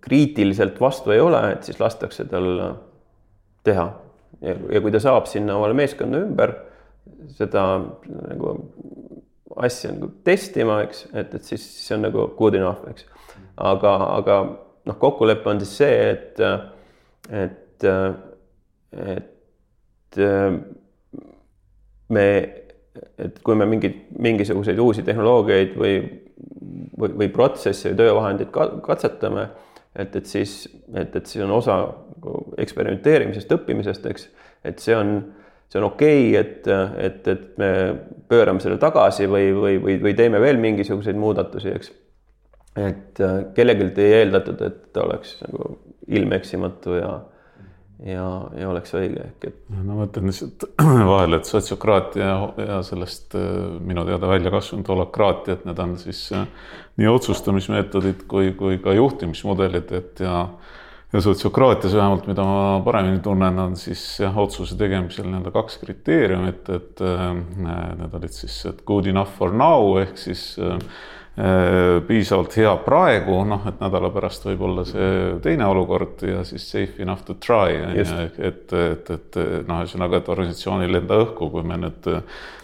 kriitiliselt 0.00 0.80
vastu 0.80 1.12
ei 1.14 1.20
ole, 1.20 1.42
et 1.52 1.66
siis 1.68 1.80
lastakse 1.80 2.24
tal 2.30 2.48
teha 3.66 3.86
ja, 4.40 4.56
ja 4.74 4.82
kui 4.82 4.92
ta 4.92 5.00
saab 5.02 5.28
sinna 5.30 5.56
omale 5.58 5.76
meeskonna 5.78 6.22
ümber 6.26 6.54
seda 7.36 7.64
nagu 7.80 8.54
asja 9.60 9.92
nagu 9.94 10.10
testima, 10.24 10.80
eks, 10.86 11.06
et, 11.12 11.34
et 11.34 11.44
siis 11.44 11.64
see 11.84 11.96
on 11.96 12.06
nagu 12.06 12.28
good 12.38 12.56
enough, 12.58 12.84
eks. 12.90 13.06
aga, 13.56 13.94
aga 14.20 14.38
noh, 14.86 14.98
kokkulepe 15.00 15.50
on 15.50 15.60
siis 15.62 15.74
see, 15.82 15.98
et, 16.14 16.40
et, 17.42 17.88
et 19.10 20.20
me 22.10 22.26
et 23.20 23.38
kui 23.44 23.56
me 23.56 23.66
mingeid, 23.68 23.98
mingisuguseid 24.18 24.78
uusi 24.82 25.04
tehnoloogiaid 25.06 25.76
või, 25.78 25.94
või, 26.98 27.12
või 27.22 27.28
protsesse 27.32 27.92
või 27.92 27.98
töövahendeid 28.00 28.50
katsetame, 28.86 29.46
et, 29.96 30.16
et 30.16 30.26
siis, 30.26 30.64
et, 30.94 31.16
et 31.16 31.26
see 31.26 31.42
on 31.44 31.54
osa 31.56 31.80
nagu 32.20 32.42
eksperimenteerimisest, 32.60 33.52
õppimisest, 33.56 34.06
eks, 34.10 34.28
et 34.68 34.82
see 34.82 34.96
on, 34.96 35.16
see 35.70 35.80
on 35.80 35.88
okei 35.88 36.28
okay,, 36.30 36.42
et, 36.42 36.70
et, 37.06 37.32
et 37.32 37.58
me 37.60 37.72
pöörame 38.30 38.62
selle 38.62 38.78
tagasi 38.82 39.28
või, 39.30 39.50
või, 39.56 39.80
või, 39.82 39.98
või 40.04 40.14
teeme 40.18 40.42
veel 40.42 40.60
mingisuguseid 40.62 41.18
muudatusi, 41.18 41.74
eks. 41.74 41.92
et 42.80 43.24
kellelgi 43.56 43.90
ei 44.04 44.20
eeldatud, 44.20 44.62
et 44.66 44.82
ta 44.94 45.06
oleks 45.08 45.38
nagu 45.46 45.74
ilmeksimatu 46.10 46.98
ja 47.00 47.12
ja, 48.06 48.26
ja 48.56 48.68
oleks 48.70 48.94
õige 48.96 49.22
ehk 49.24 49.46
et. 49.50 49.58
no 49.72 49.82
ma 49.84 49.98
mõtlen 50.02 50.30
lihtsalt 50.30 50.64
vahele, 51.10 51.40
et 51.40 51.48
sotsiokraatia 51.48 52.28
ja, 52.64 52.80
sellest 52.86 53.36
äh, 53.38 53.48
minu 53.84 54.04
teada 54.08 54.30
välja 54.30 54.52
kasvanud 54.54 54.88
holakraatia, 54.88 55.58
et 55.58 55.66
need 55.68 55.82
on 55.84 55.96
siis 56.00 56.22
äh, 56.36 56.46
nii 57.00 57.08
otsustamismeetodid 57.08 58.26
kui, 58.28 58.52
kui 58.58 58.78
ka 58.82 58.94
juhtimismudelid, 58.96 59.92
et 59.96 60.22
ja 60.24 60.44
ja 61.10 61.20
sotsiokraatias 61.20 61.94
vähemalt, 61.94 62.26
mida 62.30 62.44
ma 62.46 62.82
paremini 62.86 63.18
tunnen, 63.18 63.56
on 63.58 63.72
siis 63.76 64.02
jah, 64.22 64.36
otsuse 64.38 64.76
tegemisel 64.78 65.26
nii-öelda 65.26 65.50
kaks 65.54 65.80
kriteeriumit, 65.82 66.68
et 66.70 67.02
äh, 67.02 67.24
need 67.98 68.14
olid 68.14 68.36
siis, 68.36 68.60
et 68.70 68.84
good 68.86 69.08
enough 69.10 69.32
for 69.38 69.50
now 69.50 69.96
ehk 69.98 70.14
siis 70.20 70.44
äh, 70.62 70.78
piisavalt 72.06 72.56
hea 72.58 72.72
praegu, 72.84 73.38
noh, 73.48 73.62
et 73.70 73.78
nädala 73.80 74.10
pärast 74.12 74.44
võib 74.44 74.64
olla 74.66 74.84
see 74.84 75.10
teine 75.44 75.64
olukord 75.70 76.20
ja 76.26 76.42
siis 76.44 76.66
safe 76.68 77.00
enough 77.00 77.22
to 77.24 77.36
try, 77.40 77.78
on 77.80 77.94
ju, 77.96 78.06
et, 78.50 78.72
et, 78.74 79.12
et 79.14 79.38
noh, 79.68 79.80
ühesõnaga, 79.80 80.20
et 80.20 80.28
organisatsioon 80.34 80.84
ei 80.84 80.92
lenda 80.92 81.20
õhku, 81.22 81.48
kui 81.54 81.64
me 81.64 81.78
nüüd 81.80 82.10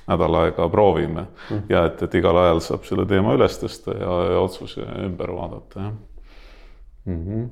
nädal 0.07 0.41
aega 0.43 0.69
proovime 0.69 1.21
mm. 1.21 1.29
-hmm. 1.49 1.63
ja 1.69 1.85
et, 1.87 2.03
et 2.03 2.15
igal 2.15 2.37
ajal 2.37 2.61
saab 2.61 2.85
selle 2.85 3.07
teema 3.07 3.35
üles 3.35 3.59
tõsta 3.63 3.97
ja, 3.99 4.19
ja 4.33 4.41
otsuse 4.41 4.87
ümber 5.05 5.33
vaadata, 5.33 5.81
jah 5.81 5.93
mm. 7.05 7.23
-hmm. 7.27 7.49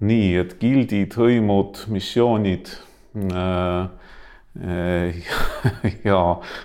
nii, 0.00 0.36
et 0.36 0.56
gildid, 0.60 1.14
hõimud, 1.16 1.84
missioonid 1.88 2.70
äh, 3.16 3.88
ja, 6.04 6.20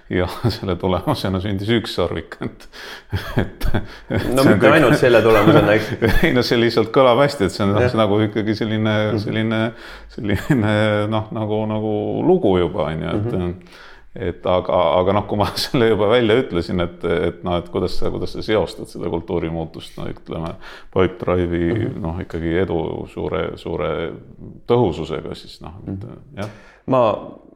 ja 0.10 0.28
selle 0.50 0.76
tulemusena 0.82 1.42
sündis 1.44 1.70
ükssarvik, 1.76 2.40
et, 2.42 2.68
et. 3.38 3.68
no 4.34 4.46
mitte 4.48 4.72
ainult 4.72 4.98
selle 4.98 5.22
tulemusena, 5.22 5.76
eks. 5.76 5.92
ei 6.26 6.34
no 6.34 6.42
see 6.46 6.58
lihtsalt 6.62 6.90
kõlab 6.96 7.22
hästi, 7.22 7.50
et 7.50 7.54
see 7.54 7.66
on 7.68 7.76
see 7.84 8.00
nagu 8.00 8.18
ikkagi 8.26 8.56
selline, 8.58 8.96
selline, 9.22 9.62
selline 10.16 10.76
noh, 11.12 11.30
nagu, 11.36 11.64
nagu 11.70 11.96
lugu 12.26 12.56
juba 12.64 12.88
on 12.90 13.04
ju, 13.06 13.18
et 13.18 13.34
mm. 13.34 13.42
-hmm 13.42 13.82
et 14.14 14.46
aga, 14.46 14.80
aga 15.00 15.14
noh, 15.18 15.24
kui 15.26 15.40
ma 15.42 15.48
selle 15.58 15.88
juba 15.90 16.06
välja 16.12 16.36
ütlesin, 16.44 16.82
et, 16.86 17.06
et 17.30 17.40
noh, 17.46 17.58
et 17.58 17.70
kuidas 17.74 17.96
sa, 17.98 18.12
kuidas 18.14 18.36
sa 18.36 18.44
seostad 18.46 18.92
seda 18.92 19.10
kultuurimuutust, 19.10 19.96
no 19.98 20.06
ütleme, 20.12 20.54
Pipedrive'i 20.94 21.72
mm 21.72 21.80
-hmm. 21.80 22.04
noh, 22.04 22.20
ikkagi 22.22 22.54
edu 22.62 22.78
suure, 23.10 23.58
suure 23.58 23.90
tõhususega, 24.70 25.34
siis 25.34 25.62
noh, 25.66 25.80
et 25.88 25.98
mhm. 25.98 26.20
jah. 26.38 26.54
ma 26.86 27.02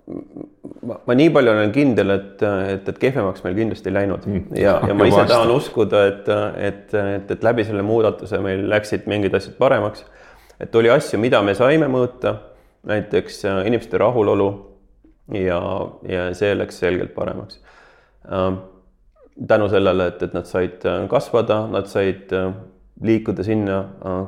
ma, 0.08 0.98
ma 1.06 1.16
nii 1.18 1.32
palju 1.36 1.52
olen 1.54 1.72
kindel, 1.76 2.14
et, 2.16 2.44
et, 2.44 2.92
et 2.92 3.00
kehvemaks 3.02 3.44
meil 3.46 3.58
kindlasti 3.58 3.92
ei 3.92 3.96
läinud 3.98 4.28
mm. 4.28 4.46
ja, 4.60 4.78
ja 4.88 4.96
ma 4.98 5.08
ise 5.10 5.24
tahan 5.28 5.52
uskuda, 5.52 6.04
et, 6.12 6.30
et, 6.70 6.94
et, 7.02 7.34
et 7.36 7.44
läbi 7.44 7.66
selle 7.68 7.84
muudatuse 7.86 8.40
meil 8.44 8.64
läksid 8.72 9.08
mingid 9.12 9.36
asjad 9.38 9.58
paremaks. 9.60 10.06
et 10.64 10.76
oli 10.76 10.92
asju, 10.94 11.20
mida 11.22 11.42
me 11.44 11.56
saime 11.58 11.90
mõõta, 11.92 12.38
näiteks 12.88 13.44
äh, 13.46 13.60
inimeste 13.68 14.00
rahulolu 14.00 14.48
ja, 15.36 15.60
ja 16.08 16.30
see 16.38 16.56
läks 16.56 16.80
selgelt 16.80 17.14
paremaks. 17.16 17.60
Äh, 18.32 18.50
tänu 19.48 19.68
sellele, 19.70 20.08
et, 20.14 20.24
et 20.24 20.34
nad 20.38 20.48
said 20.48 20.88
äh, 20.88 21.04
kasvada, 21.12 21.66
nad 21.72 21.92
said 21.92 22.32
liikuda 23.04 23.44
sinna, 23.46 23.84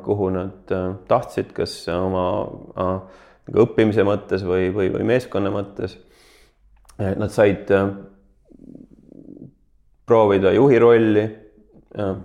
kuhu 0.06 0.28
nad 0.30 0.70
tahtsid, 1.10 1.56
kas 1.58 1.72
oma 1.90 2.28
nagu 3.50 3.66
õppimise 3.66 4.06
mõttes 4.08 4.45
või, 4.45 4.70
või, 4.74 4.91
või 4.93 5.06
meeskonna 5.10 5.52
mõttes. 5.54 5.97
Nad 7.00 7.32
said 7.32 7.70
äh, 7.72 7.91
proovida 10.10 10.52
juhi 10.52 10.80
rolli 10.82 11.24
äh, 11.24 12.16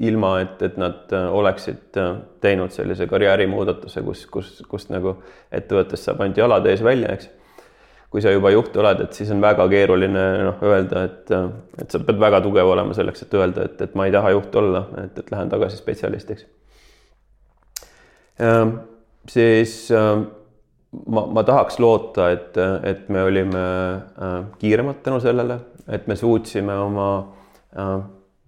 ilma, 0.00 0.38
et, 0.40 0.62
et 0.64 0.78
nad 0.80 1.12
oleksid 1.12 1.98
teinud 2.40 2.72
sellise 2.72 3.06
karjäärimuudatuse, 3.10 4.02
kus, 4.02 4.24
kus, 4.32 4.54
kust 4.68 4.92
nagu 4.92 5.18
ettevõttest 5.52 6.08
saab 6.08 6.22
ainult 6.24 6.40
jalad 6.40 6.66
ees 6.70 6.82
välja, 6.84 7.12
eks. 7.16 7.28
kui 8.10 8.22
sa 8.24 8.32
juba 8.32 8.50
juht 8.54 8.76
oled, 8.80 9.04
et 9.04 9.14
siis 9.14 9.28
on 9.30 9.42
väga 9.44 9.66
keeruline 9.70 10.24
noh, 10.46 10.64
öelda, 10.66 11.04
et, 11.06 11.34
et 11.82 11.92
sa 11.92 12.00
pead 12.06 12.18
väga 12.22 12.40
tugev 12.46 12.72
olema 12.72 12.96
selleks, 12.96 13.26
et 13.26 13.36
öelda, 13.36 13.68
et, 13.68 13.84
et 13.86 13.94
ma 13.98 14.08
ei 14.08 14.14
taha 14.14 14.32
juht 14.34 14.56
olla, 14.62 14.86
et, 15.04 15.20
et 15.20 15.30
lähen 15.34 15.52
tagasi 15.52 15.78
spetsialistiks. 15.82 16.48
siis 19.28 19.76
ma, 20.90 21.24
ma 21.26 21.42
tahaks 21.46 21.78
loota, 21.82 22.30
et, 22.34 22.56
et 22.86 23.08
me 23.12 23.22
olime 23.26 23.60
äh, 23.60 24.38
kiiremad 24.58 25.02
tänu 25.04 25.20
sellele, 25.22 25.58
et 25.88 26.06
me 26.10 26.16
suutsime 26.16 26.74
oma 26.78 27.10
äh, 27.78 27.94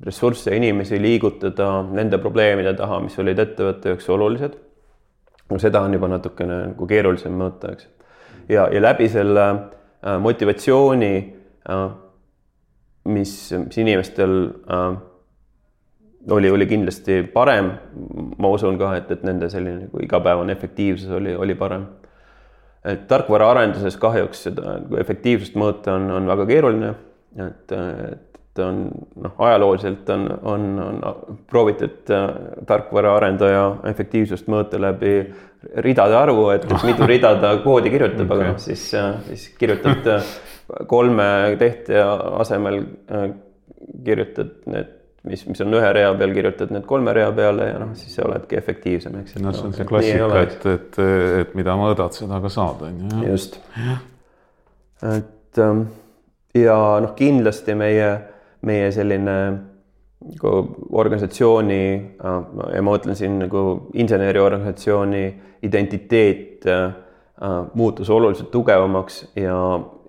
ressursse 0.07 0.51
ja 0.51 0.59
inimesi 0.59 0.99
liigutada 1.03 1.69
nende 1.93 2.19
probleemide 2.19 2.75
taha, 2.79 3.01
mis 3.05 3.19
olid 3.23 3.39
ettevõtte 3.39 3.93
jaoks 3.93 4.11
olulised. 4.11 4.59
no 5.51 5.59
seda 5.61 5.83
on 5.85 5.95
juba 5.95 6.09
natukene 6.09 6.59
nagu 6.73 6.87
keerulisem 6.89 7.35
mõõta, 7.39 7.77
eks. 7.77 7.89
ja, 8.49 8.67
ja 8.73 8.83
läbi 8.83 9.09
selle 9.13 9.47
äh, 9.53 10.19
motivatsiooni, 10.19 11.15
mis, 13.13 13.33
mis 13.55 13.77
inimestel 13.79 14.33
oli, 16.35 16.51
oli 16.51 16.67
kindlasti 16.67 17.21
parem. 17.23 17.71
ma 18.39 18.51
usun 18.51 18.79
ka, 18.79 18.97
et, 18.99 19.11
et 19.15 19.23
nende 19.23 19.47
selline 19.51 19.85
nagu 19.85 20.03
igapäevane 20.03 20.55
efektiivsus 20.57 21.11
oli, 21.15 21.37
oli 21.39 21.55
parem 21.55 21.87
et 22.85 23.07
tarkvaraarenduses 23.11 23.97
kahjuks 24.01 24.47
seda 24.49 24.77
nagu 24.77 24.99
efektiivsust 24.99 25.57
mõõta 25.59 25.97
on, 25.99 26.11
on 26.11 26.29
väga 26.31 26.47
keeruline. 26.51 26.95
et, 27.39 27.73
et 27.73 28.33
on 28.61 28.83
noh, 29.23 29.35
ajalooliselt 29.39 30.09
on, 30.13 30.27
on, 30.43 30.65
on 30.83 31.39
proovitud 31.49 32.11
äh, 32.13 32.27
tarkvaraarendaja 32.69 33.63
efektiivsust 33.89 34.51
mõõta 34.53 34.81
läbi 34.83 35.15
ridade 35.87 36.17
arvu, 36.19 36.49
et 36.53 36.67
mitu 36.85 37.07
rida 37.09 37.33
ta 37.41 37.55
koodi 37.65 37.93
kirjutab 37.95 38.27
okay., 38.27 38.41
aga 38.41 38.49
noh, 38.53 38.59
siis, 38.61 38.89
äh, 38.99 39.15
siis 39.31 39.47
kirjutad 39.59 40.11
äh, 40.17 40.35
kolme 40.91 41.29
tehtja 41.61 42.05
asemel 42.43 42.83
kirjutad 44.05 44.53
need 44.71 44.93
mis, 45.29 45.45
mis 45.47 45.61
on 45.63 45.75
ühe 45.79 45.91
rea 45.95 46.13
peal, 46.19 46.35
kirjutad 46.35 46.73
need 46.75 46.87
kolme 46.89 47.15
rea 47.15 47.31
peale 47.37 47.69
ja 47.71 47.81
noh, 47.81 47.93
siis 47.99 48.15
sa 48.17 48.27
oledki 48.27 48.59
efektiivsem, 48.59 49.19
eks. 49.23 49.37
no 49.43 49.55
see 49.55 49.69
on 49.69 49.77
see 49.77 49.89
klassika, 49.89 50.31
et, 50.43 50.67
et, 50.73 51.03
et 51.43 51.53
mida 51.59 51.77
mõõdad, 51.79 52.15
seda 52.17 52.41
ka 52.43 52.51
saad, 52.53 52.87
on 52.89 53.03
ju. 53.05 53.27
just. 53.31 53.59
et 55.03 55.63
ähm, 55.63 55.85
ja 56.59 56.79
noh, 57.05 57.15
kindlasti 57.19 57.77
meie, 57.79 58.09
meie 58.67 58.91
selline 58.95 59.37
nagu 60.23 60.51
organisatsiooni 61.03 61.85
äh, 61.99 62.43
ja 62.77 62.83
ma 62.83 62.93
mõtlen 62.93 63.19
siin 63.19 63.41
nagu 63.43 63.65
inseneriorganisatsiooni 63.99 65.25
identiteet 65.67 66.67
äh, 66.71 66.85
muutus 67.75 68.11
oluliselt 68.11 68.53
tugevamaks 68.55 69.25
ja, 69.35 69.57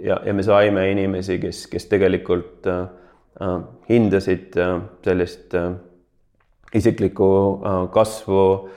ja, 0.02 0.20
ja 0.26 0.34
me 0.38 0.46
saime 0.46 0.86
inimesi, 0.92 1.40
kes, 1.42 1.66
kes 1.70 1.90
tegelikult 1.90 2.70
Äh, 2.70 2.84
hindasid 3.90 4.58
äh, 4.58 4.76
sellist 5.06 5.54
äh, 5.58 5.72
isiklikku 6.74 7.28
kasvu, 7.94 8.70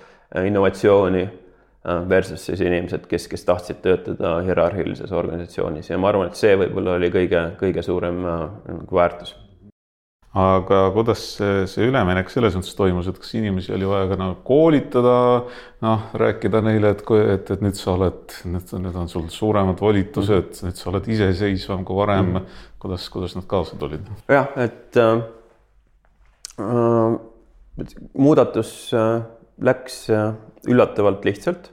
innovatsiooni 0.44 1.22
versus 2.10 2.42
siis 2.46 2.60
inimesed, 2.60 3.06
kes, 3.08 3.24
kes 3.30 3.44
tahtsid 3.48 3.78
töötada 3.80 4.34
hierarhilises 4.44 5.12
organisatsioonis. 5.16 5.88
Ja 5.90 5.96
ma 6.02 6.10
arvan, 6.10 6.28
et 6.28 6.36
see 6.36 6.58
võib-olla 6.60 6.98
oli 6.98 7.08
kõige, 7.14 7.46
kõige 7.56 7.84
suurem 7.86 8.20
nagu 8.26 8.98
väärtus 8.98 9.32
aga 10.36 10.80
kuidas 10.92 11.20
see, 11.38 11.64
see 11.70 11.86
üleminek 11.88 12.28
selles 12.28 12.56
mõttes 12.58 12.74
toimus, 12.76 13.06
et 13.08 13.16
kas 13.20 13.32
inimesi 13.38 13.72
oli 13.72 13.86
vaja 13.88 14.08
ka 14.10 14.18
nagu 14.20 14.34
koolitada, 14.44 15.14
noh, 15.84 16.08
rääkida 16.20 16.60
neile, 16.64 16.90
et, 16.92 17.04
et, 17.36 17.52
et 17.54 17.62
nüüd 17.64 17.78
sa 17.78 17.94
oled, 17.94 18.34
nüüd, 18.52 18.74
on 19.00 19.08
sul 19.08 19.30
suuremad 19.32 19.80
volitused, 19.80 20.58
nüüd 20.66 20.76
sa 20.76 20.90
oled 20.92 21.08
iseseisvam 21.08 21.86
kui 21.88 21.96
varem. 21.96 22.34
Mm.. 22.34 22.58
kuidas, 22.82 23.06
kuidas 23.12 23.36
nad 23.38 23.46
kaasa 23.48 23.78
tulid? 23.80 24.04
jah, 24.28 24.50
et 24.60 24.98
äh, 25.00 25.22
äh, 26.60 27.16
muudatus 28.12 28.74
äh, 28.92 29.22
läks 29.64 30.02
äh, 30.12 30.34
üllatavalt 30.68 31.24
lihtsalt. 31.24 31.72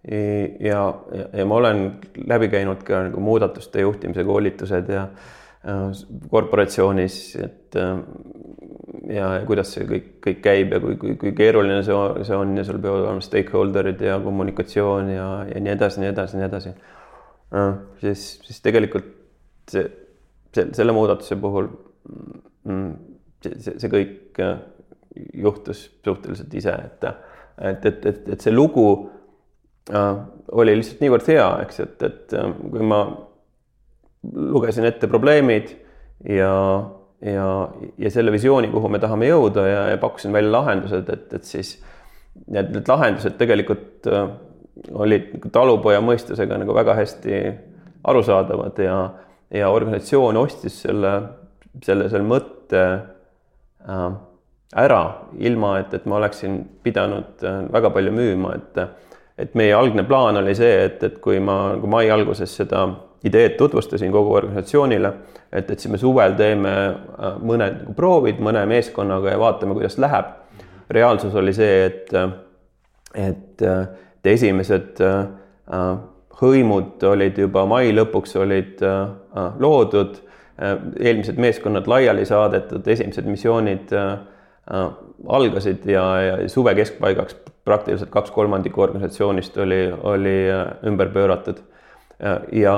Ja, 0.00 0.78
ja, 1.12 1.24
ja 1.36 1.44
ma 1.44 1.58
olen 1.58 1.82
läbi 2.16 2.46
käinud 2.48 2.80
ka 2.88 3.02
nagu 3.10 3.20
muudatuste 3.20 3.82
juhtimise 3.82 4.24
koolitused 4.24 4.88
ja 4.88 5.02
Äh, 5.04 5.39
korporatsioonis, 6.30 7.16
et 7.36 7.76
äh, 7.76 7.98
ja, 9.12 9.26
ja 9.36 9.42
kuidas 9.48 9.74
see 9.74 9.84
kõik, 9.88 10.06
kõik 10.24 10.40
käib 10.44 10.72
ja 10.72 10.80
kui, 10.80 10.96
kui, 11.00 11.16
kui 11.20 11.34
keeruline 11.36 11.82
see, 11.84 11.98
see 12.24 12.38
on 12.38 12.54
ja 12.56 12.64
sul 12.64 12.80
peavad 12.80 13.04
olema 13.04 13.24
stakeholder'id 13.24 14.00
ja 14.06 14.16
kommunikatsioon 14.24 15.12
ja, 15.12 15.28
ja 15.50 15.60
nii 15.60 15.74
edasi, 15.74 16.00
nii 16.00 16.10
edasi, 16.14 16.40
nii 16.40 16.48
edasi. 16.48 16.74
Äh, 17.52 17.70
siis, 18.00 18.24
siis 18.46 18.64
tegelikult 18.64 19.16
see 19.70 19.88
selle 20.56 20.96
muudatuse 20.96 21.36
puhul 21.38 21.68
mm, 22.64 22.90
see, 23.44 23.60
see, 23.60 23.76
see 23.84 23.92
kõik 23.92 24.40
juhtus 25.36 25.84
suhteliselt 26.04 26.54
ise, 26.56 26.72
et, 26.72 27.04
et, 27.60 27.86
et, 27.86 28.06
et, 28.06 28.28
et 28.32 28.46
see 28.46 28.54
lugu 28.54 28.86
äh, 29.92 30.14
oli 30.56 30.80
lihtsalt 30.80 31.04
niivõrd 31.04 31.28
hea, 31.28 31.50
eks, 31.66 31.84
et, 31.84 32.08
et 32.08 32.38
kui 32.64 32.86
ma 32.86 33.04
lugesin 34.22 34.84
ette 34.84 35.08
probleemid 35.08 35.72
ja, 36.28 36.52
ja, 37.24 37.46
ja 37.98 38.10
selle 38.10 38.32
visiooni, 38.32 38.68
kuhu 38.72 38.90
me 38.92 39.00
tahame 39.00 39.30
jõuda 39.30 39.66
ja, 39.68 39.82
ja 39.94 39.98
pakkusin 40.00 40.32
välja 40.32 40.52
lahendused, 40.52 41.08
et, 41.08 41.32
et 41.38 41.48
siis 41.48 41.74
need, 42.46 42.72
need 42.74 42.88
lahendused 42.88 43.36
tegelikult 43.40 44.08
äh, 44.10 44.28
olid 44.92 45.34
nagu 45.34 45.52
talupoja 45.52 46.00
mõistusega 46.04 46.60
nagu 46.60 46.76
väga 46.76 46.96
hästi 47.00 47.42
arusaadavad 48.10 48.80
ja, 48.80 48.96
ja 49.54 49.70
organisatsioon 49.72 50.38
ostis 50.40 50.80
selle, 50.84 51.14
selle, 51.84 52.08
selle 52.12 52.26
mõtte 52.28 52.82
äh, 52.90 54.08
ära, 54.80 55.02
ilma 55.42 55.78
et, 55.80 55.94
et 55.96 56.04
ma 56.08 56.20
oleksin 56.20 56.60
pidanud 56.84 57.44
äh, 57.44 57.62
väga 57.72 57.92
palju 57.96 58.16
müüma, 58.16 58.56
et 58.60 58.84
et 59.40 59.54
meie 59.56 59.72
algne 59.72 60.02
plaan 60.04 60.36
oli 60.36 60.52
see, 60.52 60.82
et, 60.84 61.02
et 61.06 61.14
kui 61.24 61.38
ma 61.40 61.70
nagu 61.72 61.88
mai 61.88 62.10
alguses 62.12 62.52
seda 62.60 62.82
ideed 63.24 63.56
tutvustasin 63.58 64.12
kogu 64.12 64.32
organisatsioonile, 64.34 65.12
et, 65.52 65.70
et 65.70 65.78
siis 65.78 65.92
me 65.92 65.98
suvel 66.00 66.36
teeme 66.38 66.72
äh, 66.72 67.36
mõned 67.42 67.82
nagu 67.82 67.96
proovid 67.96 68.40
mõne 68.42 68.64
meeskonnaga 68.70 69.34
ja 69.34 69.40
vaatame, 69.40 69.76
kuidas 69.78 69.98
läheb. 69.98 70.36
reaalsus 70.90 71.34
oli 71.34 71.52
see, 71.54 71.84
et, 71.86 72.08
et, 73.14 73.62
et 73.62 74.26
esimesed 74.26 74.98
hõimud 76.40 77.04
olid 77.06 77.38
juba 77.38 77.62
mai 77.66 77.92
lõpuks 77.94 78.34
olid 78.40 78.82
loodud, 79.62 80.16
eelmised 80.98 81.38
meeskonnad 81.38 81.86
laiali 81.86 82.24
saadetud, 82.26 82.88
esimesed 82.88 83.28
missioonid 83.30 83.94
algasid 85.28 85.86
ja, 85.86 86.04
ja 86.20 86.48
suve 86.48 86.74
keskpaigaks 86.74 87.36
praktiliselt 87.64 88.10
kaks 88.10 88.30
kolmandikku 88.34 88.82
organisatsioonist 88.82 89.56
oli, 89.62 89.82
oli 90.02 90.36
ümber 90.90 91.12
pööratud 91.14 91.60
ja, 92.52 92.76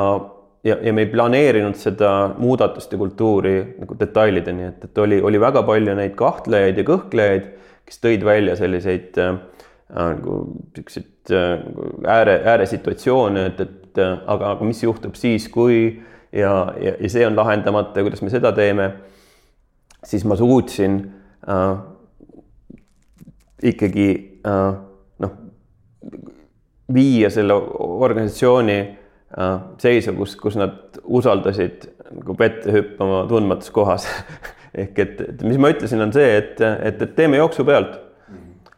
ja, 0.65 0.77
ja 0.83 0.93
me 0.93 1.05
ei 1.05 1.11
planeerinud 1.11 1.77
seda 1.79 2.35
muudatuste 2.39 2.97
kultuuri 2.97 3.55
nagu 3.81 3.97
detailideni, 3.99 4.69
et, 4.71 4.85
et 4.85 4.99
oli, 4.99 5.21
oli 5.23 5.41
väga 5.41 5.63
palju 5.67 5.97
neid 5.99 6.15
kahtlejaid 6.19 6.79
ja 6.79 6.87
kõhklejaid, 6.87 7.49
kes 7.89 8.03
tõid 8.03 8.27
välja 8.27 8.57
selliseid 8.59 9.19
äh, 9.23 9.35
nagu 9.93 10.39
siukseid 10.77 11.35
äh, 11.35 11.55
nagu 11.67 11.89
ääre, 12.09 12.39
ääresituatsioone, 12.55 13.47
et, 13.53 13.65
et 13.67 14.03
äh, 14.03 14.15
aga, 14.27 14.55
aga 14.57 14.69
mis 14.69 14.83
juhtub 14.85 15.19
siis, 15.19 15.49
kui 15.53 15.83
ja, 16.33 16.53
ja, 16.81 16.95
ja 16.99 17.11
see 17.11 17.27
on 17.27 17.39
lahendamata, 17.39 18.05
kuidas 18.07 18.23
me 18.23 18.31
seda 18.33 18.55
teeme. 18.57 18.93
siis 20.05 20.25
ma 20.25 20.37
suutsin 20.37 20.97
äh, 21.49 21.77
ikkagi 23.63 24.09
äh, 24.47 24.73
noh, 25.23 25.37
viia 26.95 27.31
selle 27.31 27.55
organisatsiooni 27.55 28.81
Äh, 28.91 29.02
seisu, 29.81 30.13
kus, 30.17 30.37
kus 30.37 30.57
nad 30.61 30.99
usaldasid 31.05 31.87
nagu 32.13 32.37
vette 32.39 32.73
hüppama 32.73 33.25
tundmatus 33.29 33.71
kohas. 33.71 34.07
Ehk 34.83 34.99
et, 34.99 35.21
et 35.21 35.43
mis 35.45 35.59
ma 35.61 35.69
ütlesin, 35.73 36.01
on 36.01 36.13
see, 36.15 36.29
et, 36.39 36.61
et, 36.61 37.03
et 37.05 37.15
teeme 37.17 37.37
jooksu 37.37 37.65
pealt. 37.69 37.99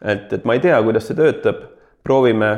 et, 0.01 0.31
et 0.33 0.43
ma 0.45 0.57
ei 0.57 0.61
tea, 0.61 0.75
kuidas 0.83 1.07
see 1.07 1.15
töötab, 1.17 1.61
proovime, 2.03 2.49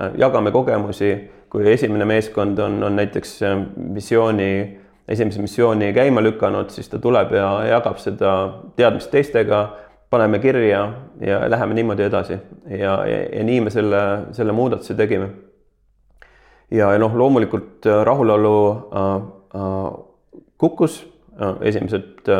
äh, 0.00 0.14
jagame 0.18 0.50
kogemusi, 0.50 1.12
kui 1.52 1.68
esimene 1.70 2.06
meeskond 2.08 2.58
on, 2.58 2.80
on 2.82 2.96
näiteks 2.96 3.34
äh, 3.44 3.58
missiooni, 3.76 4.48
esimese 5.08 5.44
missiooni 5.44 5.92
käima 5.94 6.24
lükanud, 6.24 6.72
siis 6.72 6.88
ta 6.88 6.98
tuleb 6.98 7.36
ja 7.36 7.50
jagab 7.68 8.00
seda 8.02 8.32
teadmist 8.80 9.12
teistega, 9.12 9.66
paneme 10.10 10.40
kirja 10.40 10.80
ja 11.20 11.42
läheme 11.50 11.76
niimoodi 11.76 12.08
edasi. 12.08 12.40
Ja, 12.70 12.96
ja, 13.06 13.20
ja 13.28 13.44
nii 13.44 13.60
me 13.68 13.74
selle, 13.74 14.02
selle 14.32 14.56
muudatuse 14.56 14.96
tegime 14.96 15.28
ja, 16.70 16.92
ja 16.92 16.98
noh, 16.98 17.14
loomulikult 17.16 17.86
äh, 17.86 18.02
rahulolu 18.06 18.56
äh, 18.70 19.12
äh, 19.60 19.90
kukkus 20.58 21.02
äh, 21.40 21.54
esimesed 21.68 22.28
äh, 22.28 22.38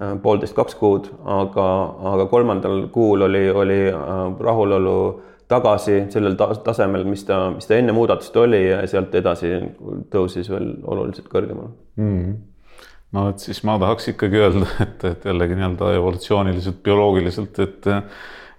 äh, 0.00 0.14
poolteist, 0.22 0.56
kaks 0.56 0.78
kuud, 0.80 1.10
aga, 1.24 1.66
aga 2.14 2.26
kolmandal 2.30 2.86
kuul 2.94 3.26
oli, 3.28 3.48
oli 3.50 3.82
äh, 3.90 4.22
rahulolu 4.40 4.96
tagasi 5.52 6.06
sellel 6.12 6.38
ta 6.40 6.48
tasemel, 6.64 7.04
mis 7.04 7.26
ta, 7.28 7.50
mis 7.52 7.68
ta 7.68 7.76
enne 7.76 7.92
muudatust 7.92 8.36
oli 8.40 8.62
ja 8.70 8.80
sealt 8.88 9.14
edasi 9.14 9.52
tõusis 10.12 10.48
veel 10.52 10.72
oluliselt 10.82 11.28
kõrgemale 11.32 11.74
mm. 11.96 12.16
-hmm 12.16 12.40
no 13.12 13.26
et 13.28 13.42
siis 13.44 13.58
ma 13.68 13.74
tahaks 13.80 14.08
ikkagi 14.14 14.38
öelda, 14.40 14.68
et, 14.86 15.02
et 15.04 15.24
jällegi 15.28 15.58
nii-öelda 15.58 15.90
evolutsiooniliselt, 15.98 16.78
bioloogiliselt, 16.84 17.58
et 17.60 17.88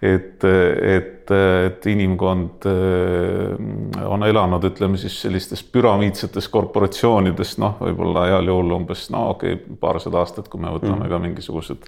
et, 0.03 0.43
et, 0.43 1.31
et 1.31 1.85
inimkond 1.87 2.67
äh, 2.67 4.03
on 4.05 4.25
elanud, 4.27 4.65
ütleme 4.67 4.99
siis 4.99 5.15
sellistes 5.23 5.63
püramiidsetes 5.63 6.49
korporatsioonides, 6.51 7.55
noh, 7.63 7.77
võib-olla 7.79 8.27
heal 8.31 8.51
juhul 8.51 8.75
umbes 8.79 9.07
no 9.13 9.29
okei 9.35 9.55
okay,, 9.55 9.79
paarsada 9.79 10.19
aastat, 10.23 10.49
kui 10.51 10.61
me 10.63 10.73
võtame 10.75 11.05
mm. 11.05 11.11
ka 11.11 11.21
mingisugused 11.23 11.87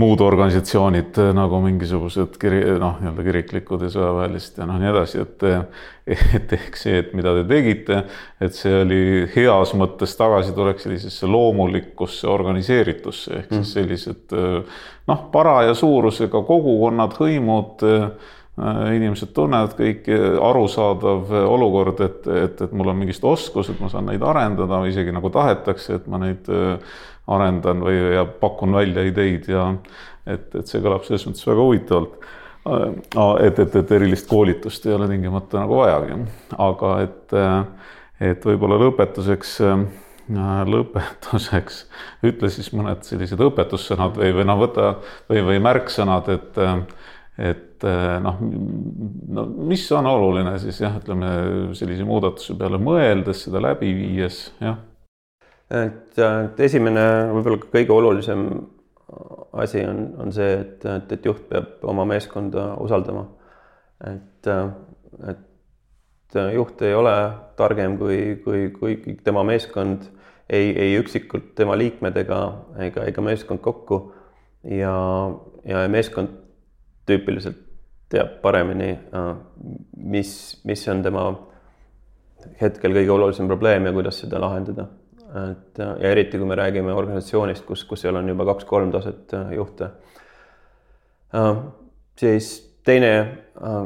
muud 0.00 0.22
organisatsioonid 0.24 1.18
nagu 1.36 1.60
mingisugused 1.64 2.38
kiri, 2.40 2.60
noh, 2.80 2.96
nii-öelda 3.02 3.26
kiriklikud 3.26 3.84
ja 3.84 3.90
sõjaväelised 3.92 4.60
ja 4.60 4.68
noh, 4.68 4.80
nii 4.80 4.90
edasi, 4.92 5.24
et 5.24 5.46
et 6.36 6.54
ehk 6.56 6.78
see, 6.78 6.96
et 7.02 7.12
mida 7.14 7.34
te 7.36 7.44
tegite, 7.50 8.02
et 8.42 8.56
see 8.56 8.72
oli 8.82 9.02
heas 9.34 9.74
mõttes 9.78 10.16
tagasitulek 10.18 10.82
sellisesse 10.82 11.28
loomulikkusse 11.30 12.28
organiseeritusse 12.30 13.36
ehk 13.42 13.52
siis 13.52 13.60
mm. 13.60 13.70
sellised 13.70 14.36
noh, 15.10 15.24
paraja 15.32 15.76
suurusega 15.78 16.42
kogukonnad, 16.48 17.16
hõimud 17.20 17.86
inimesed 18.60 19.30
tunnevad 19.32 19.76
kõiki, 19.78 20.16
arusaadav 20.44 21.30
olukord, 21.48 22.02
et, 22.04 22.26
et, 22.26 22.64
et 22.66 22.72
mul 22.76 22.90
on 22.92 22.98
mingid 22.98 23.24
oskused, 23.24 23.78
ma 23.80 23.88
saan 23.92 24.10
neid 24.10 24.24
arendada 24.26 24.82
või 24.82 24.90
isegi 24.92 25.14
nagu 25.14 25.30
tahetakse, 25.32 26.00
et 26.00 26.10
ma 26.10 26.20
neid 26.20 26.50
arendan 27.34 27.82
või, 27.84 27.98
ja 28.14 28.24
pakun 28.40 28.74
välja 28.76 29.04
ideid 29.06 29.48
ja 29.50 29.70
et, 30.26 30.50
et 30.54 30.68
see 30.68 30.82
kõlab 30.82 31.06
selles 31.06 31.26
mõttes 31.28 31.46
väga 31.48 31.64
huvitavalt. 31.64 32.28
et, 33.40 33.58
et, 33.64 33.76
et 33.80 33.92
erilist 33.96 34.28
koolitust 34.28 34.86
ei 34.86 34.94
ole 34.94 35.08
tingimata 35.08 35.62
nagu 35.62 35.80
vajagi, 35.80 36.18
aga 36.60 36.94
et, 37.06 37.36
et 38.32 38.44
võib-olla 38.44 38.76
lõpetuseks, 38.82 39.54
lõpetuseks 40.74 41.78
ütle 42.28 42.50
siis 42.52 42.68
mõned 42.76 43.06
sellised 43.06 43.40
õpetussõnad 43.40 44.20
või, 44.20 44.34
või 44.36 44.46
noh, 44.50 44.60
võta 44.60 44.92
või, 45.30 45.44
või 45.46 45.62
märksõnad, 45.70 46.28
et 46.36 46.60
et 47.40 47.86
noh, 48.20 48.36
no 49.32 49.46
mis 49.70 49.86
on 49.96 50.04
oluline 50.10 50.58
siis 50.60 50.82
jah, 50.82 50.98
ütleme 51.00 51.30
sellise 51.78 52.04
muudatuse 52.04 52.52
peale 52.60 52.76
mõeldes, 52.76 53.46
seda 53.46 53.62
läbi 53.64 53.94
viies, 53.96 54.50
jah 54.60 54.76
et, 55.70 56.18
et 56.18 56.60
esimene, 56.66 57.04
võib-olla 57.34 57.60
kõige 57.70 57.94
olulisem 57.94 58.46
asi 59.52 59.82
on, 59.86 60.02
on 60.22 60.32
see, 60.34 60.52
et, 60.60 60.84
et, 60.86 61.12
et 61.16 61.26
juht 61.26 61.46
peab 61.50 61.84
oma 61.90 62.06
meeskonda 62.08 62.74
usaldama. 62.82 63.26
et, 64.06 64.50
et 65.30 66.38
juht 66.54 66.82
ei 66.86 66.94
ole 66.94 67.14
targem 67.58 67.98
kui, 67.98 68.20
kui, 68.44 68.68
kui 68.78 69.16
tema 69.24 69.42
meeskond, 69.46 70.06
ei, 70.50 70.70
ei 70.70 70.94
üksikult 70.98 71.52
tema 71.58 71.76
liikmed 71.78 72.16
ega, 72.22 72.40
ega, 72.86 73.06
ega 73.10 73.24
meeskond 73.24 73.60
kokku. 73.60 74.02
ja, 74.64 74.94
ja 75.64 75.88
meeskond 75.88 76.38
tüüpiliselt 77.08 77.66
teab 78.10 78.40
paremini, 78.42 78.92
mis, 79.96 80.32
mis 80.66 80.88
on 80.90 81.02
tema 81.02 81.28
hetkel 82.60 82.94
kõige 82.94 83.12
olulisem 83.14 83.50
probleem 83.50 83.86
ja 83.86 83.92
kuidas 83.94 84.18
seda 84.22 84.40
lahendada 84.42 84.88
et 85.30 85.78
ja 85.78 86.10
eriti, 86.10 86.38
kui 86.38 86.48
me 86.48 86.56
räägime 86.58 86.94
organisatsioonist, 86.94 87.64
kus, 87.66 87.84
kus 87.88 88.02
seal 88.04 88.18
on 88.18 88.28
juba 88.28 88.46
kaks-kolm 88.48 88.90
taset 88.94 89.34
äh, 89.36 89.52
juhte. 89.54 89.90
Äh, 91.34 91.56
siis 92.18 92.50
teine 92.84 93.12
äh, 93.20 93.84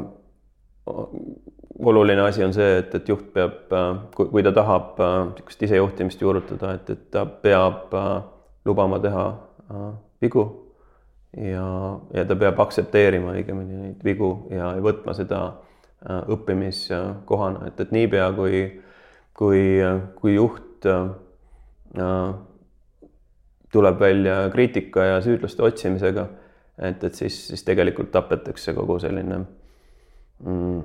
oluline 1.79 2.21
asi 2.21 2.43
on 2.43 2.53
see, 2.55 2.77
et, 2.79 2.93
et 2.95 3.09
juht 3.09 3.27
peab, 3.33 3.73
kui, 4.15 4.29
kui 4.31 4.43
ta 4.45 4.53
tahab 4.55 4.99
niisugust 5.33 5.65
isejuhtimist 5.67 6.21
juurutada, 6.21 6.75
et, 6.77 6.89
et 6.89 7.09
ta 7.11 7.25
peab 7.25 7.93
lubama 8.65 8.99
teha 9.03 9.25
vigu 10.23 10.45
ja, 11.35 11.65
ja 12.13 12.23
ta 12.29 12.37
peab 12.39 12.61
aktsepteerima 12.63 13.33
õigemini 13.35 13.81
neid 13.81 14.05
vigu 14.07 14.29
ja 14.53 14.71
võtma 14.85 15.17
seda 15.17 15.41
õppimiskohana, 16.05 17.65
et, 17.67 17.81
et 17.81 17.91
niipea 17.91 18.29
kui, 18.37 18.61
kui, 19.35 19.65
kui 20.21 20.37
juht 20.37 20.87
tuleb 23.71 23.99
välja 23.99 24.49
kriitika 24.53 25.03
ja 25.03 25.21
süüdlaste 25.21 25.63
otsimisega. 25.63 26.27
et, 26.77 27.03
et 27.03 27.13
siis, 27.13 27.47
siis 27.47 27.63
tegelikult 27.63 28.11
tapetakse 28.11 28.73
kogu 28.75 28.99
selline 28.99 29.37
mm, 30.43 30.81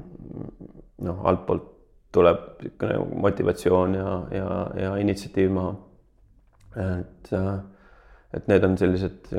noh, 1.07 1.25
altpoolt 1.27 1.67
tuleb 2.15 2.45
niisugune 2.63 3.21
motivatsioon 3.23 3.95
ja, 3.95 4.15
ja, 4.35 4.49
ja 4.83 4.95
initsiatiiv 5.03 5.53
maha. 5.55 5.75
et, 6.87 7.33
et 8.35 8.49
need 8.51 8.67
on 8.67 8.79
sellised 8.79 9.31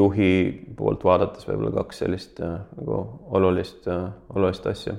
juhi 0.00 0.32
poolt 0.76 1.04
vaadates 1.04 1.48
võib-olla 1.48 1.72
kaks 1.82 2.04
sellist 2.04 2.40
nagu 2.40 3.00
olulist, 3.36 3.88
olulist 4.32 4.68
asja 4.72 4.96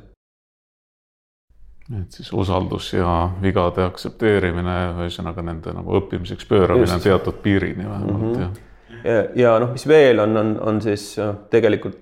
et 1.91 2.11
siis 2.15 2.29
usaldus 2.33 2.93
ja 2.93 3.29
vigade 3.41 3.83
aktsepteerimine, 3.83 4.77
ühesõnaga 5.03 5.43
nende 5.43 5.73
nagu 5.75 5.97
õppimiseks 5.99 6.47
pööramine 6.47 6.87
Just. 6.87 7.03
teatud 7.03 7.41
piirini 7.43 7.89
vähemalt 7.89 8.21
mm, 8.21 8.33
-hmm. 8.33 8.41
jah. 8.41 9.03
ja, 9.03 9.25
ja 9.35 9.59
noh, 9.59 9.71
mis 9.75 9.87
veel 9.87 10.19
on, 10.23 10.37
on, 10.37 10.55
on 10.61 10.81
siis 10.81 11.15
tegelikult 11.49 11.99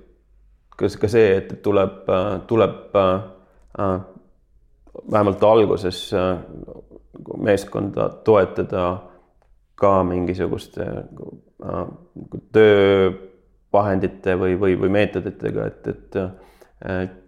ka, 0.82 0.90
ka 1.02 1.10
see, 1.12 1.30
et 1.38 1.54
tuleb, 1.64 2.10
tuleb 2.50 2.98
äh, 2.98 3.94
vähemalt 5.12 5.44
alguses 5.44 6.14
äh, 6.14 6.38
meeskonda 7.38 8.10
toetada 8.26 8.86
ka 9.82 10.04
mingisuguste 10.08 10.88
äh, 10.92 11.86
töövahendite 12.54 14.36
või, 14.40 14.58
või, 14.60 14.78
või 14.82 14.94
meetoditega, 14.98 15.68
et, 15.72 15.88
et, 15.88 16.22
et 17.02 17.21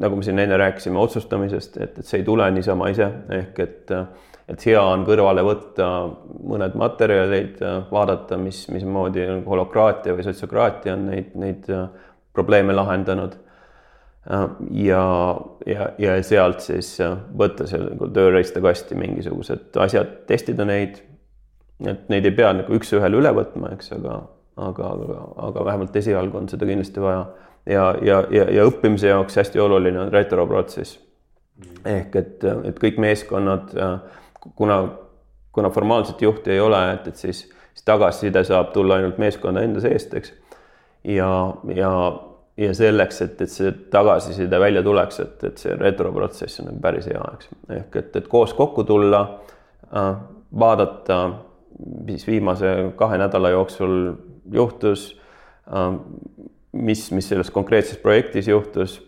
nagu 0.00 0.16
me 0.16 0.24
siin 0.24 0.38
enne 0.38 0.56
rääkisime 0.56 0.98
otsustamisest, 0.98 1.76
et, 1.76 1.98
et 1.98 2.06
see 2.06 2.20
ei 2.22 2.24
tule 2.24 2.46
niisama 2.54 2.88
ise 2.92 3.08
ehk 3.36 3.58
et, 3.60 3.92
et 4.48 4.66
hea 4.68 4.82
on 4.82 5.04
kõrvale 5.06 5.44
võtta 5.44 5.88
mõned 6.52 6.76
materjalid, 6.78 7.60
vaadata, 7.90 8.38
mis, 8.40 8.64
mismoodi 8.72 9.26
holokraatia 9.46 10.16
või 10.16 10.24
sotsiokraatia 10.26 10.94
on 10.96 11.08
neid, 11.10 11.34
neid 11.36 11.68
probleeme 12.36 12.76
lahendanud. 12.76 13.36
ja, 14.74 15.02
ja, 15.66 15.90
ja 15.98 16.14
sealt 16.22 16.64
siis 16.64 16.96
võtta 17.38 17.66
seal 17.70 17.84
nagu 17.92 18.08
tööriistakasti 18.10 18.96
mingisugused 18.98 19.76
asjad, 19.84 20.22
testida 20.26 20.64
neid. 20.66 21.02
et 21.86 22.08
neid 22.08 22.24
ei 22.24 22.34
pea 22.34 22.54
nagu 22.56 22.72
üks-ühele 22.72 23.20
üle 23.20 23.30
võtma, 23.36 23.74
eks, 23.76 23.92
aga, 23.92 24.22
aga, 24.56 24.94
aga 25.48 25.64
vähemalt 25.68 25.96
esialgu 25.96 26.40
on 26.40 26.48
seda 26.48 26.66
kindlasti 26.66 27.04
vaja 27.04 27.26
ja, 27.66 27.94
ja, 28.02 28.22
ja, 28.30 28.46
ja 28.50 28.66
õppimise 28.68 29.10
jaoks 29.10 29.36
hästi 29.36 29.60
oluline 29.60 30.00
on 30.00 30.12
retroprotsess. 30.12 31.00
ehk 31.84 32.16
et, 32.16 32.44
et 32.44 32.78
kõik 32.78 32.98
meeskonnad, 33.00 33.72
kuna, 34.54 34.78
kuna 35.52 35.70
formaalset 35.70 36.22
juhti 36.22 36.52
ei 36.52 36.60
ole, 36.60 36.80
et, 36.92 37.08
et 37.08 37.16
siis, 37.16 37.46
siis 37.72 37.84
tagasiside 37.84 38.44
saab 38.44 38.72
tulla 38.74 39.00
ainult 39.00 39.18
meeskonna 39.18 39.62
enda 39.64 39.80
seest, 39.80 40.14
eks. 40.14 40.32
ja, 41.04 41.30
ja, 41.74 41.92
ja 42.56 42.74
selleks, 42.74 43.22
et, 43.22 43.40
et 43.40 43.52
see 43.52 43.72
tagasiside 43.92 44.60
välja 44.60 44.82
tuleks, 44.82 45.20
et, 45.24 45.44
et 45.50 45.64
see 45.64 45.76
retroprotsess 45.80 46.60
on 46.60 46.70
nagu 46.70 46.82
päris 46.82 47.08
hea, 47.10 47.24
eks. 47.38 47.50
ehk 47.80 48.00
et, 48.02 48.16
et 48.22 48.28
koos 48.28 48.54
kokku 48.54 48.84
tulla, 48.84 49.22
vaadata, 50.58 51.20
mis 52.06 52.26
viimase 52.26 52.92
kahe 52.96 53.18
nädala 53.20 53.50
jooksul 53.52 53.96
juhtus 54.52 55.10
mis, 56.76 57.10
mis 57.14 57.28
selles 57.28 57.50
konkreetses 57.50 57.98
projektis 58.02 58.48
juhtus, 58.48 58.98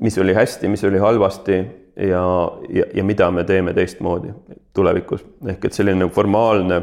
mis 0.00 0.18
oli 0.18 0.34
hästi, 0.36 0.68
mis 0.68 0.84
oli 0.84 0.98
halvasti 1.00 1.58
ja, 1.96 2.24
ja, 2.68 2.86
ja 2.94 3.04
mida 3.04 3.30
me 3.30 3.44
teeme 3.44 3.74
teistmoodi 3.74 4.32
tulevikus. 4.74 5.24
ehk 5.48 5.64
et 5.64 5.76
selline 5.76 6.08
formaalne 6.12 6.82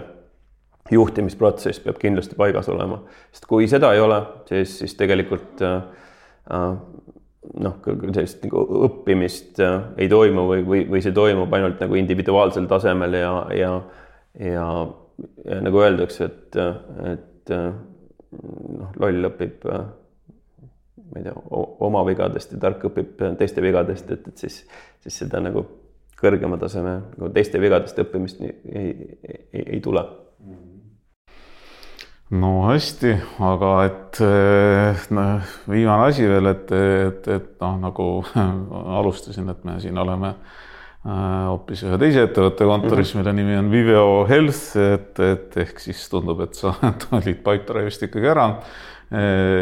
juhtimisprotsess 0.91 1.83
peab 1.83 1.99
kindlasti 1.99 2.37
paigas 2.39 2.69
olema, 2.71 3.01
sest 3.31 3.47
kui 3.49 3.67
seda 3.67 3.91
ei 3.93 3.99
ole, 4.01 4.21
siis, 4.49 4.77
siis 4.83 4.95
tegelikult 4.99 5.65
äh, 5.65 5.81
äh 6.51 6.69
noh, 7.55 7.77
sellist 7.85 8.41
nagu 8.43 8.63
õppimist 8.87 9.61
äh, 9.63 9.75
ei 10.03 10.09
toimu 10.11 10.47
või, 10.49 10.63
või, 10.67 10.81
või 10.91 11.01
see 11.03 11.15
toimub 11.15 11.53
ainult 11.55 11.79
nagu 11.79 11.95
individuaalsel 11.95 12.67
tasemel 12.67 13.13
ja, 13.15 13.33
ja, 13.55 13.69
ja, 14.43 14.65
ja 15.45 15.59
nagu 15.63 15.79
öeldakse, 15.79 16.27
et, 16.27 16.57
et 17.13 17.53
äh, 17.55 17.69
noh, 18.35 18.91
loll 18.99 19.29
õpib, 19.29 19.65
äh, 19.71 19.87
ma 21.07 21.21
ei 21.21 21.27
tea, 21.27 21.33
oma 21.87 22.03
vigadest 22.07 22.53
ja 22.55 22.61
tark 22.61 22.85
õpib 22.89 23.19
teiste 23.39 23.63
vigadest, 23.63 24.11
et, 24.11 24.27
et 24.27 24.45
siis, 24.45 24.61
siis 25.03 25.19
seda 25.23 25.41
nagu 25.43 25.65
kõrgema 26.17 26.57
taseme 26.59 26.95
nagu 27.13 27.29
teiste 27.33 27.61
vigadest 27.61 27.99
õppimist 28.01 28.41
ei, 28.41 28.55
ei, 28.67 28.93
ei, 29.53 29.65
ei 29.77 29.81
tule. 29.85 30.03
no 32.37 32.53
hästi, 32.67 33.13
aga 33.47 33.73
et 33.87 34.21
noh, 35.15 35.51
viimane 35.69 36.09
asi 36.09 36.27
veel, 36.27 36.51
et, 36.51 36.71
et, 36.73 37.29
et 37.37 37.51
noh, 37.61 37.77
nagu 37.87 38.07
alustasin, 38.99 39.53
et 39.53 39.67
me 39.67 39.77
siin 39.83 40.01
oleme 40.01 40.33
äh, 40.33 40.65
hoopis 41.07 41.85
ühe 41.87 41.97
teise 42.01 42.25
ettevõtte 42.27 42.67
kontoris 42.67 43.13
mm, 43.13 43.21
-hmm. 43.21 43.23
mille 43.23 43.33
nimi 43.37 43.57
on 43.57 43.71
Viveo 43.71 44.11
Health, 44.29 44.77
et, 44.81 45.19
et 45.19 45.57
ehk 45.63 45.79
siis 45.79 46.03
tundub, 46.11 46.41
et 46.43 46.53
sa 46.57 46.73
olid 47.17 47.41
Pipedrive'ist 47.43 48.07
ikkagi 48.09 48.27
ära 48.33 48.47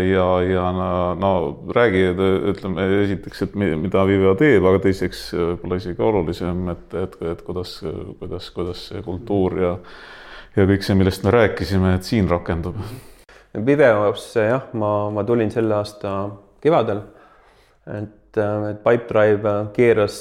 ja, 0.10 0.26
ja 0.41 0.64
no, 0.74 0.88
no 1.22 1.32
räägi, 1.70 2.02
ütleme 2.50 2.88
esiteks, 3.04 3.43
et 3.46 3.56
mida 3.56 4.02
Viveo 4.10 4.34
teeb, 4.39 4.66
aga 4.66 4.80
teiseks 4.88 5.28
võib-olla 5.38 5.78
isegi 5.78 6.02
olulisem, 6.02 6.70
et, 6.74 6.93
et, 7.04 7.18
et 7.32 7.43
kuidas, 7.46 7.78
kuidas, 8.20 8.50
kuidas 8.56 8.88
see 8.89 9.06
kultuur 9.06 9.60
ja 9.62 9.76
ja 10.56 10.66
kõik 10.70 10.86
see, 10.86 10.96
millest 10.98 11.26
me 11.26 11.34
rääkisime, 11.36 11.96
et 11.98 12.08
siin 12.08 12.30
rakendub. 12.32 12.80
Viveosse 13.66 14.48
jah, 14.50 14.70
ma, 14.80 15.10
ma 15.14 15.24
tulin 15.28 15.52
selle 15.52 15.76
aasta 15.78 16.16
kevadel, 16.64 17.02
et, 17.91 18.14
et 18.38 18.82
Pipedrive 18.84 19.54
keeras 19.76 20.18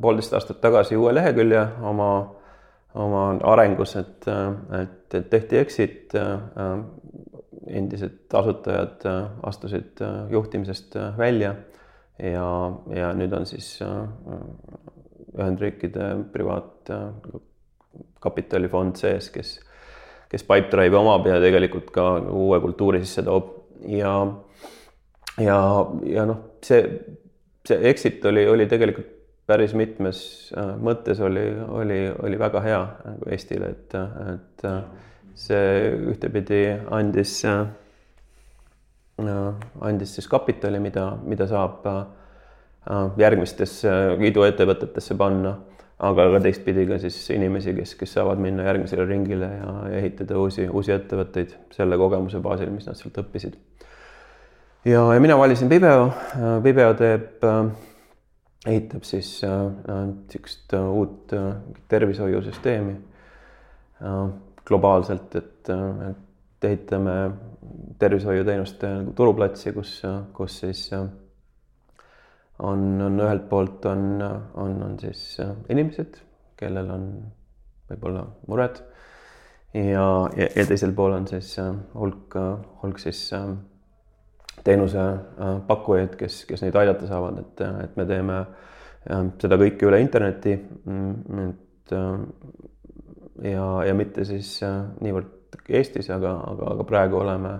poolteist 0.00 0.38
aastat 0.38 0.60
tagasi 0.62 0.96
uue 0.96 1.12
lehekülje 1.14 1.66
oma, 1.88 2.10
oma 2.94 3.24
arengus, 3.52 3.96
et, 4.00 4.28
et, 4.80 5.18
et 5.18 5.30
tehti 5.30 5.60
exit 5.60 6.16
endised 7.66 8.34
asutajad 8.34 9.06
äh, 9.06 9.24
astusid 9.42 10.00
äh, 10.00 10.30
juhtimisest 10.30 10.96
äh, 10.96 11.18
välja 11.18 11.54
ja, 12.18 12.72
ja 12.96 13.12
nüüd 13.16 13.32
on 13.36 13.46
siis 13.46 13.82
Ühendriikide 15.32 16.24
privaatkapitalifond 16.32 18.96
sees, 19.00 19.30
kes, 19.32 19.60
kes 20.28 20.44
Pipedrive'i 20.44 20.96
omab 20.98 21.26
ja 21.26 21.40
tegelikult 21.40 21.90
ka 21.94 22.18
uue 22.28 22.60
kultuuri 22.60 23.00
sisse 23.00 23.22
toob. 23.24 23.44
Ja, 23.88 24.26
ja, 25.40 25.86
ja 26.04 26.26
noh, 26.28 26.36
see, 26.62 27.00
see 27.68 27.78
exit 27.90 28.24
oli, 28.26 28.46
oli 28.48 28.66
tegelikult 28.70 29.10
päris 29.46 29.74
mitmes 29.74 30.18
mõttes 30.82 31.20
oli, 31.20 31.44
oli, 31.68 32.02
oli 32.22 32.38
väga 32.38 32.60
hea 32.64 32.82
nagu 33.04 33.30
Eestile, 33.34 33.72
et, 33.74 33.96
et 34.34 34.66
see 35.38 35.90
ühtepidi 36.12 36.62
andis, 36.92 37.40
äh, 37.48 37.66
andis 39.80 40.16
siis 40.16 40.28
kapitali, 40.30 40.80
mida, 40.82 41.12
mida 41.24 41.48
saab 41.50 41.86
äh, 41.90 42.00
järgmistesse 43.20 43.92
iduettevõtetesse 44.28 45.16
panna, 45.18 45.56
aga 46.02 46.28
ka 46.34 46.42
teistpidi 46.42 46.86
ka 46.88 46.98
siis 47.02 47.18
inimesi, 47.34 47.74
kes, 47.76 47.94
kes 47.98 48.16
saavad 48.18 48.40
minna 48.42 48.66
järgmisele 48.66 49.06
ringile 49.06 49.50
ja 49.54 49.74
ehitada 50.00 50.38
uusi, 50.40 50.66
uusi 50.68 50.94
ettevõtteid 50.94 51.54
selle 51.74 51.98
kogemuse 52.00 52.42
baasil, 52.42 52.72
mis 52.74 52.88
nad 52.88 52.98
sealt 52.98 53.22
õppisid. 53.22 53.58
Ja, 54.84 55.14
ja 55.14 55.20
mina 55.20 55.38
valisin 55.38 55.70
Viveo, 55.70 56.12
Viveo 56.64 56.94
teeb 56.94 57.44
ehitab 58.66 59.02
siis 59.06 59.40
niisugust 59.42 60.74
äh, 60.74 60.90
uut 60.90 61.32
äh, 61.32 61.54
tervishoiusüsteemi. 61.88 62.96
Äh, 64.02 64.28
globaalselt, 64.66 65.34
et, 65.34 65.68
et 66.10 66.64
ehitame 66.64 67.14
tervishoiuteenuste 67.98 68.86
nagu 69.00 69.10
turuplatsi, 69.18 69.72
kus, 69.74 69.96
kus 70.36 70.58
siis 70.62 70.84
on, 70.94 71.08
on 72.62 73.18
ühelt 73.24 73.48
poolt 73.50 73.88
on, 73.90 74.22
on, 74.22 74.76
on 74.86 74.94
siis 75.02 75.24
inimesed, 75.66 76.20
kellel 76.60 76.92
on 76.94 77.08
võib-olla 77.90 78.22
mured. 78.46 78.78
Ja, 79.74 80.06
ja, 80.38 80.46
ja 80.46 80.66
teisel 80.70 80.94
pool 80.94 81.18
on 81.18 81.26
siis 81.26 81.56
hulk, 81.98 82.38
hulk 82.84 83.02
siis 83.02 83.24
teenusepakkujaid, 84.64 86.16
kes, 86.20 86.44
kes 86.48 86.62
neid 86.62 86.76
aidata 86.78 87.08
saavad, 87.10 87.38
et, 87.42 87.64
et 87.84 87.96
me 87.98 88.06
teeme 88.08 88.38
seda 89.42 89.58
kõike 89.58 89.88
üle 89.88 89.98
interneti. 90.02 90.54
Mm, 90.86 91.48
et 91.48 91.94
ja, 93.42 93.84
ja 93.86 93.94
mitte 93.94 94.26
siis 94.28 94.56
äh, 94.66 94.82
niivõrd 95.02 95.38
Eestis, 95.68 96.08
aga, 96.10 96.32
aga, 96.48 96.70
aga 96.74 96.84
praegu 96.88 97.18
oleme 97.20 97.52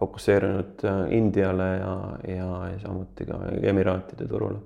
fokusseerinud 0.00 0.84
äh, 0.86 0.98
Indiale 1.16 1.68
ja, 1.78 1.94
ja, 2.28 2.50
ja 2.72 2.80
samuti 2.82 3.26
ka 3.28 3.40
Emiraatide 3.72 4.28
turule. 4.28 4.58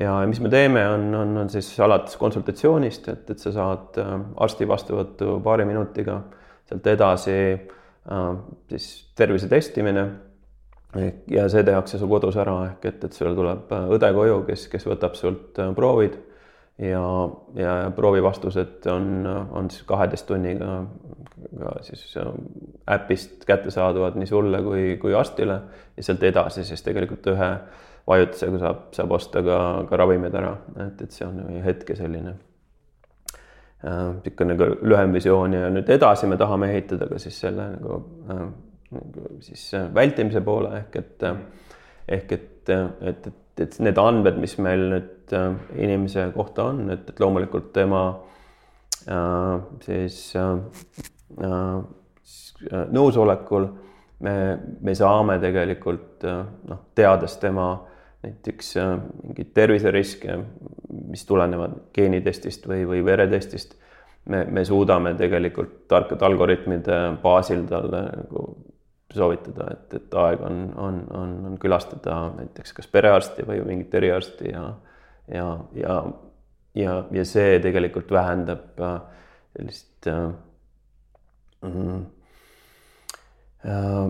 ja 0.00 0.16
mis 0.26 0.40
me 0.40 0.50
teeme, 0.52 0.86
on, 0.88 1.08
on, 1.14 1.36
on 1.44 1.50
siis 1.50 1.68
alates 1.80 2.16
konsultatsioonist, 2.20 3.08
et, 3.08 3.30
et 3.30 3.38
sa 3.38 3.52
saad 3.54 4.00
äh, 4.02 4.14
arsti 4.44 4.68
vastuvõttu 4.68 5.38
paari 5.44 5.66
minutiga, 5.68 6.20
sealt 6.68 6.86
edasi 6.86 7.38
siis 8.68 8.86
tervise 9.16 9.48
testimine 9.48 10.02
ja 11.30 11.48
see 11.50 11.64
tehakse 11.66 11.98
sul 11.98 12.10
kodus 12.10 12.36
ära, 12.40 12.54
ehk 12.70 12.86
et, 12.90 13.04
et 13.08 13.16
sulle 13.16 13.34
tuleb 13.36 13.72
õde 13.96 14.12
koju, 14.14 14.38
kes, 14.48 14.68
kes 14.72 14.86
võtab 14.88 15.18
sult 15.18 15.60
proovid. 15.76 16.20
Ja, 16.82 17.00
ja 17.54 17.74
proovivastused 17.94 18.86
on, 18.90 19.26
on 19.54 19.68
siis 19.70 19.84
kaheteist 19.86 20.26
tunniga 20.26 20.80
ka 21.58 21.74
siis 21.86 22.16
äpist 22.90 23.44
kättesaadavad 23.46 24.16
nii 24.18 24.26
sulle 24.26 24.62
kui, 24.62 24.96
kui 25.02 25.14
arstile. 25.14 25.60
Ja 25.96 26.02
sealt 26.02 26.22
edasi 26.26 26.64
siis 26.66 26.82
tegelikult 26.82 27.26
ühe 27.30 27.50
vajutusega 28.10 28.58
saab, 28.60 28.82
saab 28.96 29.14
osta 29.16 29.42
ka, 29.44 29.58
ka 29.88 30.00
ravimid 30.00 30.34
ära, 30.34 30.56
et, 30.88 31.06
et 31.06 31.14
see 31.14 31.26
on 31.28 31.38
hetke 31.64 31.96
selline 31.98 32.34
niisugune 33.84 34.54
nagu 34.54 34.68
lühem 34.82 35.12
visioon. 35.12 35.56
Ja 35.56 35.70
nüüd 35.72 35.90
edasi 35.92 36.28
me 36.28 36.38
tahame 36.40 36.70
ehitada 36.72 37.08
ka 37.10 37.18
siis 37.20 37.36
selle 37.44 37.68
nagu 37.76 37.98
äh, 38.32 38.46
siis 39.44 39.70
vältimise 39.94 40.40
poole 40.44 40.76
ehk 40.80 40.96
et 41.00 41.28
ehk 42.08 42.32
et, 42.32 42.70
et, 42.70 43.26
et, 43.26 43.60
et 43.64 43.78
need 43.84 43.98
andmed, 44.00 44.38
mis 44.40 44.56
meil 44.62 44.86
nüüd 44.92 45.34
äh, 45.36 45.54
inimese 45.86 46.28
kohta 46.34 46.70
on, 46.72 46.84
et, 46.92 47.06
et 47.08 47.22
loomulikult 47.22 47.72
tema 47.76 48.02
äh, 49.08 49.54
siis 49.86 50.18
äh, 50.40 50.52
äh, 51.44 52.84
nõusolekul 52.94 53.68
me, 54.24 54.36
me 54.84 54.94
saame 54.96 55.38
tegelikult 55.42 56.26
äh, 56.28 56.44
noh, 56.68 56.84
teades 56.96 57.38
tema 57.42 57.70
näiteks 58.24 58.76
äh, 58.80 58.92
mingeid 59.22 59.54
terviseriske, 59.56 60.38
mis 61.08 61.24
tulenevad 61.28 61.80
geenitestist 61.96 62.68
või, 62.68 62.84
või 62.88 63.00
veretestist, 63.04 63.78
me, 64.32 64.44
me 64.44 64.64
suudame 64.64 65.14
tegelikult 65.16 65.84
tarkade 65.88 66.24
algoritmide 66.24 67.00
baasil 67.24 67.64
talle 67.68 68.06
nagu 68.12 68.46
soovitada, 69.16 69.68
et, 69.74 69.94
et 69.98 70.16
aeg 70.20 70.42
on, 70.44 70.60
on, 70.80 71.00
on, 71.14 71.34
on 71.50 71.58
külastada 71.60 72.18
näiteks 72.38 72.76
kas 72.76 72.90
perearsti 72.90 73.46
või 73.46 73.60
mingit 73.66 73.94
eriarsti 73.94 74.50
ja, 74.52 74.64
ja, 75.32 75.48
ja, 75.78 75.98
ja, 76.78 76.96
ja 77.14 77.24
see 77.28 77.58
tegelikult 77.64 78.10
vähendab 78.14 78.80
äh, 78.82 78.96
sellist 79.56 80.10
äh, 80.10 80.28
mm, 81.62 82.06
äh, 83.64 84.08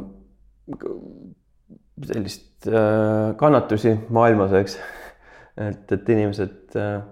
sellist 2.03 2.67
äh, 2.67 3.37
kannatusi 3.37 3.99
maailmas, 4.09 4.53
eks. 4.59 4.79
et, 5.69 5.93
et 5.93 6.09
inimesed 6.17 6.77
äh,, 6.81 7.03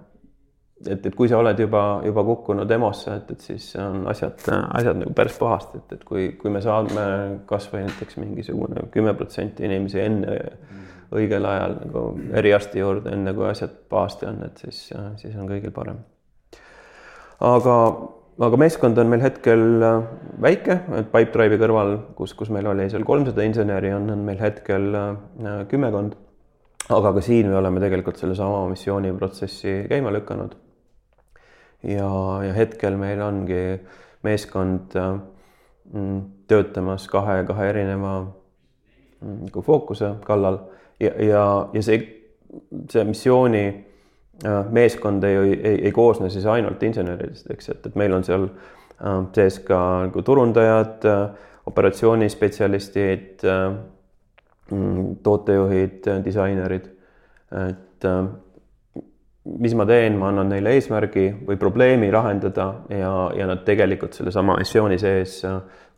et, 0.87 1.07
et 1.07 1.14
kui 1.14 1.30
sa 1.30 1.39
oled 1.39 1.59
juba, 1.59 1.83
juba 2.07 2.24
kukkunud 2.26 2.70
EMO-sse, 2.76 3.16
et, 3.20 3.35
et 3.35 3.49
siis 3.51 3.66
on 3.80 4.07
asjad, 4.11 4.39
asjad 4.51 5.01
nagu 5.03 5.14
päris 5.16 5.37
pahasti, 5.41 5.83
et, 5.83 5.99
et 5.99 6.07
kui, 6.09 6.30
kui 6.41 6.53
me 6.53 6.62
saame 6.64 7.05
kasvõi 7.49 7.85
näiteks 7.87 8.18
mingisugune 8.22 8.89
kümme 8.95 9.14
protsenti 9.18 9.66
inimesi 9.68 10.01
enne 10.03 10.39
õigel 11.12 11.45
ajal 11.45 11.76
nagu 11.83 12.07
eriarsti 12.41 12.80
juurde, 12.80 13.12
enne 13.12 13.35
kui 13.37 13.47
asjad 13.51 13.74
pahasti 13.93 14.28
on, 14.30 14.43
et 14.49 14.64
siis, 14.64 14.89
siis 15.20 15.37
on 15.37 15.51
kõigil 15.51 15.74
parem. 15.74 16.01
aga 17.41 17.76
aga 18.41 18.59
meeskond 18.59 18.99
on 18.99 19.11
meil 19.12 19.22
hetkel 19.24 19.62
väike, 20.43 20.78
et 20.99 21.09
Pipedrive'i 21.12 21.61
kõrval, 21.61 21.95
kus, 22.16 22.33
kus 22.39 22.51
meil 22.55 22.66
oli 22.70 22.89
seal 22.91 23.05
kolmsada 23.07 23.45
inseneri, 23.45 23.93
on, 23.95 24.09
on 24.14 24.24
meil 24.26 24.41
hetkel 24.41 24.89
kümmekond. 25.70 26.16
aga 26.93 27.12
ka 27.14 27.20
siin 27.22 27.49
me 27.49 27.57
oleme 27.57 27.80
tegelikult 27.80 28.18
sellesama 28.18 28.64
missiooniprotsessi 28.72 29.85
käima 29.91 30.11
lükanud. 30.12 30.57
Ja, 31.83 32.11
ja 32.47 32.53
hetkel 32.57 32.97
meil 32.97 33.20
ongi 33.20 33.62
meeskond 34.22 34.97
äh, 34.97 35.14
mm, 35.93 36.20
töötamas 36.49 37.09
kahe, 37.11 37.43
kahe 37.49 37.68
erineva 37.70 38.18
mm, 38.22 39.39
nagu 39.47 39.62
fookuse 39.62 40.14
kallal 40.26 40.61
ja, 41.01 41.14
ja, 41.18 41.47
ja 41.72 41.83
see, 41.83 42.03
see 42.91 43.05
missiooni 43.09 43.64
meeskond 44.70 45.24
ei, 45.24 45.37
ei, 45.37 45.85
ei 45.85 45.93
koosne 45.93 46.30
siis 46.30 46.47
ainult 46.47 46.83
inseneridest, 46.83 47.51
eks, 47.51 47.68
et, 47.68 47.87
et 47.87 47.97
meil 47.99 48.14
on 48.16 48.24
seal 48.26 48.47
äh, 48.49 49.18
sees 49.37 49.59
ka 49.66 49.78
nagu 50.07 50.22
turundajad, 50.22 51.07
äh, 51.07 51.51
operatsioonispetsialistid, 51.70 53.45
äh, 53.47 53.66
mm, 54.70 55.16
tootejuhid, 55.22 56.09
disainerid. 56.24 56.89
et 57.53 58.05
mis 59.45 59.74
ma 59.74 59.86
teen, 59.88 60.16
ma 60.20 60.28
annan 60.30 60.53
neile 60.53 60.76
eesmärgi 60.76 61.26
või 61.49 61.59
probleemi 61.59 62.12
lahendada 62.14 62.66
ja, 62.93 63.12
ja 63.36 63.47
nad 63.51 63.64
tegelikult 63.66 64.14
sellesama 64.14 64.57
missiooni 64.61 64.99
sees 65.03 65.40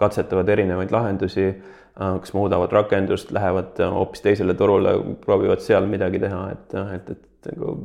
katsetavad 0.00 0.48
erinevaid 0.48 0.94
lahendusi, 0.94 1.50
kas 1.94 2.32
muudavad 2.34 2.72
rakendust, 2.72 3.34
lähevad 3.36 3.82
hoopis 3.94 4.24
teisele 4.24 4.56
turule, 4.58 4.96
proovivad 5.24 5.60
seal 5.62 5.86
midagi 5.90 6.22
teha, 6.24 6.40
et, 6.54 6.74
et, 6.96 7.12
et 7.14 7.52
nagu 7.52 7.76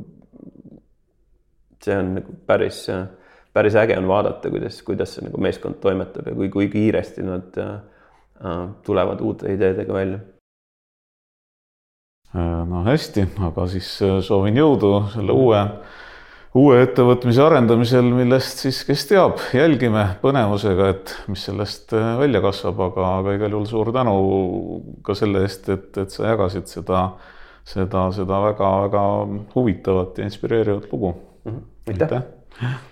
see 1.84 1.96
on 1.96 2.14
nagu 2.18 2.34
päris, 2.46 2.82
päris 3.52 3.76
äge 3.78 3.96
on 3.98 4.08
vaadata, 4.08 4.50
kuidas, 4.50 4.82
kuidas 4.86 5.14
see 5.16 5.26
nagu 5.26 5.40
meeskond 5.40 5.80
toimetab 5.82 6.28
ja 6.30 6.36
kui, 6.36 6.50
kui 6.52 6.68
kiiresti 6.72 7.24
nad 7.26 7.56
äh, 7.60 7.78
tulevad 8.86 9.20
uute 9.24 9.52
ideedega 9.54 9.94
välja. 9.94 10.20
Äh, 12.30 12.66
no 12.66 12.84
hästi, 12.86 13.24
aga 13.42 13.64
siis 13.72 13.88
äh, 14.06 14.20
soovin 14.22 14.54
jõudu 14.54 14.92
selle 15.10 15.34
uue, 15.34 15.62
uue 16.60 16.76
ettevõtmise 16.84 17.42
arendamisel, 17.42 18.06
millest 18.14 18.62
siis, 18.62 18.84
kes 18.86 19.02
teab, 19.10 19.40
jälgime 19.56 20.04
põnevusega, 20.22 20.92
et 20.94 21.14
mis 21.26 21.42
sellest 21.48 21.90
äh, 21.98 22.12
välja 22.20 22.42
kasvab, 22.44 22.84
aga, 22.86 23.08
aga 23.22 23.34
igal 23.34 23.56
juhul 23.56 23.66
suur 23.72 23.90
tänu 23.96 24.14
ka 25.06 25.16
selle 25.18 25.42
eest, 25.48 25.66
et, 25.74 25.90
et 25.98 26.14
sa 26.14 26.28
jagasid 26.28 26.70
seda, 26.70 27.02
seda, 27.66 28.06
seda 28.14 28.38
väga-väga 28.46 29.02
huvitavat 29.56 30.22
ja 30.22 30.30
inspireerivat 30.30 30.86
lugu 30.92 31.16
mm. 31.16 31.50
-hmm. 31.50 31.66
aitäh, 31.90 32.22
aitäh.! 32.62 32.89